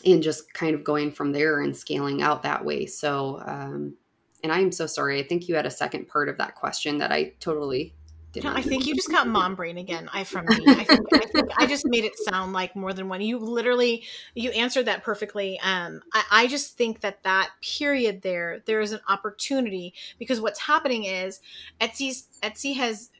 and 0.04 0.22
just 0.22 0.52
kind 0.54 0.74
of 0.74 0.84
going 0.84 1.12
from 1.12 1.32
there 1.32 1.60
and 1.60 1.76
scaling 1.76 2.22
out 2.22 2.42
that 2.42 2.64
way. 2.64 2.86
So, 2.86 3.42
um, 3.44 3.94
and 4.42 4.52
I 4.52 4.60
am 4.60 4.72
so 4.72 4.86
sorry. 4.86 5.20
I 5.20 5.26
think 5.26 5.48
you 5.48 5.54
had 5.54 5.66
a 5.66 5.70
second 5.70 6.08
part 6.08 6.28
of 6.28 6.38
that 6.38 6.54
question 6.54 6.98
that 6.98 7.12
I 7.12 7.34
totally 7.40 7.94
did. 8.32 8.44
No, 8.44 8.52
I 8.52 8.62
think 8.62 8.86
you 8.86 8.94
just 8.94 9.10
got 9.10 9.26
mom 9.26 9.54
brain 9.54 9.76
again. 9.76 10.08
I 10.12 10.24
from 10.24 10.46
me. 10.46 10.56
I 10.68 10.84
think, 10.84 11.06
I 11.12 11.26
think 11.26 11.50
I 11.58 11.66
just 11.66 11.84
made 11.86 12.04
it 12.04 12.16
sound 12.16 12.52
like 12.52 12.76
more 12.76 12.92
than 12.92 13.08
one. 13.08 13.20
You 13.20 13.38
literally 13.38 14.04
you 14.34 14.50
answered 14.50 14.84
that 14.84 15.02
perfectly. 15.02 15.58
Um, 15.60 16.00
I, 16.12 16.24
I 16.30 16.46
just 16.46 16.76
think 16.76 17.00
that 17.00 17.22
that 17.24 17.50
period 17.60 18.22
there 18.22 18.62
there 18.66 18.80
is 18.80 18.92
an 18.92 19.00
opportunity 19.08 19.94
because 20.18 20.40
what's 20.40 20.60
happening 20.60 21.04
is 21.04 21.40
Etsy's 21.80 22.28
Etsy 22.42 22.76
has 22.76 23.10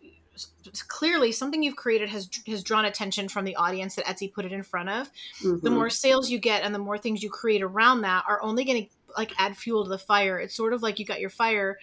clearly 0.89 1.33
something 1.33 1.63
you've 1.63 1.77
created 1.77 2.09
has 2.09 2.29
has 2.47 2.63
drawn 2.63 2.85
attention 2.85 3.29
from 3.29 3.45
the 3.45 3.57
audience 3.57 3.95
that 3.97 4.07
Etsy 4.07 4.33
put 4.33 4.45
it 4.45 4.53
in 4.53 4.63
front 4.63 4.89
of. 4.89 5.11
Mm-hmm. 5.43 5.61
The 5.63 5.71
more 5.71 5.91
sales 5.91 6.31
you 6.31 6.39
get 6.39 6.63
and 6.63 6.75
the 6.75 6.79
more 6.79 6.99
things 6.99 7.23
you 7.23 7.31
create 7.31 7.63
around 7.63 8.03
that 8.03 8.25
are 8.29 8.43
only 8.43 8.65
going 8.65 8.85
to 8.85 8.91
like 9.17 9.33
add 9.39 9.57
fuel 9.57 9.85
to 9.85 9.91
the 9.91 9.99
fire. 9.99 10.39
It's 10.39 10.55
sort 10.55 10.73
of 10.73 10.83
like 10.83 10.99
you 10.99 11.05
got 11.05 11.21
your 11.21 11.31
fire 11.31 11.79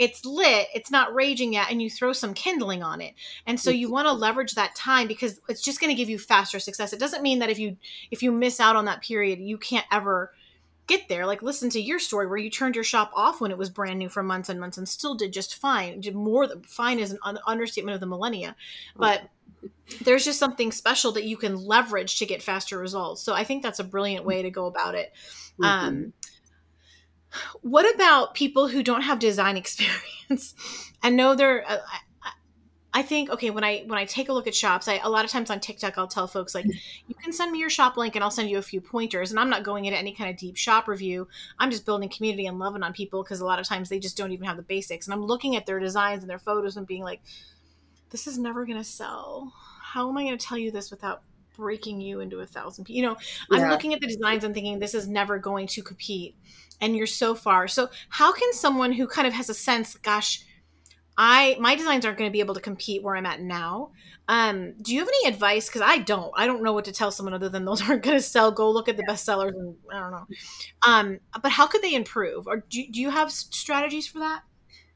it's 0.00 0.24
lit, 0.24 0.68
it's 0.74 0.90
not 0.90 1.14
raging 1.14 1.52
yet, 1.52 1.70
and 1.70 1.82
you 1.82 1.90
throw 1.90 2.14
some 2.14 2.32
kindling 2.32 2.82
on 2.82 3.02
it. 3.02 3.12
And 3.46 3.60
so 3.60 3.70
you 3.70 3.86
mm-hmm. 3.86 3.92
want 3.92 4.06
to 4.06 4.12
leverage 4.12 4.54
that 4.54 4.74
time 4.74 5.06
because 5.06 5.38
it's 5.46 5.60
just 5.60 5.78
going 5.78 5.90
to 5.90 5.94
give 5.94 6.08
you 6.08 6.18
faster 6.18 6.58
success. 6.58 6.94
It 6.94 6.98
doesn't 6.98 7.22
mean 7.22 7.40
that 7.40 7.50
if 7.50 7.58
you 7.58 7.76
if 8.10 8.22
you 8.22 8.32
miss 8.32 8.60
out 8.60 8.76
on 8.76 8.86
that 8.86 9.02
period, 9.02 9.40
you 9.40 9.58
can't 9.58 9.84
ever 9.92 10.32
get 10.90 11.08
there. 11.08 11.24
Like 11.24 11.42
listen 11.42 11.70
to 11.70 11.80
your 11.80 11.98
story 11.98 12.26
where 12.26 12.36
you 12.36 12.50
turned 12.50 12.74
your 12.74 12.84
shop 12.84 13.12
off 13.14 13.40
when 13.40 13.50
it 13.50 13.58
was 13.58 13.70
brand 13.70 13.98
new 13.98 14.08
for 14.08 14.22
months 14.22 14.48
and 14.48 14.58
months 14.58 14.76
and 14.76 14.88
still 14.88 15.14
did 15.14 15.32
just 15.32 15.54
fine. 15.54 16.00
Did 16.00 16.14
more 16.14 16.46
than 16.46 16.62
fine 16.62 16.98
is 16.98 17.16
an 17.24 17.38
understatement 17.46 17.94
of 17.94 18.00
the 18.00 18.06
millennia. 18.06 18.56
But 18.96 19.22
there's 20.02 20.24
just 20.24 20.38
something 20.38 20.72
special 20.72 21.12
that 21.12 21.24
you 21.24 21.36
can 21.36 21.56
leverage 21.56 22.18
to 22.18 22.26
get 22.26 22.42
faster 22.42 22.76
results. 22.78 23.22
So 23.22 23.34
I 23.34 23.44
think 23.44 23.62
that's 23.62 23.78
a 23.78 23.84
brilliant 23.84 24.24
way 24.24 24.42
to 24.42 24.50
go 24.50 24.66
about 24.66 24.94
it. 24.94 25.12
Mm-hmm. 25.60 25.64
Um, 25.64 26.12
what 27.62 27.94
about 27.94 28.34
people 28.34 28.66
who 28.66 28.82
don't 28.82 29.02
have 29.02 29.20
design 29.20 29.56
experience 29.62 30.54
and 31.02 31.16
know 31.16 31.34
they're 31.34 31.64
uh, 31.68 31.78
I 32.92 33.02
think 33.02 33.30
okay 33.30 33.50
when 33.50 33.62
I 33.62 33.84
when 33.86 33.98
I 33.98 34.04
take 34.04 34.28
a 34.28 34.32
look 34.32 34.46
at 34.48 34.54
shops, 34.54 34.88
I 34.88 34.96
a 34.96 35.08
lot 35.08 35.24
of 35.24 35.30
times 35.30 35.50
on 35.50 35.60
TikTok 35.60 35.96
I'll 35.96 36.08
tell 36.08 36.26
folks 36.26 36.54
like 36.54 36.64
you 36.64 37.14
can 37.22 37.32
send 37.32 37.52
me 37.52 37.58
your 37.60 37.70
shop 37.70 37.96
link 37.96 38.16
and 38.16 38.24
I'll 38.24 38.32
send 38.32 38.50
you 38.50 38.58
a 38.58 38.62
few 38.62 38.80
pointers. 38.80 39.30
And 39.30 39.38
I'm 39.38 39.50
not 39.50 39.62
going 39.62 39.84
into 39.84 39.98
any 39.98 40.12
kind 40.12 40.28
of 40.30 40.36
deep 40.36 40.56
shop 40.56 40.88
review. 40.88 41.28
I'm 41.58 41.70
just 41.70 41.86
building 41.86 42.08
community 42.08 42.46
and 42.46 42.58
loving 42.58 42.82
on 42.82 42.92
people 42.92 43.22
because 43.22 43.40
a 43.40 43.44
lot 43.44 43.60
of 43.60 43.66
times 43.66 43.88
they 43.88 44.00
just 44.00 44.16
don't 44.16 44.32
even 44.32 44.46
have 44.46 44.56
the 44.56 44.64
basics. 44.64 45.06
And 45.06 45.14
I'm 45.14 45.24
looking 45.24 45.54
at 45.54 45.66
their 45.66 45.78
designs 45.78 46.22
and 46.22 46.30
their 46.30 46.38
photos 46.38 46.76
and 46.76 46.86
being 46.86 47.04
like, 47.04 47.20
this 48.10 48.26
is 48.26 48.38
never 48.38 48.66
gonna 48.66 48.82
sell. 48.82 49.52
How 49.82 50.08
am 50.08 50.18
I 50.18 50.24
gonna 50.24 50.36
tell 50.36 50.58
you 50.58 50.72
this 50.72 50.90
without 50.90 51.22
breaking 51.56 52.00
you 52.00 52.18
into 52.18 52.40
a 52.40 52.46
thousand 52.46 52.86
people? 52.86 52.96
You 52.96 53.02
know, 53.02 53.16
yeah. 53.50 53.58
I'm 53.58 53.70
looking 53.70 53.94
at 53.94 54.00
the 54.00 54.08
designs 54.08 54.42
and 54.42 54.52
thinking 54.52 54.80
this 54.80 54.94
is 54.94 55.06
never 55.06 55.38
going 55.38 55.68
to 55.68 55.82
compete. 55.82 56.34
And 56.80 56.96
you're 56.96 57.06
so 57.06 57.34
far. 57.34 57.68
So 57.68 57.90
how 58.08 58.32
can 58.32 58.52
someone 58.54 58.92
who 58.92 59.06
kind 59.06 59.28
of 59.28 59.34
has 59.34 59.50
a 59.50 59.54
sense, 59.54 59.96
gosh, 59.98 60.44
I 61.22 61.58
my 61.60 61.76
designs 61.76 62.06
aren't 62.06 62.16
going 62.16 62.30
to 62.30 62.32
be 62.32 62.40
able 62.40 62.54
to 62.54 62.62
compete 62.62 63.02
where 63.02 63.14
I'm 63.14 63.26
at 63.26 63.42
now. 63.42 63.90
Um, 64.26 64.72
do 64.80 64.94
you 64.94 65.00
have 65.00 65.08
any 65.08 65.28
advice? 65.28 65.68
Because 65.68 65.82
I 65.82 65.98
don't. 65.98 66.32
I 66.34 66.46
don't 66.46 66.62
know 66.62 66.72
what 66.72 66.86
to 66.86 66.92
tell 66.92 67.10
someone 67.10 67.34
other 67.34 67.50
than 67.50 67.66
those 67.66 67.82
aren't 67.88 68.02
going 68.02 68.16
to 68.16 68.22
sell. 68.22 68.50
Go 68.50 68.70
look 68.70 68.88
at 68.88 68.96
the 68.96 69.04
best 69.06 69.26
sellers, 69.26 69.54
and 69.54 69.76
I 69.92 70.00
don't 70.00 70.12
know. 70.12 70.26
Um, 70.82 71.20
but 71.42 71.52
how 71.52 71.66
could 71.66 71.82
they 71.82 71.94
improve? 71.94 72.46
Or 72.46 72.64
do, 72.70 72.82
do 72.90 73.02
you 73.02 73.10
have 73.10 73.30
strategies 73.30 74.06
for 74.06 74.20
that? 74.20 74.44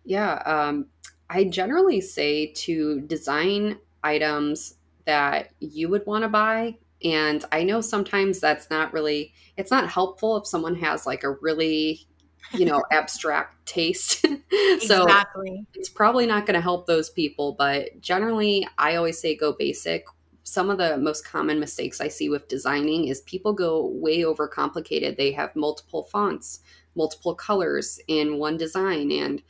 Yeah, 0.07 0.37
um, 0.47 0.87
I 1.29 1.45
generally 1.45 2.01
say 2.01 2.53
to 2.55 3.03
design 3.03 3.79
items 4.03 4.77
that 5.05 5.51
you 5.61 5.91
would 5.91 6.07
want 6.07 6.23
to 6.23 6.29
buy. 6.29 6.79
And 7.03 7.45
I 7.53 7.65
know 7.65 7.83
sometimes 7.83 8.41
that's 8.41 8.71
not 8.71 8.95
really, 8.95 9.35
it's 9.59 9.71
not 9.71 9.91
helpful 9.91 10.39
if 10.39 10.47
someone 10.47 10.77
has 10.77 11.05
like 11.05 11.23
a 11.23 11.33
really 11.33 12.07
you 12.55 12.65
know 12.65 12.83
abstract 12.91 13.67
taste. 13.67 14.25
So 14.81 15.03
exactly. 15.05 15.67
it's 15.75 15.89
probably 15.89 16.27
not 16.27 16.47
going 16.47 16.55
to 16.55 16.61
help 16.61 16.87
those 16.87 17.11
people 17.11 17.53
but 17.59 18.01
generally 18.01 18.67
i 18.79 18.95
always 18.95 19.19
say 19.19 19.37
go 19.37 19.53
basic. 19.53 20.05
Some 20.43 20.71
of 20.71 20.79
the 20.79 20.97
most 20.97 21.27
common 21.27 21.59
mistakes 21.59 22.01
i 22.01 22.09
see 22.09 22.29
with 22.29 22.49
designing 22.49 23.09
is 23.09 23.23
people 23.23 23.53
go 23.53 23.87
way 23.87 24.25
over 24.25 24.47
complicated 24.47 25.17
they 25.17 25.33
have 25.33 25.57
multiple 25.57 26.05
fonts 26.05 26.61
multiple 26.95 27.35
colors 27.35 27.99
in 28.07 28.39
one 28.39 28.57
design 28.57 29.11
and 29.11 29.43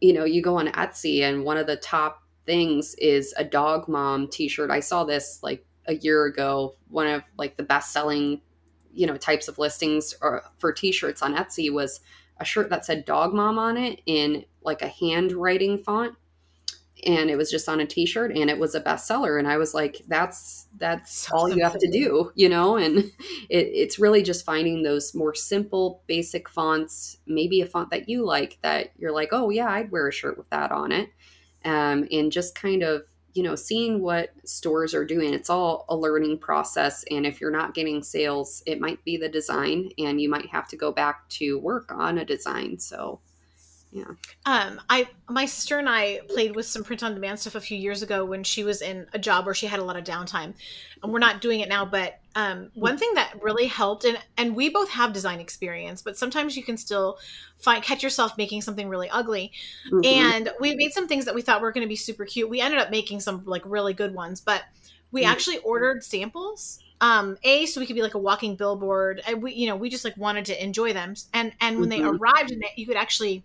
you 0.00 0.12
know 0.12 0.24
you 0.24 0.42
go 0.42 0.56
on 0.56 0.68
etsy 0.68 1.22
and 1.22 1.44
one 1.44 1.56
of 1.56 1.66
the 1.66 1.76
top 1.76 2.22
things 2.44 2.94
is 2.96 3.34
a 3.36 3.44
dog 3.44 3.88
mom 3.88 4.28
t-shirt. 4.28 4.70
I 4.70 4.80
saw 4.80 5.04
this 5.04 5.40
like 5.42 5.64
a 5.86 5.94
year 5.94 6.26
ago 6.26 6.76
one 6.88 7.06
of 7.06 7.22
like 7.36 7.56
the 7.56 7.62
best 7.62 7.92
selling 7.92 8.40
you 8.92 9.06
know 9.06 9.16
types 9.16 9.48
of 9.48 9.58
listings 9.58 10.14
or 10.20 10.42
for 10.58 10.72
t-shirts 10.72 11.22
on 11.22 11.34
etsy 11.34 11.72
was 11.72 12.00
a 12.38 12.44
shirt 12.44 12.70
that 12.70 12.84
said 12.84 13.04
dog 13.04 13.32
mom 13.32 13.58
on 13.58 13.76
it 13.76 14.00
in 14.06 14.44
like 14.62 14.82
a 14.82 14.88
handwriting 14.88 15.78
font. 15.78 16.14
And 17.04 17.30
it 17.30 17.36
was 17.36 17.50
just 17.50 17.68
on 17.68 17.80
a 17.80 17.86
t-shirt 17.86 18.36
and 18.36 18.48
it 18.48 18.58
was 18.58 18.76
a 18.76 18.80
bestseller. 18.80 19.38
And 19.38 19.48
i 19.48 19.56
was 19.56 19.74
like 19.74 20.02
that's 20.06 20.68
that's 20.76 21.30
all 21.32 21.48
you 21.48 21.62
have 21.62 21.78
to 21.78 21.90
do 21.90 22.30
you 22.34 22.48
know? 22.48 22.76
And 22.76 22.98
it, 22.98 23.10
it's 23.50 23.98
really 23.98 24.22
just 24.22 24.44
finding 24.44 24.82
those 24.82 25.14
more 25.14 25.34
simple 25.34 26.02
basic 26.06 26.48
fonts 26.48 27.18
maybe 27.26 27.60
a 27.60 27.66
font 27.66 27.90
that 27.90 28.08
you 28.08 28.24
like 28.24 28.58
that 28.62 28.92
you're 28.96 29.12
like 29.12 29.30
oh 29.32 29.50
yeah 29.50 29.68
i'd 29.68 29.90
wear 29.90 30.08
a 30.08 30.12
shirt 30.12 30.36
with 30.36 30.50
that 30.50 30.70
on 30.70 30.92
it. 30.92 31.10
Um, 31.64 32.08
and 32.10 32.32
just 32.32 32.54
kind 32.54 32.82
of 32.82 33.04
you 33.34 33.42
know 33.42 33.54
seeing 33.54 34.00
what 34.00 34.30
stores 34.44 34.94
are 34.94 35.04
doing 35.04 35.32
it's 35.32 35.50
all 35.50 35.84
a 35.88 35.96
learning 35.96 36.38
process 36.38 37.04
and 37.10 37.26
if 37.26 37.40
you're 37.40 37.50
not 37.50 37.74
getting 37.74 38.02
sales 38.02 38.62
it 38.66 38.80
might 38.80 39.02
be 39.04 39.16
the 39.16 39.28
design 39.28 39.90
and 39.98 40.20
you 40.20 40.28
might 40.28 40.46
have 40.46 40.68
to 40.68 40.76
go 40.76 40.92
back 40.92 41.28
to 41.28 41.58
work 41.60 41.90
on 41.92 42.18
a 42.18 42.24
design 42.24 42.78
so 42.78 43.20
yeah 43.92 44.04
um 44.46 44.80
i 44.88 45.06
my 45.28 45.44
sister 45.44 45.78
and 45.78 45.88
i 45.88 46.18
played 46.28 46.56
with 46.56 46.64
some 46.64 46.82
print 46.82 47.02
on 47.02 47.12
demand 47.12 47.38
stuff 47.38 47.54
a 47.54 47.60
few 47.60 47.76
years 47.76 48.02
ago 48.02 48.24
when 48.24 48.42
she 48.42 48.64
was 48.64 48.80
in 48.80 49.06
a 49.12 49.18
job 49.18 49.44
where 49.44 49.54
she 49.54 49.66
had 49.66 49.78
a 49.78 49.84
lot 49.84 49.96
of 49.96 50.02
downtime 50.02 50.54
and 51.02 51.12
we're 51.12 51.18
not 51.18 51.42
doing 51.42 51.60
it 51.60 51.68
now 51.68 51.84
but 51.84 52.18
um 52.34 52.70
one 52.74 52.96
thing 52.96 53.12
that 53.14 53.34
really 53.42 53.66
helped 53.66 54.04
and 54.04 54.18
and 54.38 54.56
we 54.56 54.70
both 54.70 54.88
have 54.88 55.12
design 55.12 55.40
experience 55.40 56.00
but 56.00 56.16
sometimes 56.16 56.56
you 56.56 56.62
can 56.62 56.78
still 56.78 57.18
find 57.58 57.82
catch 57.84 58.02
yourself 58.02 58.36
making 58.38 58.62
something 58.62 58.88
really 58.88 59.10
ugly 59.10 59.52
mm-hmm. 59.86 60.04
and 60.04 60.50
we 60.58 60.74
made 60.74 60.92
some 60.92 61.06
things 61.06 61.26
that 61.26 61.34
we 61.34 61.42
thought 61.42 61.60
were 61.60 61.72
going 61.72 61.84
to 61.84 61.88
be 61.88 61.96
super 61.96 62.24
cute 62.24 62.48
we 62.48 62.60
ended 62.60 62.80
up 62.80 62.90
making 62.90 63.20
some 63.20 63.44
like 63.44 63.62
really 63.66 63.92
good 63.92 64.14
ones 64.14 64.40
but 64.40 64.62
we 65.10 65.22
mm-hmm. 65.22 65.30
actually 65.30 65.58
ordered 65.58 66.02
samples 66.02 66.78
um 67.02 67.36
a 67.42 67.66
so 67.66 67.78
we 67.78 67.86
could 67.86 67.96
be 67.96 68.02
like 68.02 68.14
a 68.14 68.18
walking 68.18 68.56
billboard 68.56 69.20
and 69.26 69.42
we 69.42 69.52
you 69.52 69.66
know 69.66 69.76
we 69.76 69.90
just 69.90 70.04
like 70.04 70.16
wanted 70.16 70.46
to 70.46 70.64
enjoy 70.64 70.94
them 70.94 71.14
and 71.34 71.52
and 71.60 71.78
when 71.78 71.90
mm-hmm. 71.90 72.02
they 72.02 72.08
arrived 72.08 72.50
and 72.52 72.64
you 72.76 72.86
could 72.86 72.96
actually 72.96 73.44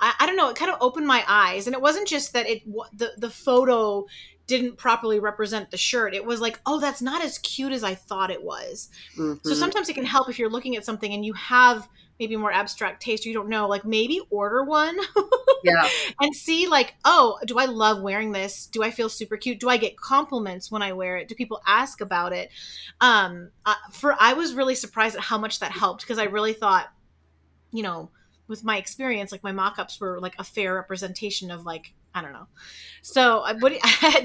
I, 0.00 0.14
I 0.20 0.26
don't 0.26 0.36
know, 0.36 0.48
it 0.48 0.56
kind 0.56 0.70
of 0.70 0.78
opened 0.80 1.06
my 1.06 1.24
eyes. 1.26 1.66
And 1.66 1.74
it 1.74 1.82
wasn't 1.82 2.08
just 2.08 2.32
that 2.32 2.48
it 2.48 2.62
the 2.92 3.12
the 3.16 3.30
photo 3.30 4.06
didn't 4.46 4.78
properly 4.78 5.20
represent 5.20 5.70
the 5.70 5.76
shirt. 5.76 6.14
It 6.14 6.24
was 6.24 6.40
like, 6.40 6.58
oh, 6.64 6.80
that's 6.80 7.02
not 7.02 7.22
as 7.22 7.38
cute 7.38 7.72
as 7.72 7.84
I 7.84 7.94
thought 7.94 8.30
it 8.30 8.42
was. 8.42 8.88
Mm-hmm. 9.16 9.46
So 9.46 9.54
sometimes 9.54 9.90
it 9.90 9.94
can 9.94 10.06
help 10.06 10.30
if 10.30 10.38
you're 10.38 10.48
looking 10.48 10.74
at 10.74 10.86
something 10.86 11.12
and 11.12 11.24
you 11.24 11.34
have 11.34 11.86
maybe 12.18 12.34
more 12.36 12.50
abstract 12.50 13.02
taste, 13.02 13.24
or 13.24 13.28
you 13.28 13.34
don't 13.34 13.48
know, 13.48 13.68
like 13.68 13.84
maybe 13.84 14.20
order 14.30 14.64
one. 14.64 14.98
yeah. 15.64 15.88
And 16.20 16.34
see 16.34 16.66
like, 16.66 16.94
oh, 17.04 17.38
do 17.46 17.58
I 17.58 17.66
love 17.66 18.02
wearing 18.02 18.32
this? 18.32 18.66
Do 18.66 18.82
I 18.82 18.90
feel 18.90 19.08
super 19.08 19.36
cute? 19.36 19.60
Do 19.60 19.68
I 19.68 19.76
get 19.76 19.96
compliments 19.96 20.70
when 20.70 20.82
I 20.82 20.94
wear 20.94 21.18
it? 21.18 21.28
Do 21.28 21.34
people 21.34 21.60
ask 21.66 22.00
about 22.00 22.32
it? 22.32 22.50
Um 23.00 23.50
uh, 23.66 23.74
for 23.92 24.16
I 24.18 24.32
was 24.32 24.54
really 24.54 24.74
surprised 24.74 25.14
at 25.14 25.22
how 25.22 25.38
much 25.38 25.60
that 25.60 25.70
helped 25.70 26.02
because 26.02 26.18
I 26.18 26.24
really 26.24 26.54
thought, 26.54 26.88
you 27.70 27.82
know, 27.82 28.10
with 28.48 28.64
my 28.64 28.76
experience, 28.76 29.30
like 29.30 29.44
my 29.44 29.52
mock-ups 29.52 30.00
were 30.00 30.20
like 30.20 30.34
a 30.38 30.44
fair 30.44 30.74
representation 30.74 31.50
of 31.50 31.64
like 31.64 31.92
I 32.14 32.22
don't 32.22 32.32
know. 32.32 32.46
So, 33.02 33.40
uh, 33.40 33.54
what 33.60 33.72
do 33.72 33.78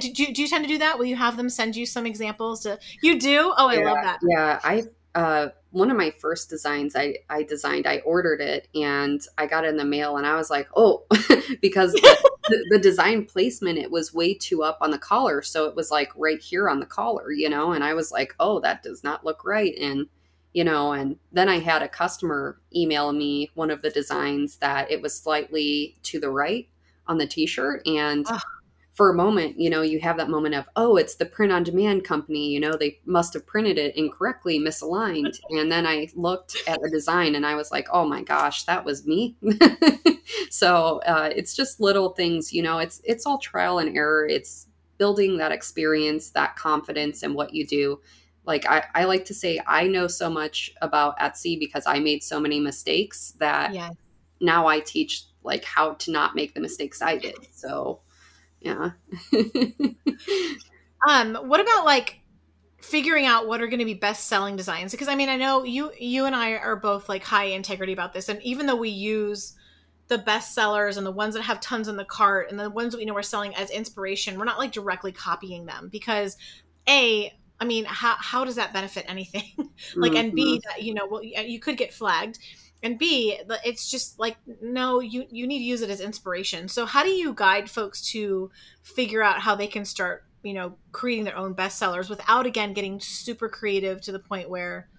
you, 0.08 0.34
do 0.34 0.42
you 0.42 0.48
tend 0.48 0.64
to 0.64 0.68
do 0.68 0.80
that? 0.80 0.98
Will 0.98 1.06
you 1.06 1.16
have 1.16 1.38
them 1.38 1.50
send 1.50 1.76
you 1.76 1.86
some 1.86 2.06
examples? 2.06 2.62
To 2.62 2.80
you 3.02 3.20
do? 3.20 3.54
Oh, 3.56 3.68
I 3.68 3.76
yeah, 3.76 3.92
love 3.92 3.98
that. 4.04 4.20
Yeah, 4.24 4.60
I 4.64 4.84
uh, 5.16 5.50
one 5.72 5.92
of 5.92 5.98
my 5.98 6.12
first 6.20 6.50
designs 6.50 6.96
I 6.96 7.18
I 7.30 7.44
designed. 7.44 7.86
I 7.86 8.00
ordered 8.00 8.42
it 8.42 8.68
and 8.74 9.22
I 9.38 9.46
got 9.46 9.66
it 9.66 9.70
in 9.70 9.78
the 9.78 9.86
mail, 9.86 10.18
and 10.18 10.26
I 10.26 10.36
was 10.36 10.50
like, 10.50 10.68
oh, 10.76 11.04
because 11.62 11.94
the, 11.94 12.30
the, 12.50 12.66
the 12.72 12.80
design 12.80 13.26
placement 13.26 13.78
it 13.78 13.92
was 13.92 14.14
way 14.14 14.34
too 14.34 14.64
up 14.64 14.78
on 14.82 14.92
the 14.92 14.98
collar, 14.98 15.42
so 15.42 15.66
it 15.66 15.76
was 15.76 15.92
like 15.92 16.12
right 16.16 16.42
here 16.42 16.70
on 16.70 16.80
the 16.80 16.86
collar, 16.86 17.32
you 17.32 17.50
know. 17.50 17.74
And 17.74 17.84
I 17.84 17.94
was 17.94 18.12
like, 18.12 18.34
oh, 18.40 18.60
that 18.62 18.84
does 18.84 19.04
not 19.04 19.26
look 19.26 19.44
right, 19.46 19.76
and 19.80 20.08
you 20.54 20.64
know, 20.64 20.94
and 20.94 21.18
then 21.32 21.50
I 21.50 21.60
had 21.60 21.82
a 21.82 21.90
customer 21.90 22.60
email 22.76 23.12
me 23.12 23.50
one 23.56 23.72
of 23.72 23.82
the 23.82 23.90
designs 23.90 24.58
that 24.58 24.90
it 24.92 25.02
was 25.02 25.20
slightly 25.20 25.98
to 26.04 26.20
the 26.20 26.30
right 26.30 26.68
on 27.08 27.18
the 27.18 27.28
t-shirt 27.28 27.86
and 27.88 28.26
Ugh. 28.30 28.40
for 28.94 29.10
a 29.10 29.16
moment, 29.16 29.60
you 29.60 29.70
know, 29.70 29.82
you 29.82 30.00
have 30.00 30.16
that 30.18 30.30
moment 30.30 30.56
of, 30.56 30.70
oh, 30.76 30.96
it's 30.96 31.16
the 31.16 31.26
print 31.26 31.52
on 31.52 31.64
demand 31.64 32.04
company, 32.04 32.50
you 32.50 32.60
know, 32.60 32.78
they 32.78 33.00
must 33.06 33.34
have 33.34 33.46
printed 33.48 33.80
it 33.80 33.98
incorrectly, 33.98 34.60
misaligned. 34.60 35.40
and 35.50 35.72
then 35.72 35.88
I 35.88 36.08
looked 36.16 36.56
at 36.68 36.80
the 36.82 36.90
design 36.90 37.34
and 37.36 37.46
I 37.46 37.56
was 37.56 37.72
like, 37.72 37.88
oh 37.92 38.08
my 38.08 38.22
gosh, 38.22 38.64
that 38.66 38.86
was 38.86 39.08
me. 39.08 39.36
so 40.52 41.02
uh, 41.08 41.30
it's 41.36 41.56
just 41.56 41.82
little 41.82 42.10
things, 42.10 42.54
you 42.54 42.62
know, 42.62 42.78
it's 42.78 43.02
it's 43.04 43.26
all 43.26 43.40
trial 43.40 43.80
and 43.80 43.98
error. 43.98 44.28
It's 44.28 44.68
building 45.00 45.38
that 45.38 45.52
experience, 45.52 46.30
that 46.30 46.56
confidence 46.56 47.24
in 47.24 47.34
what 47.34 47.54
you 47.54 47.66
do 47.66 48.00
like 48.46 48.66
I, 48.68 48.84
I 48.94 49.06
like 49.06 49.26
to 49.26 49.34
say 49.34 49.60
i 49.68 49.88
know 49.88 50.08
so 50.08 50.30
much 50.30 50.72
about 50.82 51.18
etsy 51.20 51.58
because 51.58 51.86
i 51.88 52.00
made 52.00 52.24
so 52.24 52.40
many 52.40 52.60
mistakes 52.60 53.34
that 53.40 53.74
yes. 53.74 53.94
now 54.42 54.68
i 54.68 54.80
teach 54.80 55.24
like 55.44 55.64
how 55.66 55.94
to 55.94 56.12
not 56.12 56.36
make 56.36 56.54
the 56.54 56.62
mistakes 56.62 57.02
i 57.02 57.18
did. 57.18 57.36
So 57.52 58.02
yeah. 58.62 58.92
Um 61.06 61.36
what 61.36 61.60
about 61.60 61.84
like 61.84 62.22
figuring 62.82 63.26
out 63.26 63.46
what 63.46 63.62
are 63.62 63.68
going 63.68 63.80
to 63.80 63.86
be 63.86 63.94
best 63.94 64.28
selling 64.28 64.56
designs? 64.56 64.94
Because 64.94 65.10
i 65.10 65.16
mean 65.16 65.28
i 65.28 65.36
know 65.36 65.64
you 65.64 65.92
you 66.00 66.26
and 66.26 66.34
i 66.34 66.54
are 66.54 66.78
both 66.78 67.10
like 67.10 67.24
high 67.26 67.46
integrity 67.46 67.92
about 67.92 68.14
this 68.14 68.30
and 68.30 68.42
even 68.42 68.66
though 68.66 68.78
we 68.78 68.90
use 68.90 69.54
the 70.08 70.18
best 70.18 70.54
sellers 70.54 70.96
and 70.96 71.06
the 71.06 71.12
ones 71.12 71.34
that 71.34 71.42
have 71.42 71.60
tons 71.60 71.90
in 71.90 71.98
the 71.98 72.06
cart 72.06 72.50
and 72.50 72.60
the 72.60 72.70
ones 72.70 72.94
that 72.94 73.00
we 73.00 73.06
know 73.06 73.16
are 73.16 73.24
selling 73.24 73.54
as 73.56 73.70
inspiration 73.70 74.40
we're 74.40 74.46
not 74.46 74.60
like 74.60 74.72
directly 74.72 75.12
copying 75.12 75.66
them 75.66 75.90
because 75.92 76.38
a 76.88 77.34
I 77.64 77.66
mean, 77.66 77.86
how 77.86 78.16
how 78.20 78.44
does 78.44 78.56
that 78.56 78.74
benefit 78.74 79.06
anything? 79.08 79.54
like, 79.96 80.12
mm-hmm. 80.12 80.18
and 80.18 80.34
B, 80.34 80.44
mm-hmm. 80.44 80.70
that 80.70 80.84
you 80.84 80.94
know, 80.94 81.08
well, 81.08 81.24
you 81.24 81.62
could 81.62 81.78
get 81.78 81.94
flagged, 81.94 82.38
and 82.84 83.00
B, 83.00 83.40
it's 83.64 83.90
just 83.90 84.20
like 84.20 84.36
no, 84.62 85.00
you 85.00 85.26
you 85.30 85.48
need 85.48 85.60
to 85.60 85.64
use 85.64 85.82
it 85.82 85.90
as 85.90 86.02
inspiration. 86.02 86.68
So, 86.68 86.86
how 86.86 87.04
do 87.04 87.10
you 87.10 87.34
guide 87.34 87.70
folks 87.70 88.06
to 88.12 88.52
figure 88.82 89.24
out 89.24 89.40
how 89.40 89.56
they 89.56 89.68
can 89.68 89.86
start, 89.86 90.26
you 90.44 90.54
know, 90.54 90.76
creating 90.92 91.24
their 91.24 91.38
own 91.38 91.56
bestsellers 91.56 92.10
without 92.10 92.46
again 92.46 92.74
getting 92.74 93.00
super 93.00 93.48
creative 93.48 94.02
to 94.02 94.12
the 94.12 94.20
point 94.20 94.50
where 94.50 94.90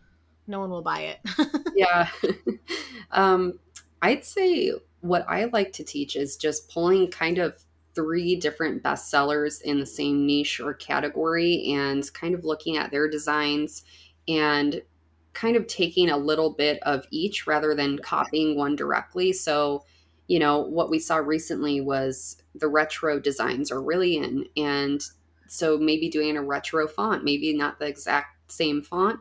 no 0.47 0.59
one 0.59 0.71
will 0.71 0.81
buy 0.81 1.01
it? 1.01 1.21
yeah, 1.77 2.09
um, 3.11 3.59
I'd 4.01 4.25
say 4.25 4.73
what 5.03 5.27
I 5.29 5.45
like 5.45 5.75
to 5.75 5.85
teach 5.85 6.17
is 6.17 6.39
just 6.39 6.71
pulling 6.71 7.11
kind 7.11 7.37
of 7.37 7.63
three 7.95 8.37
different 8.37 8.83
bestsellers 8.83 9.63
in 9.63 9.79
the 9.79 9.87
same 9.87 10.27
niche 10.27 10.61
or 10.61 10.75
category 10.75 11.73
and 11.73 12.13
kind 12.13 12.35
of 12.35 12.45
looking 12.45 12.77
at 12.77 12.91
their 12.91 13.09
designs 13.09 13.85
and 14.27 14.83
kind 15.33 15.57
of 15.57 15.67
taking 15.67 16.11
a 16.11 16.17
little 16.17 16.51
bit 16.51 16.81
of 16.83 17.05
each 17.11 17.47
rather 17.47 17.75
than 17.75 17.99
copying 17.99 18.57
one 18.57 18.77
directly. 18.77 19.33
So, 19.33 19.85
you 20.27 20.39
know, 20.39 20.61
what 20.61 20.91
we 20.91 20.99
saw 20.99 21.17
recently 21.17 21.81
was 21.81 22.37
the 22.55 22.69
retro 22.69 23.21
designs 23.21 23.71
are 23.71 23.83
really 23.83 24.17
in. 24.17 24.47
And 24.57 25.03
so 25.49 25.77
maybe 25.77 26.09
doing 26.09 26.37
a 26.37 26.43
retro 26.43 26.89
font, 26.89 27.25
maybe 27.25 27.53
not 27.53 27.79
the 27.79 27.87
exact 27.87 28.51
same 28.51 28.81
font, 28.81 29.21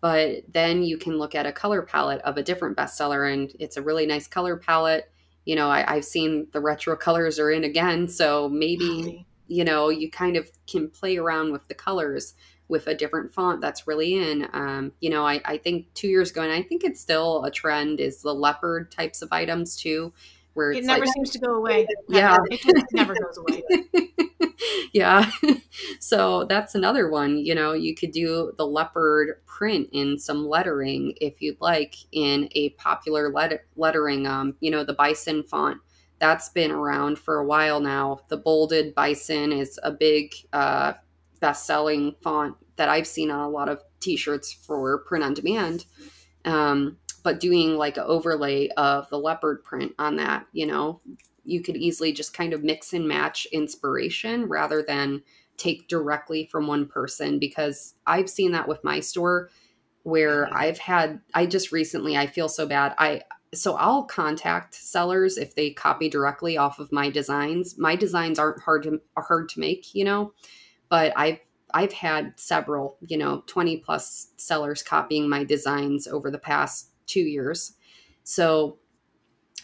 but 0.00 0.44
then 0.52 0.82
you 0.82 0.96
can 0.96 1.18
look 1.18 1.34
at 1.34 1.46
a 1.46 1.52
color 1.52 1.82
palette 1.82 2.20
of 2.22 2.36
a 2.36 2.42
different 2.42 2.76
bestseller 2.76 3.32
and 3.32 3.52
it's 3.58 3.76
a 3.76 3.82
really 3.82 4.06
nice 4.06 4.26
color 4.26 4.56
palette 4.56 5.10
you 5.48 5.56
know, 5.56 5.70
I, 5.70 5.94
have 5.94 6.04
seen 6.04 6.46
the 6.52 6.60
retro 6.60 6.94
colors 6.94 7.38
are 7.38 7.50
in 7.50 7.64
again. 7.64 8.06
So 8.06 8.50
maybe, 8.50 9.24
you 9.46 9.64
know, 9.64 9.88
you 9.88 10.10
kind 10.10 10.36
of 10.36 10.50
can 10.66 10.90
play 10.90 11.16
around 11.16 11.52
with 11.52 11.66
the 11.68 11.74
colors 11.74 12.34
with 12.68 12.86
a 12.86 12.94
different 12.94 13.32
font 13.32 13.62
that's 13.62 13.86
really 13.86 14.12
in. 14.12 14.46
Um, 14.52 14.92
you 15.00 15.08
know, 15.08 15.26
I, 15.26 15.40
I 15.46 15.56
think 15.56 15.86
two 15.94 16.08
years 16.08 16.32
ago, 16.32 16.42
and 16.42 16.52
I 16.52 16.60
think 16.60 16.84
it's 16.84 17.00
still 17.00 17.42
a 17.46 17.50
trend, 17.50 17.98
is 17.98 18.20
the 18.20 18.34
leopard 18.34 18.92
types 18.92 19.22
of 19.22 19.30
items 19.32 19.74
too, 19.74 20.12
where 20.58 20.72
it 20.72 20.84
never 20.84 21.06
like, 21.06 21.14
seems 21.14 21.30
to 21.30 21.38
go 21.38 21.54
away. 21.54 21.86
Yeah, 22.08 22.36
it 22.50 22.86
never 22.92 23.14
goes 23.14 23.38
away. 23.38 23.62
yeah. 24.92 25.30
so 26.00 26.44
that's 26.44 26.74
another 26.74 27.08
one. 27.08 27.38
You 27.38 27.54
know, 27.54 27.74
you 27.74 27.94
could 27.94 28.10
do 28.10 28.52
the 28.58 28.66
leopard 28.66 29.40
print 29.46 29.88
in 29.92 30.18
some 30.18 30.48
lettering 30.48 31.14
if 31.20 31.40
you'd 31.40 31.60
like 31.60 31.94
in 32.10 32.48
a 32.52 32.70
popular 32.70 33.30
let- 33.30 33.64
lettering. 33.76 34.26
Um, 34.26 34.56
you 34.58 34.72
know, 34.72 34.82
the 34.82 34.94
bison 34.94 35.44
font 35.44 35.78
that's 36.18 36.48
been 36.48 36.72
around 36.72 37.20
for 37.20 37.38
a 37.38 37.46
while 37.46 37.78
now. 37.78 38.20
The 38.28 38.36
bolded 38.36 38.96
bison 38.96 39.52
is 39.52 39.78
a 39.84 39.92
big 39.92 40.34
uh, 40.52 40.94
best 41.40 41.66
selling 41.66 42.16
font 42.20 42.56
that 42.74 42.88
I've 42.88 43.06
seen 43.06 43.30
on 43.30 43.40
a 43.40 43.48
lot 43.48 43.68
of 43.68 43.80
t 44.00 44.16
shirts 44.16 44.52
for 44.52 44.98
print 45.04 45.24
on 45.24 45.34
demand. 45.34 45.84
Um, 46.44 46.96
but 47.22 47.40
doing 47.40 47.76
like 47.76 47.96
an 47.96 48.04
overlay 48.06 48.68
of 48.76 49.08
the 49.10 49.18
leopard 49.18 49.64
print 49.64 49.92
on 49.98 50.16
that, 50.16 50.46
you 50.52 50.66
know, 50.66 51.00
you 51.44 51.62
could 51.62 51.76
easily 51.76 52.12
just 52.12 52.34
kind 52.34 52.52
of 52.52 52.62
mix 52.62 52.92
and 52.92 53.08
match 53.08 53.46
inspiration 53.52 54.46
rather 54.46 54.82
than 54.82 55.22
take 55.56 55.88
directly 55.88 56.46
from 56.46 56.66
one 56.66 56.86
person 56.86 57.38
because 57.38 57.94
I've 58.06 58.30
seen 58.30 58.52
that 58.52 58.68
with 58.68 58.84
my 58.84 59.00
store 59.00 59.50
where 60.02 60.46
mm-hmm. 60.46 60.56
I've 60.56 60.78
had 60.78 61.20
I 61.34 61.46
just 61.46 61.72
recently 61.72 62.16
I 62.16 62.26
feel 62.26 62.48
so 62.48 62.66
bad. 62.66 62.94
I 62.98 63.22
so 63.54 63.74
I'll 63.76 64.04
contact 64.04 64.74
sellers 64.74 65.38
if 65.38 65.54
they 65.54 65.70
copy 65.70 66.08
directly 66.08 66.56
off 66.56 66.78
of 66.78 66.92
my 66.92 67.10
designs. 67.10 67.78
My 67.78 67.96
designs 67.96 68.38
aren't 68.38 68.62
hard 68.62 68.82
to 68.84 69.00
are 69.16 69.22
hard 69.22 69.48
to 69.50 69.60
make, 69.60 69.94
you 69.94 70.04
know, 70.04 70.32
but 70.88 71.12
I've 71.16 71.40
I've 71.74 71.92
had 71.92 72.32
several, 72.36 72.96
you 73.06 73.18
know, 73.18 73.42
20 73.46 73.78
plus 73.78 74.28
sellers 74.36 74.82
copying 74.82 75.28
my 75.28 75.44
designs 75.44 76.06
over 76.06 76.30
the 76.30 76.38
past 76.38 76.90
2 77.08 77.20
years. 77.20 77.74
So 78.24 78.78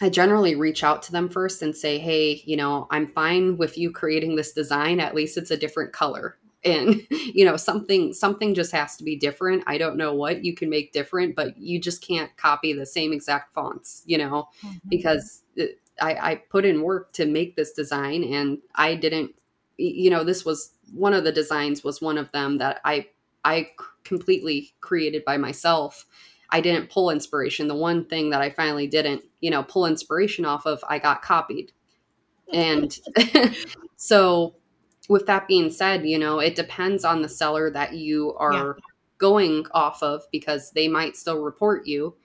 I 0.01 0.09
generally 0.09 0.55
reach 0.55 0.83
out 0.83 1.01
to 1.03 1.11
them 1.11 1.29
first 1.29 1.61
and 1.61 1.75
say, 1.75 1.97
"Hey, 1.97 2.41
you 2.45 2.57
know, 2.57 2.87
I'm 2.91 3.07
fine 3.07 3.57
with 3.57 3.77
you 3.77 3.91
creating 3.91 4.35
this 4.35 4.51
design. 4.51 4.99
At 4.99 5.15
least 5.15 5.37
it's 5.37 5.51
a 5.51 5.57
different 5.57 5.93
color." 5.93 6.37
And 6.65 7.05
you 7.11 7.45
know, 7.45 7.57
something 7.57 8.11
something 8.11 8.55
just 8.55 8.71
has 8.71 8.97
to 8.97 9.03
be 9.03 9.15
different. 9.15 9.63
I 9.67 9.77
don't 9.77 9.97
know 9.97 10.15
what 10.15 10.43
you 10.43 10.55
can 10.55 10.67
make 10.67 10.93
different, 10.93 11.35
but 11.35 11.55
you 11.59 11.79
just 11.79 12.01
can't 12.01 12.35
copy 12.37 12.73
the 12.73 12.87
same 12.87 13.13
exact 13.13 13.53
fonts, 13.53 14.01
you 14.07 14.17
know, 14.17 14.47
mm-hmm. 14.65 14.89
because 14.89 15.43
it, 15.55 15.79
I, 16.01 16.13
I 16.15 16.35
put 16.49 16.65
in 16.65 16.81
work 16.81 17.13
to 17.13 17.27
make 17.27 17.55
this 17.55 17.73
design 17.73 18.23
and 18.23 18.57
I 18.73 18.95
didn't 18.95 19.35
you 19.77 20.09
know, 20.09 20.23
this 20.23 20.45
was 20.45 20.71
one 20.93 21.13
of 21.13 21.23
the 21.23 21.31
designs 21.31 21.83
was 21.83 22.01
one 22.01 22.17
of 22.17 22.31
them 22.31 22.57
that 22.57 22.81
I 22.83 23.07
I 23.43 23.69
completely 24.03 24.73
created 24.81 25.23
by 25.25 25.37
myself 25.37 26.05
I 26.55 26.61
didn't 26.61 26.89
pull 26.89 27.09
inspiration. 27.09 27.67
The 27.67 27.75
one 27.75 28.05
thing 28.05 28.29
that 28.29 28.41
I 28.41 28.49
finally 28.49 28.87
didn't, 28.87 29.23
you 29.41 29.51
know, 29.51 29.61
pull 29.61 29.87
inspiration 29.87 30.45
off 30.45 30.65
of, 30.65 30.81
I 30.87 30.99
got 30.99 31.21
copied. 31.21 31.73
And 32.53 32.97
so, 33.97 34.55
with 35.09 35.25
that 35.25 35.49
being 35.49 35.69
said, 35.69 36.05
you 36.05 36.17
know, 36.17 36.39
it 36.39 36.55
depends 36.55 37.03
on 37.03 37.21
the 37.21 37.27
seller 37.27 37.69
that 37.71 37.95
you 37.95 38.35
are 38.37 38.53
yeah. 38.53 38.73
going 39.17 39.65
off 39.73 40.01
of 40.01 40.23
because 40.31 40.71
they 40.71 40.87
might 40.87 41.17
still 41.17 41.41
report 41.41 41.85
you 41.87 42.15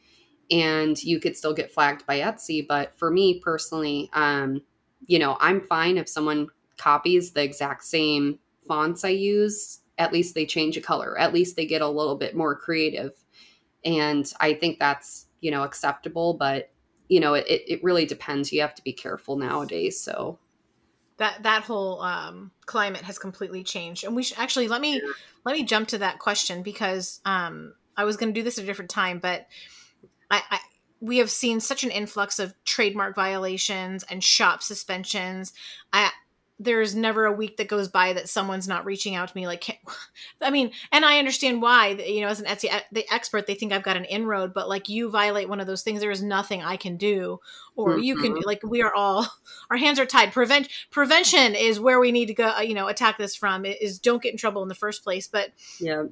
and 0.48 1.02
you 1.02 1.18
could 1.18 1.36
still 1.36 1.52
get 1.52 1.72
flagged 1.72 2.06
by 2.06 2.20
Etsy. 2.20 2.64
But 2.64 2.96
for 2.96 3.10
me 3.10 3.40
personally, 3.40 4.10
um, 4.12 4.62
you 5.08 5.18
know, 5.18 5.38
I'm 5.40 5.60
fine 5.62 5.98
if 5.98 6.08
someone 6.08 6.46
copies 6.78 7.32
the 7.32 7.42
exact 7.42 7.82
same 7.82 8.38
fonts 8.68 9.04
I 9.04 9.08
use. 9.08 9.80
At 9.98 10.12
least 10.12 10.36
they 10.36 10.46
change 10.46 10.76
a 10.76 10.80
color. 10.80 11.18
At 11.18 11.34
least 11.34 11.56
they 11.56 11.66
get 11.66 11.82
a 11.82 11.88
little 11.88 12.14
bit 12.14 12.36
more 12.36 12.54
creative 12.54 13.10
and 13.84 14.32
i 14.40 14.52
think 14.52 14.78
that's 14.78 15.26
you 15.40 15.50
know 15.50 15.62
acceptable 15.62 16.34
but 16.34 16.70
you 17.08 17.20
know 17.20 17.34
it, 17.34 17.46
it 17.48 17.82
really 17.82 18.06
depends 18.06 18.52
you 18.52 18.60
have 18.60 18.74
to 18.74 18.82
be 18.82 18.92
careful 18.92 19.36
nowadays 19.36 20.00
so 20.00 20.38
that 21.16 21.42
that 21.42 21.62
whole 21.64 22.00
um, 22.00 22.50
climate 22.64 23.02
has 23.02 23.18
completely 23.18 23.62
changed 23.62 24.04
and 24.04 24.16
we 24.16 24.22
should 24.22 24.38
actually 24.38 24.68
let 24.68 24.80
me 24.80 24.94
yeah. 24.94 25.12
let 25.44 25.54
me 25.54 25.64
jump 25.64 25.88
to 25.88 25.98
that 25.98 26.18
question 26.18 26.62
because 26.62 27.20
um, 27.24 27.74
i 27.96 28.04
was 28.04 28.16
going 28.16 28.32
to 28.32 28.38
do 28.38 28.44
this 28.44 28.58
at 28.58 28.64
a 28.64 28.66
different 28.66 28.90
time 28.90 29.18
but 29.18 29.46
I, 30.30 30.42
I 30.50 30.58
we 31.00 31.18
have 31.18 31.30
seen 31.30 31.60
such 31.60 31.82
an 31.82 31.90
influx 31.90 32.38
of 32.38 32.54
trademark 32.64 33.14
violations 33.14 34.04
and 34.04 34.22
shop 34.22 34.62
suspensions. 34.62 35.52
I 35.92 36.10
there's 36.62 36.94
never 36.94 37.24
a 37.24 37.32
week 37.32 37.56
that 37.56 37.68
goes 37.68 37.88
by 37.88 38.12
that 38.12 38.28
someone's 38.28 38.68
not 38.68 38.84
reaching 38.84 39.14
out 39.14 39.28
to 39.28 39.36
me 39.36 39.46
like 39.46 39.80
i 40.42 40.50
mean 40.50 40.70
and 40.92 41.06
i 41.06 41.18
understand 41.18 41.62
why 41.62 41.88
you 41.88 42.20
know 42.20 42.28
as 42.28 42.38
an 42.38 42.46
etsy 42.46 42.70
the 42.92 43.04
expert 43.12 43.46
they 43.46 43.54
think 43.54 43.72
i've 43.72 43.82
got 43.82 43.96
an 43.96 44.04
inroad 44.04 44.52
but 44.52 44.68
like 44.68 44.88
you 44.88 45.10
violate 45.10 45.48
one 45.48 45.58
of 45.58 45.66
those 45.66 45.82
things 45.82 46.00
there 46.00 46.10
is 46.10 46.22
nothing 46.22 46.62
i 46.62 46.76
can 46.76 46.98
do 46.98 47.38
or 47.74 47.92
mm-hmm. 47.92 48.02
you 48.02 48.16
can 48.16 48.34
mm-hmm. 48.34 48.46
like 48.46 48.60
we 48.62 48.82
are 48.82 48.94
all 48.94 49.26
our 49.70 49.78
hands 49.78 49.98
are 49.98 50.06
tied 50.06 50.32
prevent 50.32 50.68
prevention 50.90 51.54
is 51.54 51.80
where 51.80 51.98
we 51.98 52.12
need 52.12 52.26
to 52.26 52.34
go 52.34 52.58
you 52.60 52.74
know 52.74 52.88
attack 52.88 53.16
this 53.16 53.34
from 53.34 53.64
is 53.64 53.98
don't 53.98 54.22
get 54.22 54.32
in 54.32 54.38
trouble 54.38 54.62
in 54.62 54.68
the 54.68 54.74
first 54.74 55.02
place 55.02 55.26
but 55.26 55.50
yeah 55.80 56.04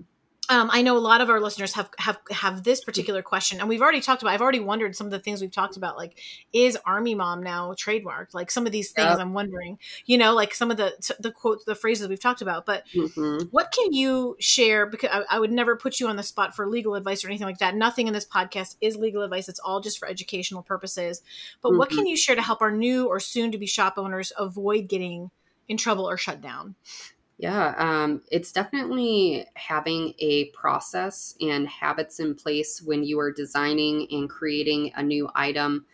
um, 0.51 0.71
I 0.73 0.81
know 0.81 0.97
a 0.97 0.99
lot 0.99 1.21
of 1.21 1.29
our 1.29 1.41
listeners 1.41 1.75
have 1.75 1.91
have 1.99 2.19
have 2.31 2.63
this 2.65 2.83
particular 2.83 3.21
question, 3.23 3.61
and 3.61 3.69
we've 3.69 3.83
already 3.83 4.01
talked 4.01 4.23
about. 4.23 4.33
I've 4.33 4.41
already 4.41 4.61
wondered 4.61 4.97
some 4.97 5.07
of 5.07 5.11
the 5.11 5.19
things 5.19 5.43
we've 5.43 5.51
talked 5.51 5.77
about, 5.77 5.99
like 5.99 6.19
is 6.55 6.79
Army 6.87 7.15
Mom 7.15 7.43
now 7.43 7.73
trademarked? 7.73 8.33
Like 8.33 8.51
some 8.51 8.65
of 8.65 8.73
these 8.73 8.91
things, 8.91 9.11
yep. 9.11 9.19
I'm 9.19 9.35
wondering. 9.35 9.79
You 10.07 10.17
know, 10.17 10.35
like 10.35 10.55
some 10.55 10.71
of 10.71 10.79
the 10.79 10.95
the 11.21 11.33
quotes, 11.33 11.65
the 11.65 11.75
phrases 11.75 12.09
we've 12.09 12.21
talked 12.21 12.41
about. 12.41 12.65
But 12.65 12.85
mm-hmm. 12.95 13.49
what 13.51 13.73
can 13.73 13.93
you 13.93 14.37
share? 14.41 14.87
Because 14.87 15.11
I, 15.13 15.37
I, 15.37 15.39
would 15.39 15.53
never 15.53 15.77
put 15.77 16.01
you 16.01 16.09
on 16.09 16.17
the 16.17 16.23
spot 16.23 16.57
for 16.57 16.67
legal 16.67 16.95
advice 16.95 17.25
or 17.25 17.29
anything 17.29 17.47
like 17.47 17.59
that. 17.59 17.75
Nothing 17.75 18.07
in 18.07 18.15
this 18.15 18.27
podcast 18.27 18.77
is 18.81 18.97
legal 18.97 19.23
advice. 19.23 19.51
It's 19.51 19.61
all 19.61 19.81
just 19.81 19.99
for 19.99 20.09
educational 20.09 20.63
purposes. 20.63 21.21
But 21.61 21.71
mm-hmm. 21.71 21.79
what 21.79 21.91
can 21.91 22.07
you 22.07 22.17
share 22.17 22.37
to 22.37 22.43
help 22.43 22.63
our 22.63 22.73
new 22.73 23.07
or 23.07 23.21
soon 23.21 23.53
to 23.53 23.59
be 23.59 23.67
shop 23.67 23.95
owners 23.99 24.33
avoid 24.39 24.89
getting 24.89 25.31
in 25.69 25.77
trouble 25.77 26.09
or 26.09 26.17
shut 26.17 26.41
down? 26.41 26.75
Yeah, 27.39 27.75
um, 27.79 28.23
it's 28.33 28.51
definitely 28.51 29.47
having 29.55 30.13
a 30.19 30.47
process 30.47 31.37
and 31.41 31.69
habits 31.69 32.19
in 32.19 32.35
place 32.35 32.83
when 32.83 33.05
you 33.05 33.21
are 33.21 33.31
designing 33.31 34.09
and 34.11 34.29
creating 34.29 34.91
a 34.97 35.05
new 35.05 35.31
item. 35.37 35.87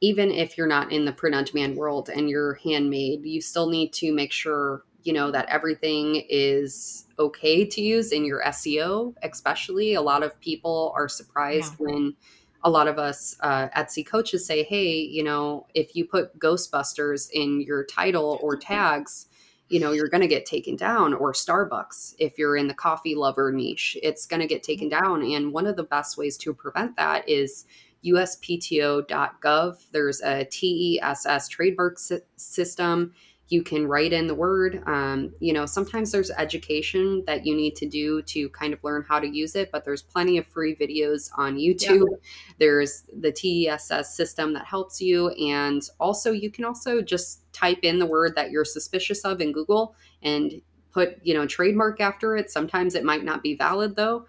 Even 0.00 0.30
if 0.30 0.56
you're 0.56 0.68
not 0.68 0.92
in 0.92 1.04
the 1.04 1.12
print 1.12 1.34
on 1.34 1.42
demand 1.42 1.76
world 1.76 2.08
and 2.08 2.30
you're 2.30 2.54
handmade, 2.54 3.24
you 3.24 3.40
still 3.40 3.68
need 3.68 3.92
to 3.94 4.12
make 4.12 4.30
sure 4.30 4.84
you 5.02 5.12
know 5.12 5.32
that 5.32 5.48
everything 5.48 6.22
is 6.28 7.06
okay 7.18 7.64
to 7.64 7.80
use 7.80 8.12
in 8.12 8.24
your 8.24 8.40
SEO. 8.44 9.14
Especially, 9.24 9.94
a 9.94 10.02
lot 10.02 10.22
of 10.22 10.38
people 10.40 10.92
are 10.94 11.08
surprised 11.08 11.74
yeah. 11.80 11.86
when 11.86 12.14
a 12.62 12.70
lot 12.70 12.86
of 12.86 13.00
us 13.00 13.36
uh, 13.40 13.68
Etsy 13.70 14.06
coaches 14.06 14.46
say, 14.46 14.62
"Hey, 14.62 15.00
you 15.00 15.24
know, 15.24 15.66
if 15.74 15.96
you 15.96 16.04
put 16.04 16.38
Ghostbusters 16.38 17.28
in 17.32 17.60
your 17.60 17.84
title 17.84 18.38
or 18.40 18.56
tags." 18.70 19.26
You 19.72 19.80
know 19.80 19.92
you're 19.92 20.08
going 20.08 20.20
to 20.20 20.28
get 20.28 20.44
taken 20.44 20.76
down 20.76 21.14
or 21.14 21.32
starbucks 21.32 22.14
if 22.18 22.38
you're 22.38 22.56
in 22.56 22.68
the 22.68 22.74
coffee 22.74 23.14
lover 23.14 23.50
niche 23.50 23.96
it's 24.02 24.26
going 24.26 24.40
to 24.40 24.46
get 24.46 24.62
taken 24.62 24.90
mm-hmm. 24.90 25.02
down 25.02 25.22
and 25.22 25.52
one 25.52 25.66
of 25.66 25.76
the 25.76 25.82
best 25.82 26.16
ways 26.16 26.36
to 26.36 26.52
prevent 26.52 26.96
that 26.96 27.26
is 27.28 27.64
uspto.gov 28.04 29.76
there's 29.92 30.20
a 30.22 30.44
tess 30.44 31.48
trademark 31.48 31.98
system 32.36 33.12
you 33.48 33.62
can 33.62 33.86
write 33.86 34.12
in 34.12 34.26
the 34.26 34.34
word. 34.34 34.82
Um, 34.86 35.34
you 35.40 35.52
know 35.52 35.66
sometimes 35.66 36.12
there's 36.12 36.30
education 36.30 37.22
that 37.26 37.46
you 37.46 37.54
need 37.54 37.76
to 37.76 37.86
do 37.86 38.22
to 38.22 38.48
kind 38.50 38.72
of 38.72 38.82
learn 38.82 39.04
how 39.08 39.18
to 39.20 39.26
use 39.26 39.54
it 39.54 39.70
but 39.70 39.84
there's 39.84 40.02
plenty 40.02 40.38
of 40.38 40.46
free 40.46 40.74
videos 40.74 41.30
on 41.36 41.56
youtube. 41.56 42.06
Yeah. 42.10 42.16
there's 42.58 43.04
the 43.20 43.32
tess 43.32 44.16
system 44.16 44.52
that 44.54 44.64
helps 44.64 45.00
you 45.00 45.30
and 45.30 45.82
also 45.98 46.32
you 46.32 46.50
can 46.50 46.64
also 46.64 47.02
just 47.02 47.52
type 47.52 47.80
in 47.82 47.98
the 47.98 48.06
word 48.06 48.34
that 48.36 48.50
you're 48.50 48.64
suspicious 48.64 49.24
of 49.24 49.40
in 49.40 49.52
google 49.52 49.94
and 50.22 50.60
put 50.92 51.18
you 51.22 51.34
know 51.34 51.46
trademark 51.46 52.00
after 52.00 52.36
it. 52.36 52.50
Sometimes 52.50 52.94
it 52.94 53.04
might 53.04 53.24
not 53.24 53.42
be 53.42 53.56
valid 53.56 53.96
though 53.96 54.26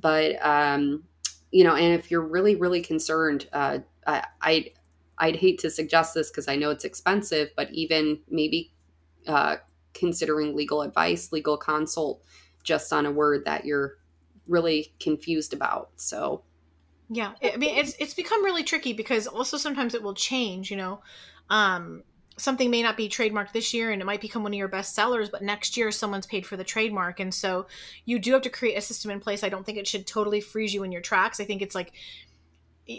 but 0.00 0.34
um, 0.44 1.04
you 1.50 1.64
know 1.64 1.74
and 1.74 1.94
if 1.94 2.10
you're 2.10 2.26
really 2.26 2.56
really 2.56 2.80
concerned 2.82 3.46
uh, 3.52 3.78
I, 4.06 4.24
I 4.40 4.70
I'd 5.18 5.36
hate 5.36 5.58
to 5.60 5.70
suggest 5.70 6.14
this 6.14 6.30
because 6.30 6.48
I 6.48 6.56
know 6.56 6.70
it's 6.70 6.84
expensive, 6.84 7.50
but 7.56 7.70
even 7.72 8.20
maybe 8.28 8.72
uh, 9.26 9.56
considering 9.94 10.56
legal 10.56 10.82
advice, 10.82 11.32
legal 11.32 11.56
consult, 11.56 12.22
just 12.62 12.92
on 12.92 13.06
a 13.06 13.10
word 13.10 13.44
that 13.44 13.64
you're 13.64 13.98
really 14.46 14.94
confused 15.00 15.52
about. 15.52 15.90
So, 15.96 16.42
yeah, 17.10 17.32
I 17.42 17.56
mean, 17.56 17.76
it's 17.76 17.94
it's 17.98 18.14
become 18.14 18.44
really 18.44 18.64
tricky 18.64 18.92
because 18.92 19.26
also 19.26 19.56
sometimes 19.56 19.94
it 19.94 20.02
will 20.02 20.14
change. 20.14 20.70
You 20.70 20.76
know, 20.76 21.02
um, 21.50 22.02
something 22.38 22.70
may 22.70 22.82
not 22.82 22.96
be 22.96 23.08
trademarked 23.08 23.52
this 23.52 23.74
year 23.74 23.90
and 23.90 24.00
it 24.00 24.04
might 24.04 24.20
become 24.20 24.42
one 24.42 24.52
of 24.52 24.58
your 24.58 24.68
best 24.68 24.94
sellers 24.94 25.28
but 25.28 25.42
next 25.42 25.76
year 25.76 25.90
someone's 25.90 26.26
paid 26.26 26.46
for 26.46 26.56
the 26.56 26.64
trademark 26.64 27.20
and 27.20 27.34
so 27.34 27.66
you 28.04 28.18
do 28.18 28.32
have 28.32 28.42
to 28.42 28.50
create 28.50 28.76
a 28.76 28.80
system 28.80 29.10
in 29.10 29.20
place 29.20 29.42
i 29.42 29.48
don't 29.48 29.66
think 29.66 29.76
it 29.76 29.86
should 29.86 30.06
totally 30.06 30.40
freeze 30.40 30.72
you 30.72 30.84
in 30.84 30.92
your 30.92 31.02
tracks 31.02 31.40
i 31.40 31.44
think 31.44 31.60
it's 31.60 31.74
like 31.74 31.92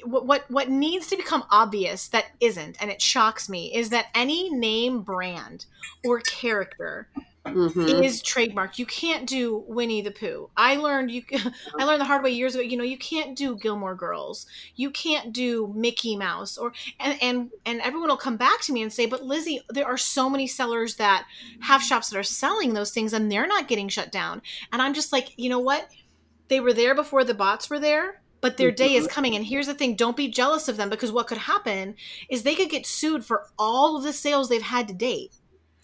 what 0.03 0.25
what 0.25 0.45
what 0.51 0.69
needs 0.69 1.07
to 1.07 1.17
become 1.17 1.43
obvious 1.49 2.09
that 2.09 2.25
isn't 2.39 2.77
and 2.79 2.91
it 2.91 3.01
shocks 3.01 3.49
me 3.49 3.73
is 3.73 3.89
that 3.89 4.05
any 4.13 4.49
name 4.51 5.01
brand 5.01 5.65
or 6.05 6.19
character 6.21 7.07
mm-hmm. 7.45 8.03
is 8.03 8.21
trademarked. 8.21 8.77
You 8.77 8.85
can't 8.85 9.27
do 9.27 9.63
winnie 9.67 10.01
the 10.01 10.11
pooh. 10.11 10.49
I 10.55 10.75
learned 10.75 11.11
you 11.11 11.23
i 11.79 11.83
learned 11.83 12.01
the 12.01 12.05
hard 12.05 12.23
way 12.23 12.31
years 12.31 12.55
ago 12.55 12.61
you 12.61 12.77
know 12.77 12.83
you 12.83 12.97
can't 12.97 13.35
do 13.35 13.55
gilmore 13.57 13.95
girls. 13.95 14.45
You 14.75 14.91
can't 14.91 15.33
do 15.33 15.71
mickey 15.75 16.15
mouse 16.15 16.57
or 16.57 16.73
and 16.99 17.17
and 17.21 17.49
and 17.65 17.81
everyone 17.81 18.09
will 18.09 18.17
come 18.17 18.37
back 18.37 18.61
to 18.61 18.73
me 18.73 18.81
and 18.81 18.91
say 18.91 19.05
but 19.05 19.23
lizzie 19.23 19.61
there 19.69 19.87
are 19.87 19.97
so 19.97 20.29
many 20.29 20.47
sellers 20.47 20.95
that 20.95 21.25
have 21.61 21.81
shops 21.81 22.09
that 22.09 22.19
are 22.19 22.23
selling 22.23 22.73
those 22.73 22.91
things 22.91 23.13
and 23.13 23.31
they're 23.31 23.47
not 23.47 23.67
getting 23.67 23.89
shut 23.89 24.11
down. 24.11 24.41
And 24.71 24.81
i'm 24.81 24.93
just 24.93 25.11
like 25.11 25.33
you 25.37 25.49
know 25.49 25.59
what? 25.59 25.89
They 26.47 26.59
were 26.59 26.73
there 26.73 26.95
before 26.95 27.23
the 27.23 27.33
bots 27.33 27.69
were 27.69 27.79
there 27.79 28.21
but 28.41 28.57
their 28.57 28.71
day 28.71 28.95
is 28.95 29.05
mm-hmm. 29.05 29.13
coming. 29.13 29.35
And 29.35 29.45
here's 29.45 29.67
the 29.67 29.73
thing 29.73 29.95
don't 29.95 30.17
be 30.17 30.27
jealous 30.27 30.67
of 30.67 30.77
them 30.77 30.89
because 30.89 31.11
what 31.11 31.27
could 31.27 31.37
happen 31.37 31.95
is 32.29 32.43
they 32.43 32.55
could 32.55 32.69
get 32.69 32.85
sued 32.85 33.25
for 33.25 33.47
all 33.57 33.97
of 33.97 34.03
the 34.03 34.13
sales 34.13 34.49
they've 34.49 34.61
had 34.61 34.87
to 34.87 34.93
date 34.93 35.33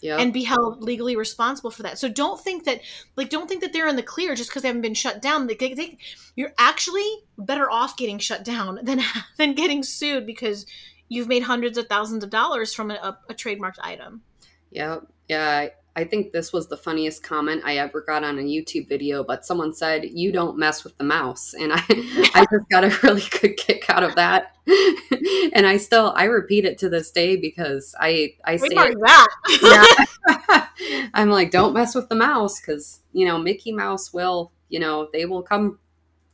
yep. 0.00 0.20
and 0.20 0.32
be 0.32 0.44
held 0.44 0.82
legally 0.82 1.16
responsible 1.16 1.70
for 1.70 1.82
that. 1.82 1.98
So 1.98 2.08
don't 2.08 2.40
think 2.40 2.64
that 2.64 2.80
like 3.16 3.30
don't 3.30 3.48
think 3.48 3.62
that 3.62 3.72
they're 3.72 3.88
in 3.88 3.96
the 3.96 4.02
clear 4.02 4.34
just 4.34 4.50
because 4.50 4.62
they 4.62 4.68
haven't 4.68 4.82
been 4.82 4.94
shut 4.94 5.22
down. 5.22 5.46
They, 5.46 5.54
they, 5.54 5.98
you're 6.34 6.54
actually 6.58 7.08
better 7.38 7.70
off 7.70 7.96
getting 7.96 8.18
shut 8.18 8.44
down 8.44 8.80
than 8.82 9.00
than 9.36 9.54
getting 9.54 9.82
sued 9.82 10.26
because 10.26 10.66
you've 11.08 11.28
made 11.28 11.44
hundreds 11.44 11.78
of 11.78 11.86
thousands 11.86 12.24
of 12.24 12.30
dollars 12.30 12.74
from 12.74 12.90
a, 12.90 12.94
a, 12.94 13.18
a 13.30 13.34
trademarked 13.34 13.78
item. 13.80 14.22
Yeah 14.70 14.98
yeah 15.28 15.68
I 15.96 16.04
think 16.04 16.30
this 16.30 16.52
was 16.52 16.68
the 16.68 16.76
funniest 16.76 17.22
comment 17.22 17.62
I 17.64 17.78
ever 17.78 18.02
got 18.02 18.22
on 18.22 18.38
a 18.38 18.42
YouTube 18.42 18.86
video, 18.86 19.24
but 19.24 19.46
someone 19.46 19.72
said, 19.72 20.04
You 20.04 20.30
don't 20.30 20.58
mess 20.58 20.84
with 20.84 20.96
the 20.98 21.04
mouse. 21.04 21.54
And 21.54 21.72
I, 21.72 21.82
I 22.34 22.46
just 22.52 22.68
got 22.70 22.84
a 22.84 22.98
really 23.02 23.22
good 23.40 23.56
kick 23.56 23.88
out 23.88 24.02
of 24.02 24.14
that. 24.16 24.54
and 25.54 25.66
I 25.66 25.78
still, 25.78 26.12
I 26.14 26.24
repeat 26.24 26.66
it 26.66 26.76
to 26.78 26.90
this 26.90 27.10
day 27.10 27.36
because 27.36 27.94
I, 27.98 28.34
I 28.44 28.56
say 28.56 28.66
it, 28.70 28.98
that. 29.00 30.06
yeah. 30.28 30.66
I'm 31.14 31.30
like, 31.30 31.50
Don't 31.50 31.72
mess 31.72 31.94
with 31.94 32.10
the 32.10 32.14
mouse 32.14 32.60
because, 32.60 33.00
you 33.14 33.26
know, 33.26 33.38
Mickey 33.38 33.72
Mouse 33.72 34.12
will, 34.12 34.52
you 34.68 34.78
know, 34.78 35.08
they 35.14 35.24
will 35.24 35.42
come, 35.42 35.78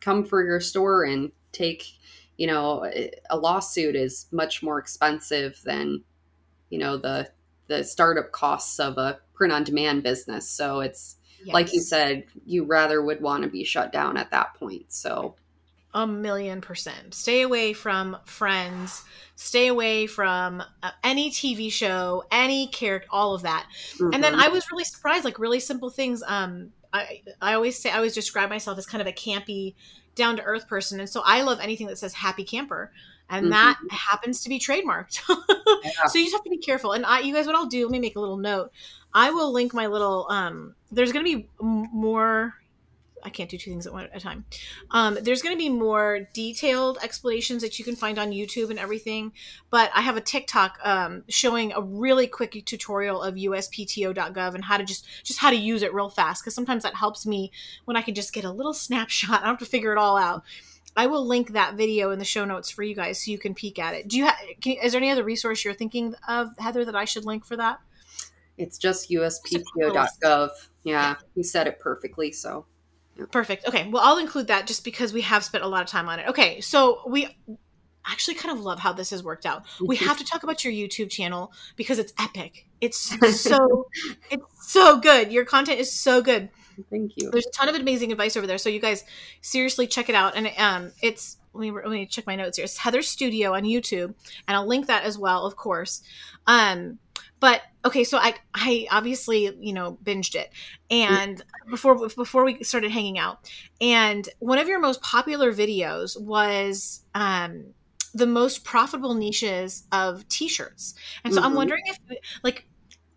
come 0.00 0.24
for 0.24 0.44
your 0.44 0.58
store 0.58 1.04
and 1.04 1.30
take, 1.52 1.84
you 2.36 2.48
know, 2.48 2.84
a 3.30 3.36
lawsuit 3.36 3.94
is 3.94 4.26
much 4.32 4.60
more 4.60 4.80
expensive 4.80 5.60
than, 5.64 6.02
you 6.68 6.80
know, 6.80 6.96
the, 6.96 7.30
the 7.68 7.84
startup 7.84 8.32
costs 8.32 8.80
of 8.80 8.98
a 8.98 9.20
print 9.34 9.52
on 9.52 9.64
demand 9.64 10.02
business. 10.02 10.48
So 10.48 10.80
it's 10.80 11.16
yes. 11.44 11.54
like 11.54 11.72
you 11.72 11.80
said, 11.80 12.24
you 12.46 12.64
rather 12.64 13.02
would 13.02 13.20
want 13.20 13.44
to 13.44 13.50
be 13.50 13.64
shut 13.64 13.92
down 13.92 14.16
at 14.16 14.30
that 14.30 14.54
point. 14.54 14.92
So 14.92 15.36
a 15.94 16.06
million 16.06 16.60
percent. 16.60 17.14
Stay 17.14 17.42
away 17.42 17.72
from 17.72 18.16
friends. 18.24 19.04
Stay 19.36 19.66
away 19.66 20.06
from 20.06 20.62
uh, 20.82 20.90
any 21.04 21.30
TV 21.30 21.70
show, 21.70 22.24
any 22.30 22.66
character, 22.68 23.08
all 23.10 23.34
of 23.34 23.42
that. 23.42 23.66
Mm-hmm. 23.94 24.14
And 24.14 24.24
then 24.24 24.34
I 24.34 24.48
was 24.48 24.70
really 24.70 24.84
surprised, 24.84 25.24
like 25.24 25.38
really 25.38 25.60
simple 25.60 25.90
things. 25.90 26.22
Um, 26.26 26.72
I 26.92 27.22
I 27.40 27.54
always 27.54 27.78
say 27.78 27.90
I 27.90 27.96
always 27.96 28.14
describe 28.14 28.48
myself 28.48 28.78
as 28.78 28.86
kind 28.86 29.00
of 29.00 29.06
a 29.06 29.12
campy, 29.12 29.74
down 30.14 30.36
to 30.36 30.42
earth 30.42 30.68
person, 30.68 31.00
and 31.00 31.08
so 31.08 31.22
I 31.24 31.42
love 31.42 31.58
anything 31.60 31.86
that 31.88 31.98
says 31.98 32.14
happy 32.14 32.44
camper 32.44 32.92
and 33.32 33.46
mm-hmm. 33.46 33.50
that 33.50 33.78
happens 33.90 34.42
to 34.42 34.48
be 34.48 34.58
trademarked. 34.58 35.22
yeah. 35.84 36.06
So 36.06 36.18
you 36.18 36.26
just 36.26 36.34
have 36.34 36.44
to 36.44 36.50
be 36.50 36.58
careful. 36.58 36.92
And 36.92 37.06
I, 37.06 37.20
you 37.20 37.34
guys, 37.34 37.46
what 37.46 37.56
I'll 37.56 37.66
do, 37.66 37.84
let 37.86 37.92
me 37.92 37.98
make 37.98 38.16
a 38.16 38.20
little 38.20 38.36
note. 38.36 38.70
I 39.14 39.30
will 39.30 39.52
link 39.52 39.72
my 39.72 39.86
little. 39.86 40.26
Um, 40.30 40.74
there's 40.90 41.12
going 41.12 41.24
to 41.24 41.38
be 41.38 41.48
more. 41.58 42.54
I 43.24 43.30
can't 43.30 43.48
do 43.48 43.56
two 43.56 43.70
things 43.70 43.86
at 43.86 43.92
one 43.92 44.04
at 44.04 44.16
a 44.16 44.20
time. 44.20 44.44
Um, 44.90 45.16
there's 45.22 45.42
going 45.42 45.54
to 45.54 45.58
be 45.58 45.68
more 45.68 46.26
detailed 46.34 46.98
explanations 47.04 47.62
that 47.62 47.78
you 47.78 47.84
can 47.84 47.94
find 47.94 48.18
on 48.18 48.32
YouTube 48.32 48.70
and 48.70 48.80
everything. 48.80 49.32
But 49.70 49.92
I 49.94 50.00
have 50.00 50.16
a 50.16 50.20
TikTok 50.20 50.78
um, 50.82 51.22
showing 51.28 51.72
a 51.72 51.80
really 51.80 52.26
quick 52.26 52.60
tutorial 52.66 53.22
of 53.22 53.36
USPTO.gov 53.36 54.54
and 54.54 54.64
how 54.64 54.76
to 54.76 54.84
just 54.84 55.06
just 55.22 55.38
how 55.38 55.50
to 55.50 55.56
use 55.56 55.82
it 55.82 55.94
real 55.94 56.10
fast 56.10 56.42
because 56.42 56.54
sometimes 56.54 56.82
that 56.82 56.96
helps 56.96 57.24
me 57.24 57.52
when 57.84 57.96
I 57.96 58.02
can 58.02 58.14
just 58.14 58.32
get 58.32 58.44
a 58.44 58.50
little 58.50 58.74
snapshot. 58.74 59.40
I 59.40 59.44
don't 59.44 59.54
have 59.54 59.58
to 59.60 59.66
figure 59.66 59.92
it 59.92 59.98
all 59.98 60.18
out. 60.18 60.42
I 60.97 61.07
will 61.07 61.26
link 61.26 61.53
that 61.53 61.74
video 61.74 62.11
in 62.11 62.18
the 62.18 62.24
show 62.24 62.45
notes 62.45 62.70
for 62.70 62.82
you 62.82 62.95
guys 62.95 63.24
so 63.24 63.30
you 63.30 63.38
can 63.38 63.55
peek 63.55 63.78
at 63.78 63.95
it. 63.95 64.09
Do 64.09 64.18
you 64.18 64.26
have? 64.26 64.36
Is 64.64 64.93
there 64.93 65.01
any 65.01 65.11
other 65.11 65.24
resource 65.24 65.64
you're 65.64 65.74
thinking 65.74 66.14
of, 66.28 66.51
Heather, 66.59 66.84
that 66.84 66.95
I 66.95 67.05
should 67.05 67.24
link 67.24 67.45
for 67.45 67.57
that? 67.57 67.80
It's 68.59 68.78
just 68.78 69.11
uspto.gov. 69.11 70.51
Yeah, 70.84 71.14
you 71.34 71.43
said 71.43 71.66
it 71.66 71.78
perfectly. 71.78 72.32
So 72.32 72.66
perfect. 73.30 73.66
Okay, 73.66 73.88
well, 73.88 74.03
I'll 74.05 74.18
include 74.18 74.49
that 74.49 74.66
just 74.66 74.84
because 74.84 75.12
we 75.12 75.22
have 75.22 75.45
spent 75.45 75.64
a 75.64 75.68
lot 75.68 75.82
of 75.82 75.88
time 75.88 76.09
on 76.09 76.18
it. 76.18 76.28
Okay, 76.28 76.61
so 76.61 77.01
we 77.07 77.28
actually 78.07 78.34
kind 78.34 78.57
of 78.57 78.64
love 78.64 78.78
how 78.78 78.93
this 78.93 79.11
has 79.11 79.22
worked 79.22 79.47
out. 79.47 79.64
We 79.80 79.97
have 79.97 80.18
to 80.18 80.24
talk 80.24 80.43
about 80.43 80.64
your 80.64 80.72
YouTube 80.72 81.11
channel 81.11 81.53
because 81.76 81.99
it's 81.99 82.12
epic. 82.18 82.66
It's 82.80 82.99
so 83.40 83.88
it's 84.30 84.70
so 84.72 85.01
good. 85.01 85.32
Your 85.32 85.45
content 85.45 85.80
is 85.80 85.93
so 85.93 86.20
good. 86.20 86.51
Thank 86.90 87.12
you. 87.16 87.30
There's 87.30 87.46
a 87.46 87.50
ton 87.50 87.68
of 87.68 87.74
amazing 87.74 88.12
advice 88.12 88.36
over 88.36 88.46
there. 88.46 88.58
So 88.58 88.68
you 88.68 88.80
guys 88.80 89.04
seriously 89.40 89.86
check 89.86 90.08
it 90.08 90.14
out. 90.14 90.36
And 90.36 90.50
um, 90.58 90.92
it's 91.02 91.38
let 91.54 91.60
me 91.60 91.70
let 91.70 91.90
me 91.90 92.06
check 92.06 92.26
my 92.26 92.36
notes 92.36 92.56
here. 92.56 92.64
It's 92.64 92.78
Heather 92.78 93.02
Studio 93.02 93.54
on 93.54 93.64
YouTube, 93.64 94.14
and 94.48 94.56
I'll 94.56 94.66
link 94.66 94.86
that 94.86 95.04
as 95.04 95.18
well, 95.18 95.44
of 95.44 95.56
course. 95.56 96.02
Um, 96.46 96.98
but 97.40 97.62
okay, 97.84 98.04
so 98.04 98.18
I 98.18 98.34
I 98.54 98.86
obviously 98.90 99.54
you 99.60 99.72
know 99.72 99.98
binged 100.02 100.34
it, 100.34 100.50
and 100.90 101.42
before 101.68 102.08
before 102.08 102.44
we 102.44 102.62
started 102.62 102.90
hanging 102.90 103.18
out, 103.18 103.50
and 103.80 104.28
one 104.38 104.58
of 104.58 104.68
your 104.68 104.80
most 104.80 105.02
popular 105.02 105.52
videos 105.52 106.20
was 106.20 107.04
um 107.14 107.64
the 108.14 108.26
most 108.26 108.64
profitable 108.64 109.14
niches 109.14 109.84
of 109.90 110.28
t-shirts 110.28 110.94
and 111.24 111.32
so 111.32 111.40
mm-hmm. 111.40 111.48
i'm 111.48 111.54
wondering 111.54 111.82
if 111.86 111.98
like 112.42 112.66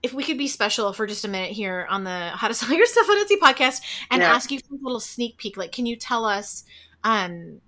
if 0.05 0.13
we 0.13 0.23
could 0.23 0.37
be 0.37 0.47
special 0.47 0.93
for 0.93 1.07
just 1.07 1.25
a 1.25 1.27
minute 1.27 1.49
here 1.49 1.87
on 1.89 2.03
the 2.03 2.29
How 2.29 2.47
to 2.47 2.53
Sell 2.53 2.71
Your 2.71 2.85
Stuff 2.85 3.09
on 3.09 3.25
Etsy 3.25 3.39
podcast 3.41 3.81
and 4.11 4.21
yeah. 4.21 4.31
ask 4.33 4.51
you 4.51 4.59
for 4.59 4.75
a 4.75 4.77
little 4.79 4.99
sneak 4.99 5.37
peek, 5.37 5.57
like, 5.57 5.71
can 5.71 5.87
you 5.87 5.95
tell 5.95 6.25
us 6.25 6.63
um, 7.03 7.59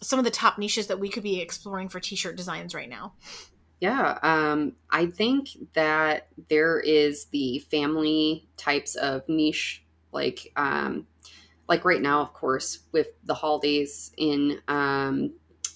some 0.00 0.20
of 0.20 0.24
the 0.24 0.30
top 0.30 0.56
niches 0.56 0.86
that 0.86 1.00
we 1.00 1.08
could 1.08 1.24
be 1.24 1.40
exploring 1.40 1.88
for 1.88 1.98
t-shirt 1.98 2.36
designs 2.36 2.76
right 2.76 2.88
now? 2.88 3.14
Yeah, 3.80 4.18
um, 4.22 4.74
I 4.88 5.06
think 5.06 5.48
that 5.74 6.28
there 6.48 6.78
is 6.78 7.26
the 7.26 7.58
family 7.58 8.46
types 8.56 8.94
of 8.94 9.28
niche, 9.28 9.84
like 10.12 10.52
um, 10.54 11.08
like 11.68 11.84
right 11.84 12.00
now, 12.00 12.20
of 12.20 12.32
course, 12.34 12.78
with 12.92 13.08
the 13.24 13.34
holidays 13.34 14.12
in 14.16 14.60
um, 14.68 15.32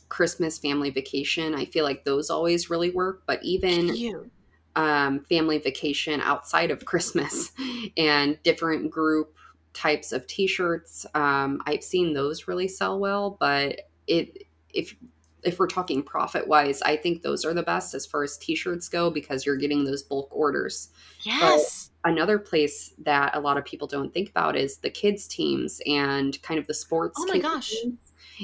Christmas, 0.09 0.59
family 0.59 0.91
vacation. 0.91 1.57
I 1.57 1.65
feel 1.65 1.85
like 1.85 2.05
those 2.05 2.31
always 2.31 2.71
really 2.71 2.91
work. 2.91 3.25
But 3.27 3.43
even 3.43 3.93
Cute 3.93 4.31
um, 4.79 5.25
family 5.25 5.59
vacation 5.59 6.21
outside 6.21 6.71
of 6.71 6.85
Christmas 6.85 7.51
and 7.97 8.39
different 8.45 8.91
group 8.91 9.35
types 9.75 10.13
of 10.13 10.27
t-shirts. 10.29 11.05
Um, 11.15 11.61
I've 11.67 11.83
seen 11.83 12.15
those 12.15 12.47
really 12.47 12.69
sell 12.69 12.99
well, 12.99 13.37
but 13.41 13.81
it 14.07 14.45
if 14.73 14.95
if 15.43 15.59
we're 15.59 15.67
talking 15.67 16.03
profit 16.03 16.47
wise, 16.47 16.81
I 16.83 16.97
think 16.97 17.23
those 17.23 17.45
are 17.45 17.55
the 17.55 17.63
best 17.63 17.95
as 17.95 18.07
far 18.07 18.23
as 18.23 18.39
t-shirts 18.39 18.89
go 18.89 19.11
because 19.11 19.45
you're 19.45 19.57
getting 19.57 19.85
those 19.85 20.03
bulk 20.03 20.29
orders. 20.31 20.91
Yes. 21.23 21.91
But 22.03 22.11
another 22.11 22.39
place 22.39 22.93
that 22.99 23.37
a 23.37 23.41
lot 23.41 23.57
of 23.57 23.65
people 23.65 23.87
don't 23.87 24.13
think 24.13 24.31
about 24.31 24.57
is 24.57 24.79
the 24.79 24.91
kids 24.91 25.27
teams 25.27 25.81
and 25.87 26.41
kind 26.43 26.59
of 26.59 26.67
the 26.67 26.75
sports. 26.75 27.19
Oh 27.21 27.27
my 27.27 27.39
gosh. 27.39 27.71
Teams. 27.71 27.99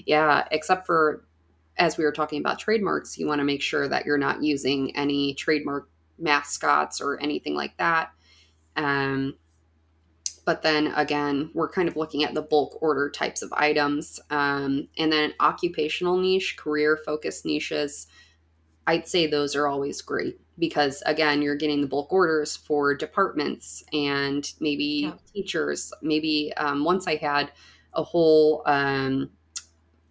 Yeah, 0.07 0.47
except 0.51 0.87
for 0.87 1.25
as 1.77 1.97
we 1.97 2.05
were 2.05 2.13
talking 2.13 2.41
about 2.41 2.59
trademarks, 2.59 3.19
you 3.19 3.27
want 3.27 3.41
to 3.41 3.45
make 3.45 3.63
sure 3.63 3.89
that 3.89 4.05
you're 4.05 4.19
not 4.19 4.43
using 4.43 4.95
any 4.97 5.35
trademark 5.35 5.89
mascots 6.19 7.01
or 7.01 7.21
anything 7.21 7.55
like 7.55 7.77
that. 7.79 8.11
Um, 8.77 9.37
but 10.45 10.63
then 10.63 10.89
again, 10.89 11.51
we're 11.55 11.71
kind 11.71 11.89
of 11.89 11.97
looking 11.97 12.25
at 12.25 12.35
the 12.35 12.43
bulk 12.43 12.83
order 12.83 13.09
types 13.11 13.43
of 13.43 13.53
items. 13.55 14.21
Um, 14.31 14.89
and 14.99 15.11
then 15.11 15.33
occupational 15.41 16.19
niche, 16.19 16.57
career 16.57 16.99
focused 17.05 17.47
niches, 17.47 18.07
I'd 18.87 19.09
say 19.09 19.27
those 19.27 19.57
are 19.57 19.67
always 19.67 20.03
great 20.03 20.39
because 20.59 21.03
again, 21.07 21.41
you're 21.41 21.57
getting 21.57 21.81
the 21.81 21.87
bulk 21.87 22.13
orders 22.13 22.57
for 22.57 22.95
departments 22.95 23.83
and 23.93 24.53
maybe 24.61 24.85
yeah. 24.85 25.13
teachers. 25.33 25.93
Maybe 26.03 26.53
um, 26.57 26.85
once 26.85 27.07
I 27.07 27.17
had 27.17 27.51
a 27.95 28.03
whole 28.03 28.63
um, 28.67 29.31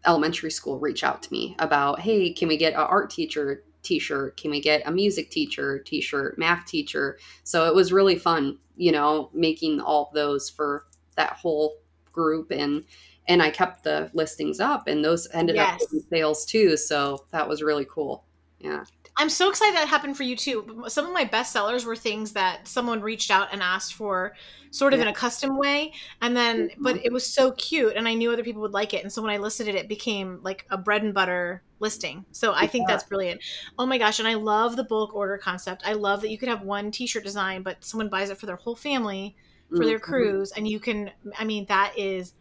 elementary 0.05 0.51
school 0.51 0.79
reach 0.79 1.03
out 1.03 1.21
to 1.23 1.31
me 1.31 1.55
about, 1.59 1.99
hey, 1.99 2.33
can 2.33 2.47
we 2.47 2.57
get 2.57 2.73
an 2.73 2.79
art 2.79 3.11
teacher 3.11 3.63
t-shirt 3.83 4.37
can 4.37 4.51
we 4.51 4.61
get 4.61 4.81
a 4.85 4.91
music 4.91 5.29
teacher 5.29 5.79
t-shirt 5.79 6.37
math 6.37 6.65
teacher? 6.65 7.17
So 7.43 7.67
it 7.67 7.75
was 7.75 7.93
really 7.93 8.15
fun 8.15 8.57
you 8.75 8.91
know 8.91 9.29
making 9.33 9.79
all 9.79 10.11
those 10.13 10.49
for 10.49 10.85
that 11.15 11.33
whole 11.33 11.77
group 12.11 12.51
and 12.51 12.83
and 13.27 13.41
i 13.41 13.49
kept 13.49 13.83
the 13.83 14.09
listings 14.13 14.59
up 14.59 14.87
and 14.87 15.03
those 15.03 15.27
ended 15.33 15.55
yes. 15.55 15.81
up 15.81 15.89
in 15.93 16.01
sales 16.09 16.45
too 16.45 16.75
so 16.77 17.25
that 17.31 17.47
was 17.47 17.61
really 17.61 17.85
cool. 17.89 18.25
Yeah 18.59 18.83
I'm 19.15 19.29
so 19.29 19.49
excited 19.49 19.75
that 19.75 19.87
happened 19.87 20.17
for 20.17 20.23
you 20.23 20.35
too. 20.35 20.85
Some 20.87 21.05
of 21.05 21.13
my 21.13 21.23
best 21.23 21.53
sellers 21.53 21.85
were 21.85 21.95
things 21.95 22.31
that 22.33 22.67
someone 22.67 23.01
reached 23.01 23.29
out 23.29 23.49
and 23.51 23.61
asked 23.61 23.93
for 23.93 24.33
sort 24.71 24.93
of 24.93 24.99
yeah. 24.99 25.05
in 25.05 25.11
a 25.11 25.13
custom 25.13 25.57
way. 25.57 25.93
And 26.21 26.35
then, 26.35 26.69
mm-hmm. 26.69 26.83
but 26.83 27.05
it 27.05 27.13
was 27.13 27.25
so 27.25 27.51
cute 27.51 27.95
and 27.95 28.07
I 28.07 28.15
knew 28.15 28.31
other 28.31 28.43
people 28.43 28.61
would 28.63 28.73
like 28.73 28.93
it. 28.93 29.03
And 29.03 29.13
so 29.13 29.21
when 29.21 29.31
I 29.31 29.37
listed 29.37 29.67
it, 29.67 29.75
it 29.75 29.87
became 29.87 30.39
like 30.41 30.65
a 30.71 30.77
bread 30.77 31.03
and 31.03 31.13
butter 31.13 31.61
listing. 31.79 32.25
So 32.31 32.53
I 32.53 32.65
think 32.65 32.87
that's 32.87 33.03
brilliant. 33.03 33.41
Oh 33.77 33.85
my 33.85 33.99
gosh. 33.99 34.17
And 34.17 34.27
I 34.27 34.33
love 34.33 34.75
the 34.75 34.83
bulk 34.83 35.13
order 35.13 35.37
concept. 35.37 35.83
I 35.85 35.93
love 35.93 36.21
that 36.21 36.29
you 36.29 36.39
could 36.39 36.49
have 36.49 36.63
one 36.63 36.89
t 36.89 37.05
shirt 37.05 37.23
design, 37.23 37.61
but 37.61 37.83
someone 37.83 38.09
buys 38.09 38.31
it 38.31 38.39
for 38.39 38.47
their 38.47 38.55
whole 38.55 38.75
family 38.75 39.35
for 39.69 39.75
mm-hmm. 39.75 39.85
their 39.85 39.99
cruise. 39.99 40.51
And 40.53 40.67
you 40.67 40.79
can, 40.79 41.11
I 41.37 41.45
mean, 41.45 41.65
that 41.67 41.93
is 41.97 42.33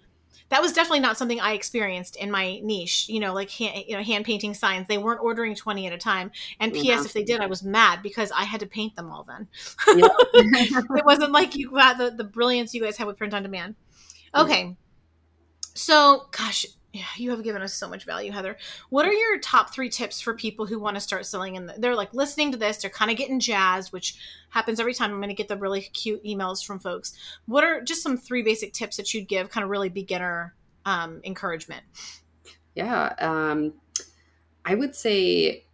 that 0.49 0.61
was 0.61 0.73
definitely 0.73 1.01
not 1.01 1.17
something 1.17 1.41
I 1.41 1.53
experienced 1.53 2.17
in 2.17 2.31
my 2.31 2.61
niche. 2.63 3.09
You 3.09 3.21
know, 3.21 3.33
like 3.33 3.51
hand, 3.51 3.85
you 3.87 3.97
know, 3.97 4.03
hand 4.03 4.25
painting 4.25 4.55
signs. 4.55 4.87
They 4.89 4.99
weren't 4.99 5.21
ordering 5.23 5.55
twenty 5.55 5.87
at 5.87 5.93
a 5.93 5.99
time. 5.99 6.31
And 6.61 6.73
mm, 6.73 6.81
P.S. 6.81 7.01
Yeah. 7.01 7.05
If 7.05 7.13
they 7.13 7.25
did, 7.25 7.41
I 7.41 7.47
was 7.47 7.63
mad 7.63 8.03
because 8.03 8.31
I 8.33 8.45
had 8.45 8.61
to 8.61 8.67
paint 8.67 8.97
them 8.97 9.11
all. 9.11 9.25
Then 9.25 9.49
yeah. 9.97 10.09
it 10.35 11.05
wasn't 11.05 11.33
like 11.33 11.57
you 11.57 11.71
got 11.71 11.99
the 11.99 12.11
the 12.11 12.25
brilliance 12.25 12.75
you 12.75 12.83
guys 12.83 12.97
have 12.99 13.07
with 13.07 13.17
print 13.17 13.35
on 13.35 13.43
demand. 13.43 13.77
Okay, 14.35 14.77
so 15.75 16.27
gosh, 16.31 16.67
yeah, 16.93 17.05
you 17.17 17.31
have 17.31 17.43
given 17.43 17.63
us 17.63 17.73
so 17.73 17.89
much 17.89 18.05
value, 18.05 18.31
Heather. 18.31 18.59
What 18.91 19.07
are 19.07 19.13
your 19.13 19.39
top 19.39 19.73
three 19.73 19.89
tips 19.89 20.21
for 20.21 20.35
people 20.35 20.67
who 20.67 20.79
want 20.79 20.97
to 20.97 21.01
start 21.01 21.25
selling? 21.25 21.57
And 21.57 21.73
they're 21.79 21.97
like 21.97 22.13
listening 22.13 22.53
to 22.53 22.59
this, 22.59 22.79
they're 22.79 22.91
kind 22.91 23.11
of 23.11 23.17
getting 23.17 23.41
jazzed, 23.41 23.93
which 23.93 24.17
happens 24.51 24.79
every 24.79 24.93
time. 24.93 25.11
I'm 25.11 25.17
going 25.17 25.29
to 25.29 25.35
get 25.35 25.49
the 25.49 25.57
really 25.57 25.81
cute 25.81 26.23
emails 26.23 26.65
from 26.65 26.79
folks. 26.79 27.15
What 27.47 27.65
are 27.65 27.81
just 27.81 28.03
some 28.03 28.19
three 28.19 28.43
basic 28.43 28.75
tips 28.75 28.99
that 28.99 29.15
you'd 29.15 29.27
give, 29.27 29.49
kind 29.49 29.65
of 29.65 29.71
really 29.71 29.89
beginner 29.89 30.55
um, 30.85 31.23
encouragement? 31.25 31.83
Yeah, 32.75 33.15
um, 33.19 33.73
I 34.65 34.75
would 34.75 34.95
say 34.95 35.65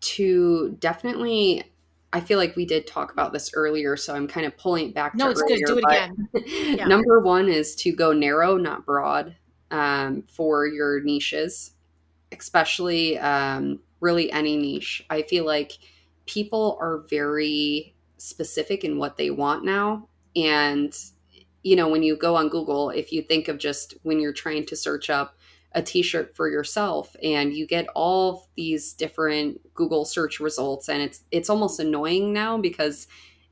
to 0.00 0.76
definitely 0.80 1.64
I 2.12 2.20
feel 2.20 2.38
like 2.38 2.56
we 2.56 2.64
did 2.64 2.86
talk 2.86 3.12
about 3.12 3.32
this 3.32 3.50
earlier, 3.54 3.96
so 3.96 4.14
I'm 4.14 4.26
kind 4.26 4.46
of 4.46 4.56
pulling 4.56 4.88
it 4.88 4.94
back. 4.94 5.14
No, 5.14 5.28
it's 5.28 5.42
earlier, 5.42 5.58
good. 5.58 5.66
Do 5.66 5.78
it 5.78 5.84
again. 5.84 6.28
Yeah. 6.76 6.86
Number 6.86 7.20
one 7.20 7.48
is 7.48 7.74
to 7.76 7.92
go 7.92 8.12
narrow, 8.12 8.56
not 8.56 8.86
broad, 8.86 9.34
um, 9.70 10.24
for 10.30 10.66
your 10.66 11.00
niches, 11.00 11.72
especially 12.32 13.18
um, 13.18 13.80
really 14.00 14.30
any 14.32 14.56
niche. 14.56 15.04
I 15.10 15.22
feel 15.22 15.44
like 15.44 15.72
people 16.26 16.78
are 16.80 17.04
very 17.08 17.94
specific 18.18 18.84
in 18.84 18.98
what 18.98 19.16
they 19.16 19.30
want 19.30 19.64
now, 19.64 20.08
and 20.34 20.96
you 21.62 21.74
know, 21.74 21.88
when 21.88 22.04
you 22.04 22.16
go 22.16 22.36
on 22.36 22.48
Google, 22.48 22.90
if 22.90 23.10
you 23.10 23.22
think 23.22 23.48
of 23.48 23.58
just 23.58 23.94
when 24.04 24.20
you're 24.20 24.32
trying 24.32 24.66
to 24.66 24.76
search 24.76 25.10
up 25.10 25.36
a 25.72 25.82
t-shirt 25.82 26.34
for 26.34 26.48
yourself 26.48 27.14
and 27.22 27.52
you 27.52 27.66
get 27.66 27.86
all 27.94 28.48
these 28.56 28.94
different 28.94 29.60
Google 29.74 30.04
search 30.04 30.40
results 30.40 30.88
and 30.88 31.02
it's 31.02 31.22
it's 31.30 31.50
almost 31.50 31.78
annoying 31.78 32.32
now 32.32 32.56
because 32.56 33.06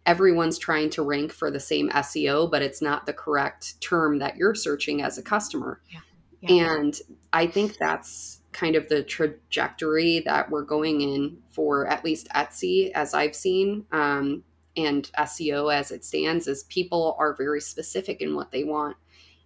everyone's 0.07 0.59
trying 0.59 0.90
to 0.90 1.02
rank 1.02 1.32
for 1.32 1.50
the 1.50 1.61
same 1.61 1.88
SEO 1.90 2.50
but 2.50 2.62
it's 2.62 2.82
not 2.82 3.07
the 3.07 3.12
correct 3.12 3.80
term 3.80 4.18
that 4.18 4.36
you're 4.36 4.55
searching 4.55 5.02
as 5.02 5.18
a 5.18 5.22
customer. 5.22 5.80
Yeah. 5.90 6.00
Yeah. 6.40 6.76
And 6.76 7.00
I 7.32 7.46
think 7.46 7.78
that's 7.78 8.40
kind 8.52 8.76
of 8.76 8.88
the 8.88 9.02
trajectory 9.02 10.20
that 10.20 10.50
we're 10.50 10.64
going 10.64 11.00
in 11.00 11.38
for 11.50 11.86
at 11.86 12.05
least 12.05 12.28
Etsy 12.34 12.92
as 12.92 13.14
I've 13.14 13.34
seen 13.34 13.86
um, 13.92 14.44
and 14.76 15.11
SEO 15.18 15.74
as 15.74 15.90
it 15.90 16.05
stands 16.05 16.46
is 16.46 16.64
people 16.64 17.16
are 17.18 17.34
very 17.34 17.61
specific 17.61 18.20
in 18.20 18.36
what 18.36 18.52
they 18.52 18.62
want 18.62 18.96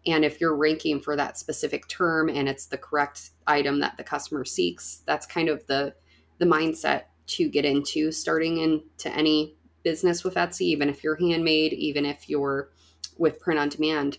and 0.07 0.25
if 0.25 0.41
you're 0.41 0.57
ranking 0.57 1.01
for 1.01 1.17
that 1.17 1.39
specific 1.39 1.87
term 1.89 2.29
and 2.29 2.49
it's 2.49 2.67
the 2.67 2.79
correct 2.79 3.31
item 3.47 3.81
that 3.81 3.97
the 3.99 4.05
customer 4.05 4.45
seeks, 4.45 5.03
that's 5.07 5.27
kind 5.27 5.49
of 5.49 5.67
the 5.67 5.95
the 6.39 6.47
mindset 6.47 7.05
to 7.27 7.49
get 7.49 7.65
into 7.65 8.11
starting 8.11 8.59
into 8.59 9.15
any 9.15 9.57
business 9.89 10.23
with 10.23 10.35
Etsy, 10.35 10.67
even 10.75 10.91
if 10.91 11.03
you're 11.03 11.17
handmade, 11.17 11.73
even 11.73 12.05
if 12.05 12.29
you're 12.29 12.69
with 13.17 13.41
print 13.41 13.59
on 13.59 13.71
demand. 13.71 14.19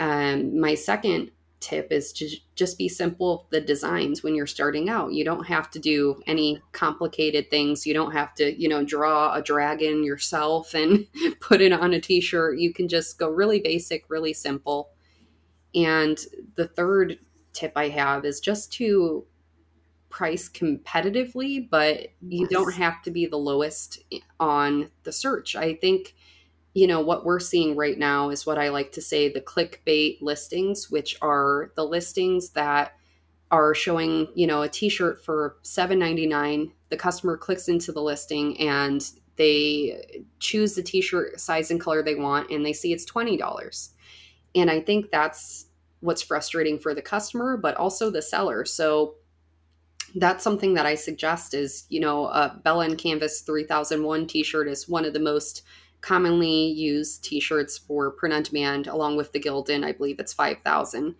Um, 0.00 0.58
my 0.58 0.74
second 0.74 1.30
tip 1.60 1.92
is 1.92 2.12
to 2.14 2.28
just 2.56 2.76
be 2.76 2.88
simple 2.88 3.46
the 3.50 3.60
designs 3.60 4.24
when 4.24 4.34
you're 4.34 4.48
starting 4.48 4.88
out. 4.88 5.12
You 5.12 5.24
don't 5.24 5.46
have 5.46 5.70
to 5.70 5.78
do 5.78 6.20
any 6.26 6.60
complicated 6.72 7.50
things. 7.50 7.86
You 7.86 7.94
don't 7.94 8.10
have 8.10 8.34
to 8.34 8.60
you 8.60 8.68
know 8.68 8.84
draw 8.84 9.32
a 9.32 9.42
dragon 9.42 10.02
yourself 10.02 10.74
and 10.74 11.06
put 11.40 11.60
it 11.60 11.72
on 11.72 11.94
a 11.94 12.00
t-shirt. 12.00 12.58
You 12.58 12.72
can 12.72 12.88
just 12.88 13.16
go 13.16 13.28
really 13.28 13.60
basic 13.60 14.06
really 14.08 14.32
simple. 14.32 14.90
And 15.72 16.18
the 16.56 16.66
third 16.66 17.18
tip 17.52 17.72
i 17.76 17.88
have 17.88 18.24
is 18.24 18.40
just 18.40 18.72
to 18.72 19.24
price 20.10 20.48
competitively 20.48 21.68
but 21.70 22.08
you 22.20 22.46
don't 22.48 22.74
have 22.74 23.00
to 23.02 23.10
be 23.10 23.26
the 23.26 23.36
lowest 23.36 24.02
on 24.38 24.90
the 25.04 25.12
search. 25.12 25.56
I 25.56 25.74
think 25.74 26.14
you 26.74 26.86
know 26.86 27.00
what 27.00 27.24
we're 27.24 27.40
seeing 27.40 27.74
right 27.74 27.98
now 27.98 28.30
is 28.30 28.46
what 28.46 28.56
i 28.56 28.68
like 28.68 28.92
to 28.92 29.02
say 29.02 29.28
the 29.28 29.40
clickbait 29.40 30.18
listings 30.22 30.88
which 30.88 31.16
are 31.20 31.72
the 31.74 31.84
listings 31.84 32.50
that 32.50 32.92
are 33.50 33.74
showing 33.74 34.28
you 34.36 34.46
know 34.46 34.62
a 34.62 34.68
t-shirt 34.68 35.24
for 35.24 35.56
7.99 35.64 36.70
the 36.88 36.96
customer 36.96 37.36
clicks 37.36 37.66
into 37.66 37.90
the 37.90 38.00
listing 38.00 38.56
and 38.60 39.10
they 39.34 40.24
choose 40.38 40.74
the 40.74 40.82
t-shirt 40.82 41.40
size 41.40 41.72
and 41.72 41.80
color 41.80 42.04
they 42.04 42.14
want 42.14 42.48
and 42.50 42.64
they 42.64 42.72
see 42.72 42.92
it's 42.92 43.04
$20 43.04 43.88
and 44.54 44.70
i 44.70 44.80
think 44.80 45.10
that's 45.10 45.66
what's 46.00 46.22
frustrating 46.22 46.78
for 46.78 46.94
the 46.94 47.02
customer 47.02 47.56
but 47.56 47.76
also 47.76 48.10
the 48.10 48.22
seller. 48.22 48.64
So 48.64 49.14
that's 50.16 50.42
something 50.42 50.74
that 50.74 50.86
i 50.86 50.94
suggest 50.94 51.54
is 51.54 51.84
you 51.88 52.00
know 52.00 52.26
a 52.26 52.60
bella 52.64 52.84
and 52.84 52.98
canvas 52.98 53.40
3001 53.42 54.26
t-shirt 54.26 54.68
is 54.68 54.88
one 54.88 55.04
of 55.04 55.12
the 55.12 55.20
most 55.20 55.62
commonly 56.00 56.66
used 56.68 57.22
t-shirts 57.24 57.78
for 57.78 58.10
print 58.10 58.34
on 58.34 58.42
demand 58.42 58.86
along 58.86 59.16
with 59.16 59.32
the 59.32 59.40
Gildan. 59.40 59.84
I 59.84 59.92
believe 59.92 60.18
it's 60.18 60.32
5,000. 60.32 61.14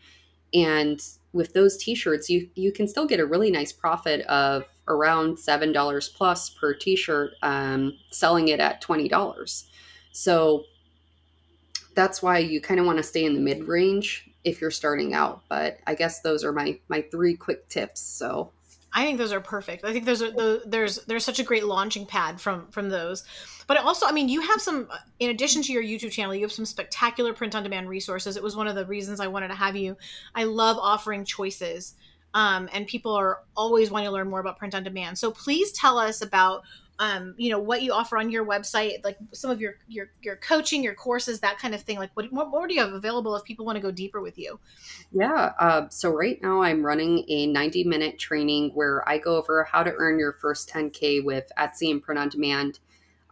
And 0.52 1.00
with 1.32 1.52
those 1.52 1.76
t-shirts, 1.76 2.28
you 2.28 2.48
you 2.56 2.72
can 2.72 2.88
still 2.88 3.06
get 3.06 3.20
a 3.20 3.26
really 3.26 3.52
nice 3.52 3.72
profit 3.72 4.22
of 4.26 4.64
around 4.88 5.38
seven 5.38 5.70
dollars 5.72 6.08
plus 6.08 6.50
per 6.50 6.74
t-shirt, 6.74 7.34
um, 7.42 7.96
selling 8.10 8.48
it 8.48 8.58
at 8.58 8.80
twenty 8.80 9.08
dollars. 9.08 9.66
So 10.10 10.64
that's 11.94 12.20
why 12.20 12.38
you 12.38 12.60
kind 12.60 12.80
of 12.80 12.86
want 12.86 12.96
to 12.96 13.04
stay 13.04 13.24
in 13.24 13.34
the 13.34 13.40
mid 13.40 13.68
range 13.68 14.28
if 14.42 14.60
you're 14.60 14.72
starting 14.72 15.14
out. 15.14 15.42
But 15.48 15.78
I 15.86 15.94
guess 15.94 16.20
those 16.20 16.42
are 16.42 16.52
my 16.52 16.80
my 16.88 17.02
three 17.12 17.36
quick 17.36 17.68
tips. 17.68 18.00
So 18.00 18.50
I 18.92 19.04
think 19.04 19.18
those 19.18 19.32
are 19.32 19.40
perfect. 19.40 19.84
I 19.84 19.92
think 19.92 20.04
those 20.04 20.22
are 20.22 20.30
the, 20.30 20.62
there's 20.66 21.04
there's 21.04 21.24
such 21.24 21.38
a 21.38 21.44
great 21.44 21.64
launching 21.64 22.06
pad 22.06 22.40
from 22.40 22.66
from 22.68 22.88
those. 22.88 23.24
But 23.66 23.76
also, 23.76 24.06
I 24.06 24.12
mean, 24.12 24.28
you 24.28 24.40
have 24.40 24.60
some 24.60 24.88
in 25.20 25.30
addition 25.30 25.62
to 25.62 25.72
your 25.72 25.82
YouTube 25.82 26.10
channel, 26.10 26.34
you 26.34 26.42
have 26.42 26.52
some 26.52 26.66
spectacular 26.66 27.32
print 27.32 27.54
on 27.54 27.62
demand 27.62 27.88
resources. 27.88 28.36
It 28.36 28.42
was 28.42 28.56
one 28.56 28.66
of 28.66 28.74
the 28.74 28.84
reasons 28.86 29.20
I 29.20 29.28
wanted 29.28 29.48
to 29.48 29.54
have 29.54 29.76
you. 29.76 29.96
I 30.34 30.44
love 30.44 30.76
offering 30.78 31.24
choices. 31.24 31.94
Um, 32.32 32.68
and 32.72 32.86
people 32.86 33.12
are 33.12 33.40
always 33.56 33.90
wanting 33.90 34.06
to 34.06 34.12
learn 34.12 34.30
more 34.30 34.40
about 34.40 34.58
print 34.58 34.74
on 34.74 34.84
demand. 34.84 35.18
So 35.18 35.32
please 35.32 35.72
tell 35.72 35.98
us 35.98 36.22
about 36.22 36.62
um, 37.00 37.34
you 37.38 37.50
know 37.50 37.58
what 37.58 37.82
you 37.82 37.92
offer 37.92 38.18
on 38.18 38.30
your 38.30 38.44
website 38.44 39.02
like 39.02 39.16
some 39.32 39.50
of 39.50 39.60
your 39.60 39.76
your 39.88 40.10
your 40.20 40.36
coaching 40.36 40.84
your 40.84 40.94
courses 40.94 41.40
that 41.40 41.58
kind 41.58 41.74
of 41.74 41.80
thing 41.80 41.98
like 41.98 42.10
what, 42.12 42.30
more 42.30 42.68
do 42.68 42.74
you 42.74 42.80
have 42.80 42.92
available 42.92 43.34
if 43.34 43.42
people 43.42 43.64
want 43.64 43.76
to 43.76 43.82
go 43.82 43.90
deeper 43.90 44.20
with 44.20 44.38
you? 44.38 44.60
Yeah 45.10 45.52
uh, 45.58 45.88
so 45.88 46.10
right 46.10 46.40
now 46.42 46.62
i'm 46.62 46.84
running 46.84 47.24
a 47.28 47.46
90 47.46 47.84
minute 47.84 48.18
training 48.18 48.70
where 48.74 49.06
i 49.08 49.16
go 49.18 49.36
over 49.36 49.64
how 49.64 49.82
to 49.82 49.92
earn 49.96 50.18
your 50.18 50.34
first 50.34 50.68
10k 50.68 51.24
with 51.24 51.50
etsy 51.58 51.90
and 51.90 52.02
print 52.02 52.18
on 52.18 52.28
demand. 52.28 52.78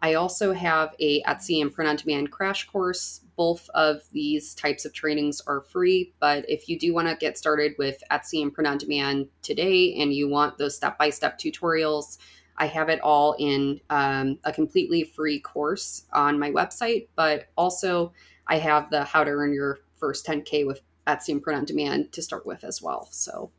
I 0.01 0.15
also 0.15 0.53
have 0.53 0.95
a 1.01 1.23
etsy 1.25 1.61
and 1.61 1.73
print 1.73 1.91
on 1.91 1.97
demand 1.97 2.31
crash 2.31 2.69
course. 2.69 3.23
Both 3.37 3.69
of 3.71 4.03
these 4.13 4.55
types 4.55 4.85
of 4.85 4.95
trainings 4.95 5.43
are 5.47 5.61
free 5.61 6.15
but 6.21 6.49
if 6.49 6.71
you 6.71 6.79
do 6.79 6.95
want 6.95 7.09
to 7.09 7.17
get 7.17 7.37
started 7.37 7.75
with 7.79 8.03
etsy 8.11 8.43
and 8.43 8.53
print 8.53 8.67
on 8.67 8.79
demand 8.79 9.29
today 9.43 9.95
and 10.01 10.15
you 10.15 10.27
want 10.29 10.57
those 10.57 10.75
step-by-step 10.75 11.39
tutorials 11.39 12.17
I 12.59 12.67
have 12.67 12.89
it 12.89 13.01
all 13.01 13.35
in 13.39 13.81
um, 13.89 14.39
a 14.45 14.53
completely 14.53 15.05
free 15.05 15.41
course 15.41 16.05
on 16.13 16.39
my 16.39 16.51
website, 16.51 17.09
but 17.17 17.47
also 17.57 18.13
I 18.47 18.59
have 18.59 18.91
the 18.91 19.05
how 19.05 19.25
to 19.25 19.31
earn 19.31 19.53
your 19.53 19.79
first 19.97 20.27
10K 20.27 20.67
with 20.67 20.81
Etsy 21.07 21.31
and 21.31 21.43
print 21.43 21.59
on 21.59 21.65
demand 21.65 22.13
to 22.13 22.23
start 22.23 22.45
with 22.45 22.65
as 22.65 22.83
well. 22.83 23.09
So 23.11 23.51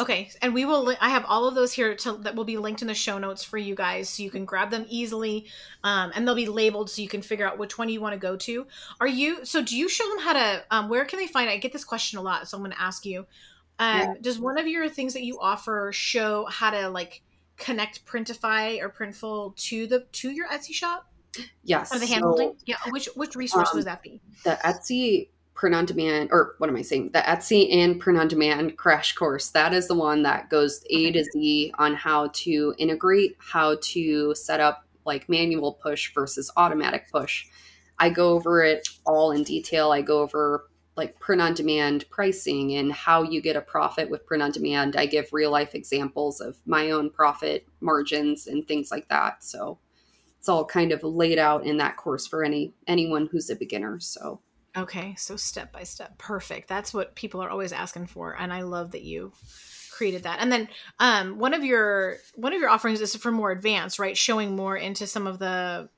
Okay, 0.00 0.28
and 0.42 0.52
we 0.52 0.64
will. 0.64 0.92
I 1.00 1.08
have 1.10 1.24
all 1.24 1.46
of 1.46 1.54
those 1.54 1.72
here 1.72 1.94
to, 1.94 2.14
that 2.14 2.34
will 2.34 2.44
be 2.44 2.56
linked 2.56 2.82
in 2.82 2.88
the 2.88 2.94
show 2.94 3.16
notes 3.16 3.44
for 3.44 3.58
you 3.58 3.76
guys, 3.76 4.10
so 4.10 4.24
you 4.24 4.30
can 4.30 4.44
grab 4.44 4.70
them 4.70 4.86
easily, 4.88 5.46
um, 5.84 6.10
and 6.16 6.26
they'll 6.26 6.34
be 6.34 6.48
labeled 6.48 6.90
so 6.90 7.00
you 7.00 7.06
can 7.06 7.22
figure 7.22 7.46
out 7.46 7.58
which 7.58 7.78
one 7.78 7.88
you 7.88 8.00
want 8.00 8.12
to 8.12 8.18
go 8.18 8.34
to. 8.38 8.66
Are 9.00 9.06
you? 9.06 9.44
So, 9.44 9.62
do 9.62 9.76
you 9.76 9.88
show 9.88 10.08
them 10.08 10.18
how 10.18 10.32
to? 10.32 10.64
Um, 10.72 10.88
where 10.88 11.04
can 11.04 11.20
they 11.20 11.28
find? 11.28 11.48
I 11.48 11.58
get 11.58 11.72
this 11.72 11.84
question 11.84 12.18
a 12.18 12.22
lot, 12.22 12.48
so 12.48 12.56
I'm 12.56 12.64
going 12.64 12.72
to 12.72 12.82
ask 12.82 13.06
you. 13.06 13.20
Um, 13.78 14.00
yeah. 14.00 14.14
Does 14.20 14.40
one 14.40 14.58
of 14.58 14.66
your 14.66 14.88
things 14.88 15.12
that 15.12 15.22
you 15.22 15.38
offer 15.38 15.92
show 15.92 16.44
how 16.46 16.70
to 16.70 16.88
like 16.88 17.22
connect 17.56 18.04
Printify 18.06 18.80
or 18.80 18.90
Printful 18.90 19.56
to 19.56 19.86
the 19.86 20.00
to 20.12 20.30
your 20.30 20.48
Etsy 20.48 20.72
shop? 20.72 21.10
Yes. 21.62 21.94
Or 21.94 21.98
the 21.98 22.06
hand 22.06 22.24
holding? 22.24 22.56
Yeah. 22.66 22.76
Which 22.90 23.08
which 23.14 23.34
resource 23.36 23.70
um, 23.70 23.76
was 23.76 23.84
that 23.84 24.02
be? 24.02 24.20
The 24.44 24.58
Etsy 24.64 25.28
print 25.54 25.74
on 25.74 25.84
demand 25.84 26.30
or 26.32 26.56
what 26.58 26.68
am 26.68 26.76
I 26.76 26.82
saying? 26.82 27.10
The 27.12 27.20
Etsy 27.20 27.72
and 27.72 28.00
print 28.00 28.18
on 28.18 28.28
demand 28.28 28.76
crash 28.76 29.14
course. 29.14 29.50
That 29.50 29.72
is 29.72 29.88
the 29.88 29.94
one 29.94 30.22
that 30.24 30.50
goes 30.50 30.82
A 30.90 31.12
to 31.12 31.24
Z 31.24 31.72
on 31.78 31.94
how 31.94 32.28
to 32.34 32.74
integrate, 32.78 33.36
how 33.38 33.76
to 33.80 34.34
set 34.34 34.60
up 34.60 34.84
like 35.04 35.28
manual 35.28 35.74
push 35.74 36.12
versus 36.14 36.50
automatic 36.56 37.10
push. 37.10 37.46
I 37.98 38.10
go 38.10 38.30
over 38.30 38.62
it 38.62 38.88
all 39.06 39.30
in 39.30 39.44
detail. 39.44 39.92
I 39.92 40.02
go 40.02 40.20
over 40.20 40.68
like 40.96 41.18
print 41.18 41.42
on 41.42 41.54
demand 41.54 42.08
pricing 42.10 42.74
and 42.74 42.92
how 42.92 43.22
you 43.22 43.40
get 43.40 43.56
a 43.56 43.60
profit 43.60 44.08
with 44.10 44.26
print 44.26 44.42
on 44.42 44.52
demand. 44.52 44.96
I 44.96 45.06
give 45.06 45.32
real 45.32 45.50
life 45.50 45.74
examples 45.74 46.40
of 46.40 46.56
my 46.66 46.90
own 46.90 47.10
profit 47.10 47.66
margins 47.80 48.46
and 48.46 48.66
things 48.66 48.90
like 48.90 49.08
that. 49.08 49.42
So 49.42 49.78
it's 50.38 50.48
all 50.48 50.64
kind 50.64 50.92
of 50.92 51.02
laid 51.02 51.38
out 51.38 51.64
in 51.64 51.78
that 51.78 51.96
course 51.96 52.26
for 52.26 52.44
any 52.44 52.74
anyone 52.86 53.28
who's 53.32 53.50
a 53.50 53.56
beginner. 53.56 53.98
So 53.98 54.40
okay, 54.76 55.14
so 55.16 55.36
step 55.36 55.72
by 55.72 55.84
step, 55.84 56.18
perfect. 56.18 56.68
That's 56.68 56.92
what 56.92 57.14
people 57.14 57.40
are 57.42 57.50
always 57.50 57.72
asking 57.72 58.06
for, 58.08 58.36
and 58.38 58.52
I 58.52 58.62
love 58.62 58.92
that 58.92 59.02
you 59.02 59.32
created 59.90 60.24
that. 60.24 60.40
And 60.40 60.52
then 60.52 60.68
um, 60.98 61.38
one 61.38 61.54
of 61.54 61.64
your 61.64 62.18
one 62.34 62.52
of 62.52 62.60
your 62.60 62.70
offerings 62.70 63.00
is 63.00 63.16
for 63.16 63.32
more 63.32 63.52
advanced, 63.52 63.98
right? 63.98 64.16
Showing 64.16 64.54
more 64.54 64.76
into 64.76 65.06
some 65.06 65.26
of 65.26 65.38
the 65.38 65.88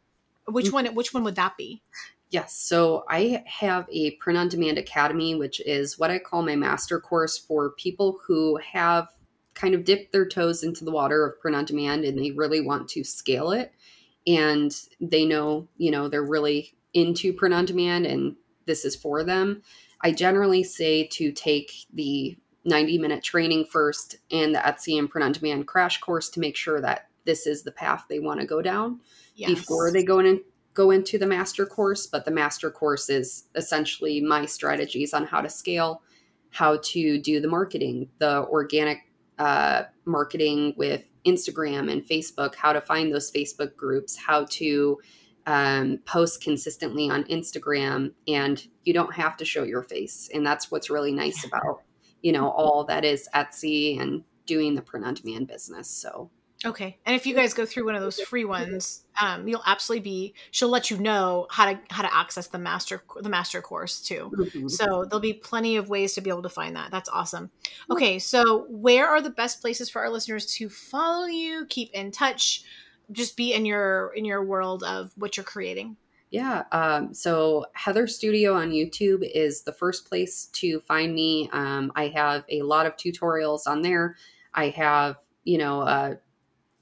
which 0.46 0.66
mm. 0.66 0.72
one 0.72 0.86
which 0.94 1.12
one 1.12 1.24
would 1.24 1.36
that 1.36 1.56
be? 1.56 1.82
Yes. 2.30 2.56
So 2.56 3.04
I 3.08 3.44
have 3.46 3.86
a 3.90 4.12
print 4.12 4.38
on 4.38 4.48
demand 4.48 4.78
academy, 4.78 5.34
which 5.34 5.60
is 5.60 5.98
what 5.98 6.10
I 6.10 6.18
call 6.18 6.42
my 6.42 6.56
master 6.56 6.98
course 6.98 7.38
for 7.38 7.70
people 7.70 8.18
who 8.26 8.56
have 8.56 9.08
kind 9.54 9.74
of 9.74 9.84
dipped 9.84 10.12
their 10.12 10.26
toes 10.26 10.62
into 10.62 10.84
the 10.84 10.90
water 10.90 11.24
of 11.24 11.40
print 11.40 11.56
on 11.56 11.64
demand 11.64 12.04
and 12.04 12.18
they 12.18 12.30
really 12.32 12.60
want 12.60 12.88
to 12.90 13.04
scale 13.04 13.52
it. 13.52 13.72
And 14.26 14.74
they 15.00 15.24
know, 15.24 15.68
you 15.76 15.90
know, 15.90 16.08
they're 16.08 16.22
really 16.22 16.74
into 16.94 17.32
print 17.32 17.54
on 17.54 17.64
demand 17.64 18.06
and 18.06 18.36
this 18.66 18.84
is 18.84 18.96
for 18.96 19.22
them. 19.22 19.62
I 20.00 20.10
generally 20.10 20.64
say 20.64 21.06
to 21.12 21.32
take 21.32 21.72
the 21.94 22.36
90 22.64 22.98
minute 22.98 23.22
training 23.22 23.66
first 23.70 24.16
and 24.30 24.54
the 24.54 24.58
Etsy 24.58 24.98
and 24.98 25.08
print 25.08 25.24
on 25.24 25.32
demand 25.32 25.68
crash 25.68 26.00
course 26.00 26.28
to 26.30 26.40
make 26.40 26.56
sure 26.56 26.80
that 26.80 27.08
this 27.24 27.46
is 27.46 27.62
the 27.62 27.72
path 27.72 28.06
they 28.08 28.18
want 28.18 28.40
to 28.40 28.46
go 28.46 28.60
down 28.60 29.00
yes. 29.36 29.48
before 29.48 29.92
they 29.92 30.02
go 30.02 30.18
in 30.18 30.26
go 30.76 30.90
into 30.90 31.18
the 31.18 31.26
master 31.26 31.66
course 31.66 32.06
but 32.06 32.24
the 32.24 32.30
master 32.30 32.70
course 32.70 33.08
is 33.08 33.44
essentially 33.56 34.20
my 34.20 34.44
strategies 34.44 35.14
on 35.14 35.24
how 35.24 35.40
to 35.40 35.48
scale 35.48 36.02
how 36.50 36.78
to 36.82 37.18
do 37.18 37.40
the 37.40 37.48
marketing 37.48 38.08
the 38.18 38.44
organic 38.46 38.98
uh, 39.38 39.82
marketing 40.04 40.74
with 40.76 41.02
instagram 41.26 41.90
and 41.90 42.06
facebook 42.06 42.54
how 42.54 42.72
to 42.72 42.80
find 42.80 43.12
those 43.12 43.32
facebook 43.32 43.74
groups 43.74 44.16
how 44.16 44.44
to 44.44 44.98
um, 45.46 45.98
post 46.04 46.42
consistently 46.42 47.08
on 47.08 47.24
instagram 47.24 48.12
and 48.28 48.68
you 48.84 48.92
don't 48.92 49.14
have 49.14 49.36
to 49.36 49.44
show 49.44 49.62
your 49.62 49.82
face 49.82 50.28
and 50.34 50.46
that's 50.46 50.70
what's 50.70 50.90
really 50.90 51.12
nice 51.12 51.44
about 51.44 51.82
you 52.20 52.32
know 52.32 52.50
all 52.50 52.84
that 52.84 53.04
is 53.04 53.28
etsy 53.34 54.00
and 54.00 54.22
doing 54.44 54.74
the 54.74 54.82
print 54.82 55.06
on 55.06 55.14
demand 55.14 55.48
business 55.48 55.88
so 55.88 56.30
Okay. 56.64 56.98
And 57.04 57.14
if 57.14 57.26
you 57.26 57.34
guys 57.34 57.52
go 57.52 57.66
through 57.66 57.84
one 57.84 57.94
of 57.94 58.00
those 58.00 58.18
free 58.20 58.44
ones, 58.44 59.04
um, 59.20 59.46
you'll 59.46 59.62
absolutely 59.66 60.02
be 60.02 60.34
she'll 60.50 60.70
let 60.70 60.90
you 60.90 60.96
know 60.98 61.46
how 61.50 61.72
to 61.72 61.78
how 61.90 62.02
to 62.02 62.14
access 62.14 62.46
the 62.46 62.58
master 62.58 63.02
the 63.20 63.28
master 63.28 63.60
course 63.60 64.00
too. 64.00 64.32
Mm-hmm. 64.34 64.68
So 64.68 65.04
there'll 65.04 65.20
be 65.20 65.34
plenty 65.34 65.76
of 65.76 65.88
ways 65.88 66.14
to 66.14 66.20
be 66.20 66.30
able 66.30 66.42
to 66.42 66.48
find 66.48 66.74
that. 66.76 66.90
That's 66.90 67.10
awesome. 67.10 67.50
Okay, 67.90 68.18
so 68.18 68.66
where 68.70 69.06
are 69.06 69.20
the 69.20 69.30
best 69.30 69.60
places 69.60 69.90
for 69.90 70.00
our 70.00 70.10
listeners 70.10 70.46
to 70.54 70.68
follow 70.68 71.26
you, 71.26 71.66
keep 71.68 71.92
in 71.92 72.10
touch, 72.10 72.64
just 73.12 73.36
be 73.36 73.52
in 73.52 73.66
your 73.66 74.12
in 74.14 74.24
your 74.24 74.42
world 74.42 74.82
of 74.82 75.12
what 75.16 75.36
you're 75.36 75.44
creating? 75.44 75.96
Yeah. 76.30 76.64
Um, 76.72 77.14
so 77.14 77.66
Heather 77.74 78.06
Studio 78.06 78.54
on 78.54 78.70
YouTube 78.70 79.22
is 79.22 79.62
the 79.62 79.72
first 79.72 80.08
place 80.08 80.46
to 80.54 80.80
find 80.80 81.14
me. 81.14 81.48
Um, 81.52 81.92
I 81.94 82.08
have 82.08 82.44
a 82.48 82.62
lot 82.62 82.86
of 82.86 82.96
tutorials 82.96 83.66
on 83.66 83.82
there. 83.82 84.16
I 84.52 84.70
have, 84.70 85.16
you 85.44 85.58
know, 85.58 85.82
uh, 85.82 86.16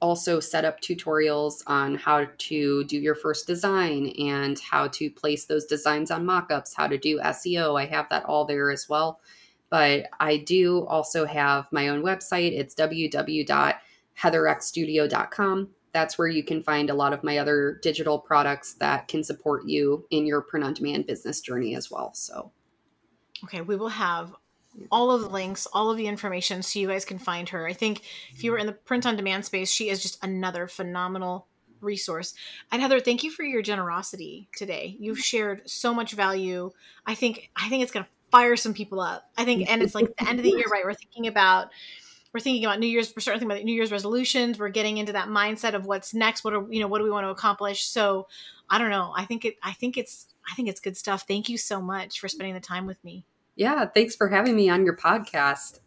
also 0.05 0.39
set 0.39 0.67
up 0.67 0.81
tutorials 0.81 1.63
on 1.67 1.95
how 1.95 2.27
to 2.37 2.85
do 2.85 2.99
your 2.99 3.15
first 3.15 3.47
design 3.47 4.09
and 4.19 4.59
how 4.59 4.87
to 4.89 5.09
place 5.09 5.47
those 5.47 5.65
designs 5.65 6.11
on 6.11 6.27
mockups, 6.27 6.75
how 6.77 6.87
to 6.87 6.99
do 6.99 7.19
SEO. 7.21 7.81
I 7.81 7.87
have 7.87 8.11
that 8.11 8.27
all 8.27 8.45
there 8.45 8.71
as 8.71 8.87
well. 8.87 9.23
But 9.71 10.09
I 10.21 10.37
do 10.37 10.85
also 10.87 11.25
have 11.25 11.73
my 11.73 11.89
own 11.89 12.03
website. 12.03 12.53
It's 12.53 12.75
www.heatherxstudio.com 12.75 15.69
that's 15.95 16.19
where 16.19 16.29
you 16.29 16.43
can 16.43 16.61
find 16.61 16.91
a 16.91 16.95
lot 16.95 17.13
of 17.13 17.23
my 17.23 17.39
other 17.39 17.79
digital 17.81 18.19
products 18.19 18.75
that 18.75 19.07
can 19.07 19.23
support 19.23 19.65
you 19.65 20.05
in 20.11 20.27
your 20.27 20.41
print 20.41 20.67
on 20.67 20.75
demand 20.75 21.07
business 21.07 21.41
journey 21.41 21.77
as 21.77 21.89
well. 21.89 22.13
So, 22.15 22.51
okay, 23.45 23.61
we 23.61 23.77
will 23.77 23.91
have 23.91 24.35
all 24.91 25.11
of 25.11 25.21
the 25.23 25.29
links, 25.29 25.67
all 25.73 25.91
of 25.91 25.97
the 25.97 26.07
information 26.07 26.63
so 26.63 26.79
you 26.79 26.89
guys 26.89 27.05
can 27.05 27.19
find 27.19 27.49
her. 27.51 27.67
I 27.67 27.73
think 27.73 28.03
if 28.33 28.43
you 28.43 28.51
were 28.51 28.59
in 28.59 28.67
the 28.67 28.73
print 28.73 29.07
on 29.07 29.17
demand 29.17 29.45
space, 29.45 29.71
she 29.71 29.89
is 29.89 30.03
just 30.03 30.23
another 30.23 30.67
phenomenal 30.67 31.47
resource. 31.81 32.35
And 32.73 32.83
Heather, 32.83 33.01
thank 33.01 33.23
you 33.23 33.31
for 33.31 33.43
your 33.43 33.63
generosity 33.63 34.49
today. 34.57 34.97
You've 34.99 35.21
shared 35.21 35.69
so 35.69 35.95
much 35.95 36.13
value. 36.13 36.71
I 37.07 37.15
think 37.15 37.51
I 37.57 37.69
think 37.69 37.83
it's 37.83 37.93
going 37.93 38.05
to 38.05 38.11
fire 38.31 38.57
some 38.57 38.75
people 38.75 39.01
up. 39.01 39.31
I 39.37 39.45
think 39.45 39.71
and 39.71 39.83
it's 39.83 39.95
like 39.95 40.17
the 40.17 40.29
end 40.29 40.39
of 40.39 40.45
the 40.45 40.51
year, 40.51 40.67
right? 40.71 40.85
We're 40.85 40.95
thinking 40.95 41.27
about 41.27 41.69
we're 42.33 42.41
thinking 42.41 42.65
about 42.65 42.81
New 42.81 42.89
Year's, 42.89 43.15
we're 43.15 43.21
starting 43.21 43.45
about 43.45 43.63
New 43.63 43.73
Year's 43.73 43.93
resolutions. 43.93 44.59
We're 44.59 44.71
getting 44.71 44.97
into 44.97 45.13
that 45.13 45.29
mindset 45.29 45.75
of 45.75 45.87
what's 45.87 46.13
next. 46.13 46.43
What 46.43 46.53
are 46.53 46.67
you 46.69 46.81
know, 46.81 46.89
what 46.89 46.99
do 46.99 47.05
we 47.05 47.11
want 47.11 47.27
to 47.27 47.31
accomplish? 47.31 47.85
So 47.85 48.27
I 48.69 48.79
don't 48.79 48.91
know. 48.91 49.13
I 49.17 49.25
think 49.25 49.45
it 49.45 49.57
I 49.63 49.73
think 49.73 49.97
it's 49.97 50.27
I 50.51 50.55
think 50.55 50.69
it's 50.69 50.81
good 50.81 50.97
stuff. 50.97 51.25
Thank 51.29 51.49
you 51.49 51.57
so 51.57 51.81
much 51.81 52.19
for 52.19 52.29
spending 52.29 52.55
the 52.55 52.61
time 52.61 52.87
with 52.87 53.03
me. 53.05 53.25
Yeah, 53.57 53.87
thanks 53.87 54.17
for 54.17 54.29
having 54.29 54.57
me 54.57 54.69
on 54.69 54.85
your 54.85 54.97
podcast 54.97 55.81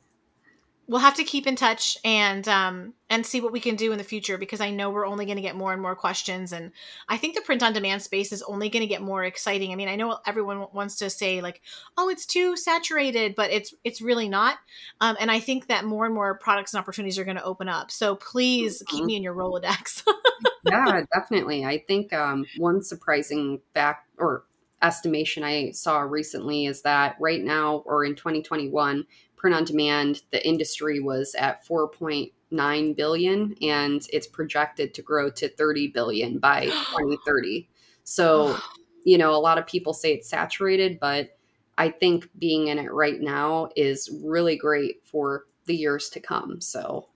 we'll 0.87 1.01
have 1.01 1.15
to 1.15 1.23
keep 1.23 1.45
in 1.45 1.55
touch 1.55 1.97
and 2.03 2.47
um, 2.47 2.93
and 3.09 3.25
see 3.25 3.41
what 3.41 3.51
we 3.51 3.59
can 3.59 3.75
do 3.75 3.91
in 3.91 3.97
the 3.97 4.03
future 4.03 4.37
because 4.37 4.61
I 4.61 4.71
know 4.71 4.89
we're 4.89 5.05
only 5.05 5.25
going 5.25 5.35
to 5.35 5.41
get 5.41 5.55
more 5.55 5.73
and 5.73 5.81
more 5.81 5.95
questions 5.95 6.53
and 6.53 6.71
I 7.09 7.17
think 7.17 7.35
the 7.35 7.41
print 7.41 7.61
on 7.61 7.73
demand 7.73 8.01
space 8.01 8.31
is 8.31 8.41
only 8.43 8.69
going 8.69 8.81
to 8.81 8.87
get 8.87 9.01
more 9.01 9.23
exciting. 9.23 9.71
I 9.71 9.75
mean, 9.75 9.89
I 9.89 9.95
know 9.95 10.17
everyone 10.25 10.65
wants 10.73 10.97
to 10.97 11.09
say 11.09 11.41
like, 11.41 11.61
"Oh, 11.97 12.09
it's 12.09 12.25
too 12.25 12.55
saturated," 12.55 13.35
but 13.35 13.51
it's 13.51 13.73
it's 13.83 14.01
really 14.01 14.29
not. 14.29 14.57
Um, 15.01 15.17
and 15.19 15.29
I 15.29 15.39
think 15.39 15.67
that 15.67 15.85
more 15.85 16.05
and 16.05 16.13
more 16.13 16.37
products 16.37 16.73
and 16.73 16.79
opportunities 16.79 17.19
are 17.19 17.25
going 17.25 17.37
to 17.37 17.43
open 17.43 17.69
up. 17.69 17.91
So 17.91 18.15
please 18.15 18.81
mm-hmm. 18.81 18.95
keep 18.95 19.05
me 19.05 19.15
in 19.15 19.23
your 19.23 19.35
Rolodex. 19.35 20.03
yeah, 20.63 21.01
definitely. 21.13 21.65
I 21.65 21.79
think 21.79 22.13
um, 22.13 22.45
one 22.57 22.81
surprising 22.81 23.61
fact 23.73 24.09
or 24.17 24.43
estimation 24.81 25.43
I 25.43 25.71
saw 25.71 25.99
recently 25.99 26.65
is 26.65 26.81
that 26.83 27.15
right 27.19 27.43
now 27.43 27.83
or 27.85 28.05
in 28.05 28.15
2021 28.15 29.05
print 29.35 29.55
on 29.55 29.63
demand, 29.63 30.23
the 30.31 30.45
industry 30.47 30.99
was 30.99 31.35
at 31.35 31.65
4.9 31.65 32.95
billion 32.95 33.55
and 33.61 34.01
it's 34.11 34.27
projected 34.27 34.93
to 34.93 35.01
grow 35.01 35.29
to 35.31 35.49
30 35.49 35.89
billion 35.89 36.39
by 36.39 36.65
2030. 36.65 37.69
So, 38.03 38.57
you 39.03 39.17
know, 39.17 39.31
a 39.31 39.37
lot 39.37 39.57
of 39.57 39.67
people 39.67 39.93
say 39.93 40.13
it's 40.13 40.29
saturated, 40.29 40.99
but 40.99 41.37
I 41.77 41.89
think 41.89 42.29
being 42.39 42.67
in 42.67 42.79
it 42.79 42.91
right 42.91 43.19
now 43.19 43.69
is 43.75 44.09
really 44.23 44.57
great 44.57 45.05
for 45.05 45.45
the 45.65 45.75
years 45.75 46.09
to 46.09 46.19
come. 46.19 46.59
So, 46.59 47.07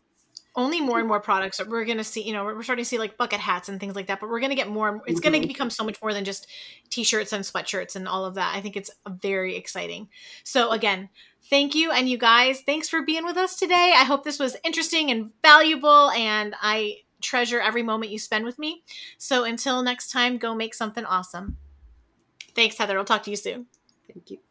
only 0.55 0.81
more 0.81 0.99
and 0.99 1.07
more 1.07 1.19
products 1.19 1.61
we're 1.65 1.85
going 1.85 1.97
to 1.97 2.03
see 2.03 2.21
you 2.21 2.33
know 2.33 2.43
we're 2.43 2.61
starting 2.63 2.83
to 2.83 2.89
see 2.89 2.97
like 2.97 3.17
bucket 3.17 3.39
hats 3.39 3.69
and 3.69 3.79
things 3.79 3.95
like 3.95 4.07
that 4.07 4.19
but 4.19 4.29
we're 4.29 4.39
going 4.39 4.49
to 4.49 4.55
get 4.55 4.69
more 4.69 5.01
it's 5.05 5.19
going 5.19 5.31
to 5.33 5.39
mm-hmm. 5.39 5.47
become 5.47 5.69
so 5.69 5.83
much 5.83 6.01
more 6.01 6.13
than 6.13 6.25
just 6.25 6.47
t-shirts 6.89 7.31
and 7.31 7.43
sweatshirts 7.43 7.95
and 7.95 8.07
all 8.07 8.25
of 8.25 8.35
that. 8.35 8.53
I 8.55 8.61
think 8.61 8.75
it's 8.75 8.91
very 9.07 9.55
exciting. 9.55 10.09
So 10.43 10.71
again 10.71 11.09
thank 11.49 11.73
you 11.73 11.91
and 11.91 12.09
you 12.09 12.17
guys 12.17 12.61
thanks 12.61 12.89
for 12.89 13.01
being 13.01 13.23
with 13.23 13.37
us 13.37 13.55
today. 13.55 13.93
I 13.95 14.03
hope 14.03 14.23
this 14.23 14.39
was 14.39 14.57
interesting 14.63 15.09
and 15.09 15.31
valuable 15.41 16.09
and 16.11 16.55
i 16.61 16.97
treasure 17.21 17.61
every 17.61 17.83
moment 17.83 18.11
you 18.11 18.17
spend 18.17 18.45
with 18.45 18.57
me. 18.57 18.83
So 19.19 19.43
until 19.43 19.83
next 19.83 20.11
time 20.11 20.37
go 20.37 20.55
make 20.55 20.73
something 20.73 21.05
awesome. 21.05 21.57
Thanks 22.55 22.77
heather. 22.77 22.97
I'll 22.97 23.05
talk 23.05 23.23
to 23.23 23.29
you 23.29 23.37
soon. 23.37 23.67
Thank 24.11 24.31
you 24.31 24.50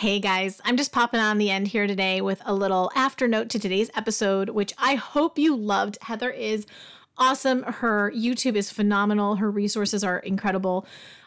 Hey 0.00 0.18
guys, 0.18 0.62
I'm 0.64 0.78
just 0.78 0.92
popping 0.92 1.20
on 1.20 1.36
the 1.36 1.50
end 1.50 1.68
here 1.68 1.86
today 1.86 2.22
with 2.22 2.40
a 2.46 2.54
little 2.54 2.90
after 2.94 3.28
note 3.28 3.50
to 3.50 3.58
today's 3.58 3.90
episode, 3.94 4.48
which 4.48 4.72
I 4.78 4.94
hope 4.94 5.38
you 5.38 5.54
loved. 5.54 5.98
Heather 6.00 6.30
is 6.30 6.64
awesome. 7.18 7.64
Her 7.64 8.10
YouTube 8.12 8.56
is 8.56 8.72
phenomenal. 8.72 9.36
Her 9.36 9.50
resources 9.50 10.02
are 10.02 10.20
incredible. 10.20 10.86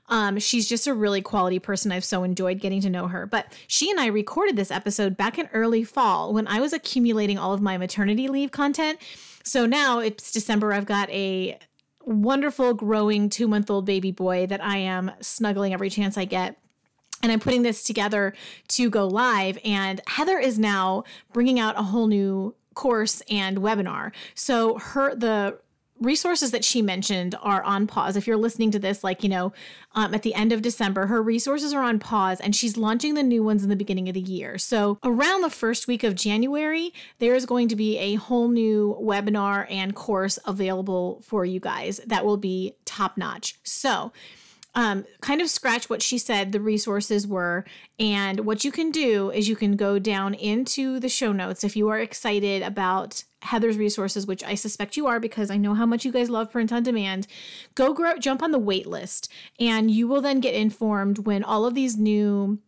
Um, 0.09 0.39
she's 0.39 0.67
just 0.67 0.88
a 0.88 0.95
really 0.95 1.21
quality 1.21 1.59
person. 1.59 1.91
I've 1.91 2.03
so 2.03 2.24
enjoyed 2.24 2.61
getting 2.61 2.82
to 2.82 2.89
know 2.89 3.07
her. 3.09 3.28
But 3.28 3.53
she 3.67 3.91
and 3.91 3.99
I 3.99 4.07
recorded 4.07 4.55
this 4.55 4.71
episode 4.71 5.17
back 5.17 5.38
in 5.38 5.49
early 5.53 5.84
fall 5.84 6.34
when 6.34 6.47
I 6.47 6.59
was 6.59 6.74
accumulating 6.74 7.38
all 7.38 7.53
of 7.53 7.61
my 7.61 7.78
maternity 7.78 8.28
leave 8.28 8.49
content. 8.49 8.97
So 9.43 9.67
now 9.67 9.99
it's 9.99 10.32
December. 10.32 10.74
I've 10.74 10.88
got 10.88 11.11
a 11.11 11.59
wonderful, 12.01 12.74
growing 12.74 13.30
two 13.30 13.47
month 13.47 13.69
old 13.69 13.86
baby 13.86 14.11
boy 14.11 14.47
that 14.47 14.63
I 14.63 14.78
am 14.78 15.11
snuggling 15.21 15.76
every 15.76 15.91
chance 15.91 16.17
I 16.17 16.26
get 16.26 16.57
and 17.24 17.32
I'm 17.32 17.39
putting 17.39 17.63
this 17.63 17.84
together 17.84 18.34
to 18.67 18.89
go 18.89 19.07
live. 19.07 19.57
And 19.65 20.01
Heather 20.07 20.38
is 20.38 20.59
now 20.59 21.05
bringing 21.32 21.59
out 21.59 21.80
a 21.80 21.84
whole 21.84 22.07
new 22.07 22.53
course 22.76 23.21
and 23.30 23.59
webinar. 23.59 24.11
So 24.36 24.78
her 24.78 25.15
the 25.15 25.57
resources 25.99 26.51
that 26.51 26.65
she 26.65 26.82
mentioned 26.82 27.36
are 27.41 27.63
on 27.63 27.88
pause. 27.88 28.17
If 28.17 28.28
you're 28.28 28.36
listening 28.36 28.71
to 28.71 28.80
this, 28.80 29.03
like, 29.03 29.24
you 29.24 29.30
know, 29.30 29.53
um, 29.93 30.13
at 30.13 30.24
the 30.24 30.34
end 30.34 30.51
of 30.51 30.61
December, 30.61 31.05
her 31.07 31.21
resources 31.21 31.74
are 31.74 31.84
on 31.84 31.99
pause 31.99 32.41
and 32.41 32.55
she's 32.55 32.76
launching 32.76 33.13
the 33.13 33.24
new 33.24 33.43
ones 33.43 33.63
in 33.63 33.69
the 33.69 33.76
beginning 33.76 34.09
of 34.09 34.15
the 34.15 34.19
year. 34.19 34.57
So, 34.57 34.97
around 35.03 35.41
the 35.41 35.49
first 35.49 35.88
week 35.88 36.03
of 36.03 36.15
January, 36.15 36.93
there 37.19 37.36
is 37.36 37.45
going 37.45 37.69
to 37.69 37.76
be 37.76 37.97
a 37.99 38.15
whole 38.15 38.49
new 38.49 38.97
webinar 39.01 39.65
and 39.69 39.95
course 39.95 40.39
available 40.45 41.21
for 41.24 41.45
you 41.45 41.59
guys 41.59 42.01
that 42.05 42.26
will 42.26 42.38
be 42.38 42.76
top 42.86 43.17
notch. 43.17 43.59
So, 43.63 44.11
um, 44.76 45.05
kind 45.21 45.41
of 45.41 45.49
scratch 45.49 45.89
what 45.89 46.01
she 46.01 46.17
said 46.17 46.51
the 46.51 46.59
resources 46.59 47.28
were. 47.28 47.65
And 47.99 48.41
what 48.41 48.63
you 48.63 48.71
can 48.71 48.91
do 48.91 49.30
is 49.30 49.47
you 49.47 49.55
can 49.55 49.76
go 49.76 49.99
down 49.99 50.34
into 50.34 50.99
the 50.99 51.09
show 51.09 51.32
notes 51.32 51.63
if 51.63 51.76
you 51.76 51.89
are 51.89 51.99
excited 51.99 52.63
about 52.63 53.24
Heather's 53.43 53.78
resources, 53.78 54.26
which 54.26 54.43
I 54.43 54.55
suspect 54.55 54.97
you 54.97 55.05
are 55.05 55.19
because 55.19 55.51
I 55.51 55.57
know 55.57 55.74
how 55.74 55.86
much 55.86 56.05
you 56.05 56.11
guys 56.11 56.30
love 56.30 56.51
print 56.51 56.71
on 56.71 56.84
demand. 56.84 57.28
Go 57.76 57.93
grow, 57.93 58.17
jump 58.17 58.41
on 58.41 58.51
the 58.51 58.59
wait 58.59 58.88
list, 58.88 59.32
and 59.59 59.91
you 59.91 60.07
will 60.07 60.21
then 60.21 60.39
get 60.39 60.55
informed 60.55 61.19
when 61.19 61.43
all 61.43 61.65
of 61.65 61.76
these 61.76 61.97
new 61.97 62.59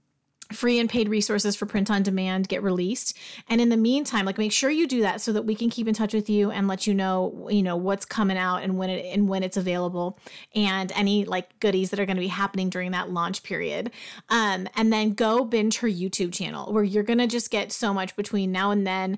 free 0.51 0.79
and 0.79 0.89
paid 0.89 1.09
resources 1.09 1.55
for 1.55 1.65
print 1.65 1.89
on 1.89 2.03
demand 2.03 2.47
get 2.47 2.61
released 2.61 3.17
and 3.49 3.59
in 3.59 3.69
the 3.69 3.77
meantime 3.77 4.25
like 4.25 4.37
make 4.37 4.51
sure 4.51 4.69
you 4.69 4.87
do 4.87 5.01
that 5.01 5.19
so 5.19 5.33
that 5.33 5.41
we 5.41 5.55
can 5.55 5.69
keep 5.69 5.87
in 5.87 5.93
touch 5.93 6.13
with 6.13 6.29
you 6.29 6.51
and 6.51 6.67
let 6.67 6.85
you 6.85 6.93
know 6.93 7.47
you 7.49 7.63
know 7.63 7.75
what's 7.75 8.05
coming 8.05 8.37
out 8.37 8.61
and 8.61 8.77
when 8.77 8.89
it 8.89 9.05
and 9.05 9.27
when 9.27 9.41
it's 9.41 9.57
available 9.57 10.19
and 10.53 10.91
any 10.95 11.25
like 11.25 11.59
goodies 11.59 11.89
that 11.89 11.99
are 11.99 12.05
going 12.05 12.15
to 12.15 12.21
be 12.21 12.27
happening 12.27 12.69
during 12.69 12.91
that 12.91 13.09
launch 13.09 13.41
period 13.41 13.91
um 14.29 14.67
and 14.75 14.93
then 14.93 15.13
go 15.13 15.43
binge 15.43 15.77
her 15.77 15.87
youtube 15.87 16.31
channel 16.31 16.71
where 16.71 16.83
you're 16.83 17.03
going 17.03 17.19
to 17.19 17.27
just 17.27 17.49
get 17.49 17.71
so 17.71 17.93
much 17.93 18.15
between 18.15 18.51
now 18.51 18.69
and 18.69 18.85
then 18.85 19.17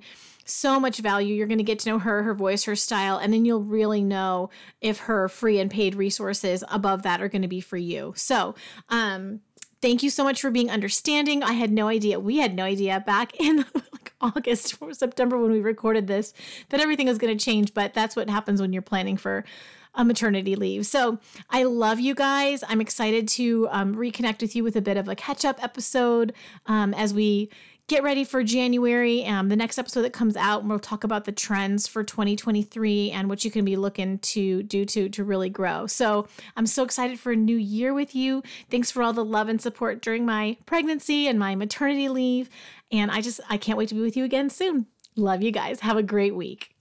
so 0.50 0.80
much 0.80 1.00
value. 1.00 1.36
You're 1.36 1.48
going 1.48 1.58
to 1.58 1.64
get 1.64 1.80
to 1.80 1.90
know 1.90 2.00
her, 2.00 2.24
her 2.24 2.34
voice, 2.34 2.64
her 2.64 2.76
style, 2.76 3.18
and 3.18 3.34
then 3.34 3.44
you'll 3.44 3.64
really 3.64 4.02
know 4.02 4.50
if 4.82 5.00
her 5.00 5.28
free 5.28 5.60
and 5.60 5.70
paid 5.70 5.96
resources 5.96 6.64
above 6.70 7.04
that 7.04 7.22
are 7.22 7.28
going 7.28 7.42
to 7.42 7.48
be 7.48 7.62
for 7.62 7.78
you. 7.78 8.14
So, 8.16 8.56
um, 8.90 9.42
Thank 9.82 10.02
you 10.02 10.10
so 10.10 10.24
much 10.24 10.42
for 10.42 10.50
being 10.50 10.72
understanding. 10.72 11.44
I 11.44 11.54
had 11.54 11.72
no 11.72 11.88
idea. 11.88 12.20
We 12.20 12.38
had 12.38 12.56
no 12.56 12.64
idea 12.64 13.00
back 13.06 13.40
in 13.40 13.58
like 13.76 14.14
August 14.22 14.78
or 14.82 14.94
September 14.94 15.38
when 15.38 15.52
we 15.52 15.62
recorded 15.62 16.08
this 16.08 16.34
that 16.70 16.80
everything 16.80 17.08
was 17.08 17.18
going 17.18 17.38
to 17.38 17.44
change, 17.44 17.74
but 17.74 17.94
that's 17.94 18.16
what 18.16 18.30
happens 18.30 18.60
when 18.60 18.74
you're 18.74 18.82
planning 18.82 19.18
for 19.18 19.46
a 19.94 20.06
maternity 20.06 20.56
leave. 20.56 20.86
So 20.86 21.20
I 21.50 21.64
love 21.64 22.00
you 22.00 22.14
guys. 22.16 22.64
I'm 22.68 22.82
excited 22.82 23.28
to 23.30 23.68
um, 23.72 23.96
reconnect 23.96 24.42
with 24.42 24.56
you 24.56 24.64
with 24.64 24.76
a 24.76 24.82
bit 24.82 24.96
of 24.96 25.08
a 25.08 25.16
catch 25.16 25.44
up 25.44 25.62
episode 25.64 26.34
um, 26.68 26.94
as 26.94 27.14
we 27.14 27.50
get 27.88 28.04
ready 28.04 28.24
for 28.24 28.44
January. 28.44 29.26
Um, 29.26 29.48
the 29.50 29.56
next 29.56 29.78
episode 29.78 30.02
that 30.02 30.14
comes 30.14 30.36
out, 30.36 30.66
we'll 30.66 30.80
talk 30.80 31.04
about 31.04 31.26
the 31.26 31.32
trends 31.32 31.88
for 31.88 32.04
2023 32.04 33.12
and 33.12 33.30
what 33.30 33.46
you 33.46 33.52
can 33.52 33.64
be 33.64 33.78
looking 33.78 34.20
to 34.20 34.64
do 34.64 34.86
to 34.86 35.10
to 35.10 35.24
really 35.24 35.50
grow. 35.50 35.88
So 35.88 36.28
I'm 36.56 36.68
so 36.68 36.84
excited 36.84 37.20
for 37.20 37.32
a 37.32 37.36
new 37.36 37.58
year 37.58 37.94
with 37.94 38.14
you. 38.14 38.44
Thanks 38.70 38.92
for 38.92 39.02
all 39.02 39.14
the 39.14 39.26
love 39.26 39.48
and 39.48 39.62
support 39.62 40.02
during 40.02 40.26
my 40.26 40.58
pregnancy 40.66 41.28
and 41.28 41.40
my 41.40 41.56
maternity 41.56 42.10
leave. 42.10 42.50
And 42.92 43.10
I 43.10 43.22
just 43.22 43.40
I 43.50 43.58
can't 43.58 43.78
wait 43.78 43.90
to 43.90 43.96
be 43.96 44.02
with 44.02 44.18
you 44.18 44.26
again 44.26 44.50
soon. 44.50 44.88
Love 45.16 45.42
you 45.42 45.52
guys. 45.52 45.80
Have 45.80 45.98
a 45.98 46.04
great 46.04 46.36
week. 46.36 46.74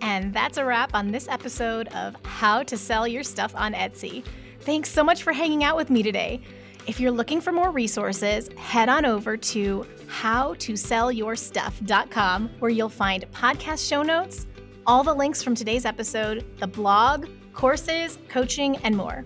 And 0.00 0.34
that's 0.34 0.58
a 0.58 0.64
wrap 0.64 0.94
on 0.94 1.10
this 1.10 1.28
episode 1.28 1.88
of 1.88 2.14
How 2.24 2.62
to 2.64 2.76
Sell 2.76 3.08
Your 3.08 3.22
Stuff 3.22 3.54
on 3.56 3.72
Etsy. 3.72 4.24
Thanks 4.60 4.90
so 4.90 5.02
much 5.02 5.22
for 5.22 5.32
hanging 5.32 5.64
out 5.64 5.76
with 5.76 5.90
me 5.90 6.02
today. 6.02 6.42
If 6.86 7.00
you're 7.00 7.10
looking 7.10 7.40
for 7.40 7.50
more 7.50 7.70
resources, 7.70 8.50
head 8.58 8.90
on 8.90 9.06
over 9.06 9.38
to 9.38 9.86
howtosellyourstuff.com 10.06 12.50
where 12.58 12.70
you'll 12.70 12.90
find 12.90 13.24
podcast 13.32 13.88
show 13.88 14.02
notes, 14.02 14.46
all 14.86 15.02
the 15.02 15.14
links 15.14 15.42
from 15.42 15.54
today's 15.54 15.86
episode, 15.86 16.44
the 16.58 16.66
blog, 16.66 17.26
courses, 17.54 18.18
coaching, 18.28 18.76
and 18.78 18.94
more. 18.94 19.24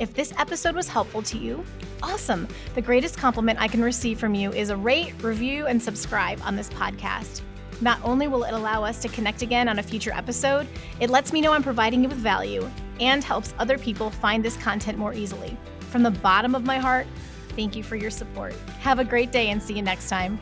If 0.00 0.14
this 0.14 0.32
episode 0.38 0.74
was 0.74 0.88
helpful 0.88 1.20
to 1.22 1.36
you, 1.36 1.62
awesome. 2.02 2.48
The 2.74 2.80
greatest 2.80 3.18
compliment 3.18 3.60
I 3.60 3.68
can 3.68 3.84
receive 3.84 4.18
from 4.18 4.34
you 4.34 4.50
is 4.52 4.70
a 4.70 4.76
rate, 4.76 5.12
review, 5.22 5.66
and 5.66 5.82
subscribe 5.82 6.40
on 6.42 6.56
this 6.56 6.70
podcast. 6.70 7.42
Not 7.82 7.98
only 8.02 8.28
will 8.28 8.44
it 8.44 8.54
allow 8.54 8.82
us 8.82 9.02
to 9.02 9.08
connect 9.08 9.42
again 9.42 9.68
on 9.68 9.78
a 9.78 9.82
future 9.82 10.14
episode, 10.14 10.66
it 11.00 11.10
lets 11.10 11.34
me 11.34 11.42
know 11.42 11.52
I'm 11.52 11.62
providing 11.62 12.02
you 12.02 12.08
with 12.08 12.16
value 12.16 12.66
and 12.98 13.22
helps 13.22 13.52
other 13.58 13.76
people 13.76 14.08
find 14.08 14.42
this 14.42 14.56
content 14.56 14.96
more 14.96 15.12
easily. 15.12 15.54
From 15.94 16.02
the 16.02 16.10
bottom 16.10 16.56
of 16.56 16.64
my 16.64 16.78
heart, 16.78 17.06
thank 17.50 17.76
you 17.76 17.84
for 17.84 17.94
your 17.94 18.10
support. 18.10 18.52
Have 18.80 18.98
a 18.98 19.04
great 19.04 19.30
day 19.30 19.50
and 19.50 19.62
see 19.62 19.74
you 19.74 19.82
next 19.82 20.08
time. 20.08 20.40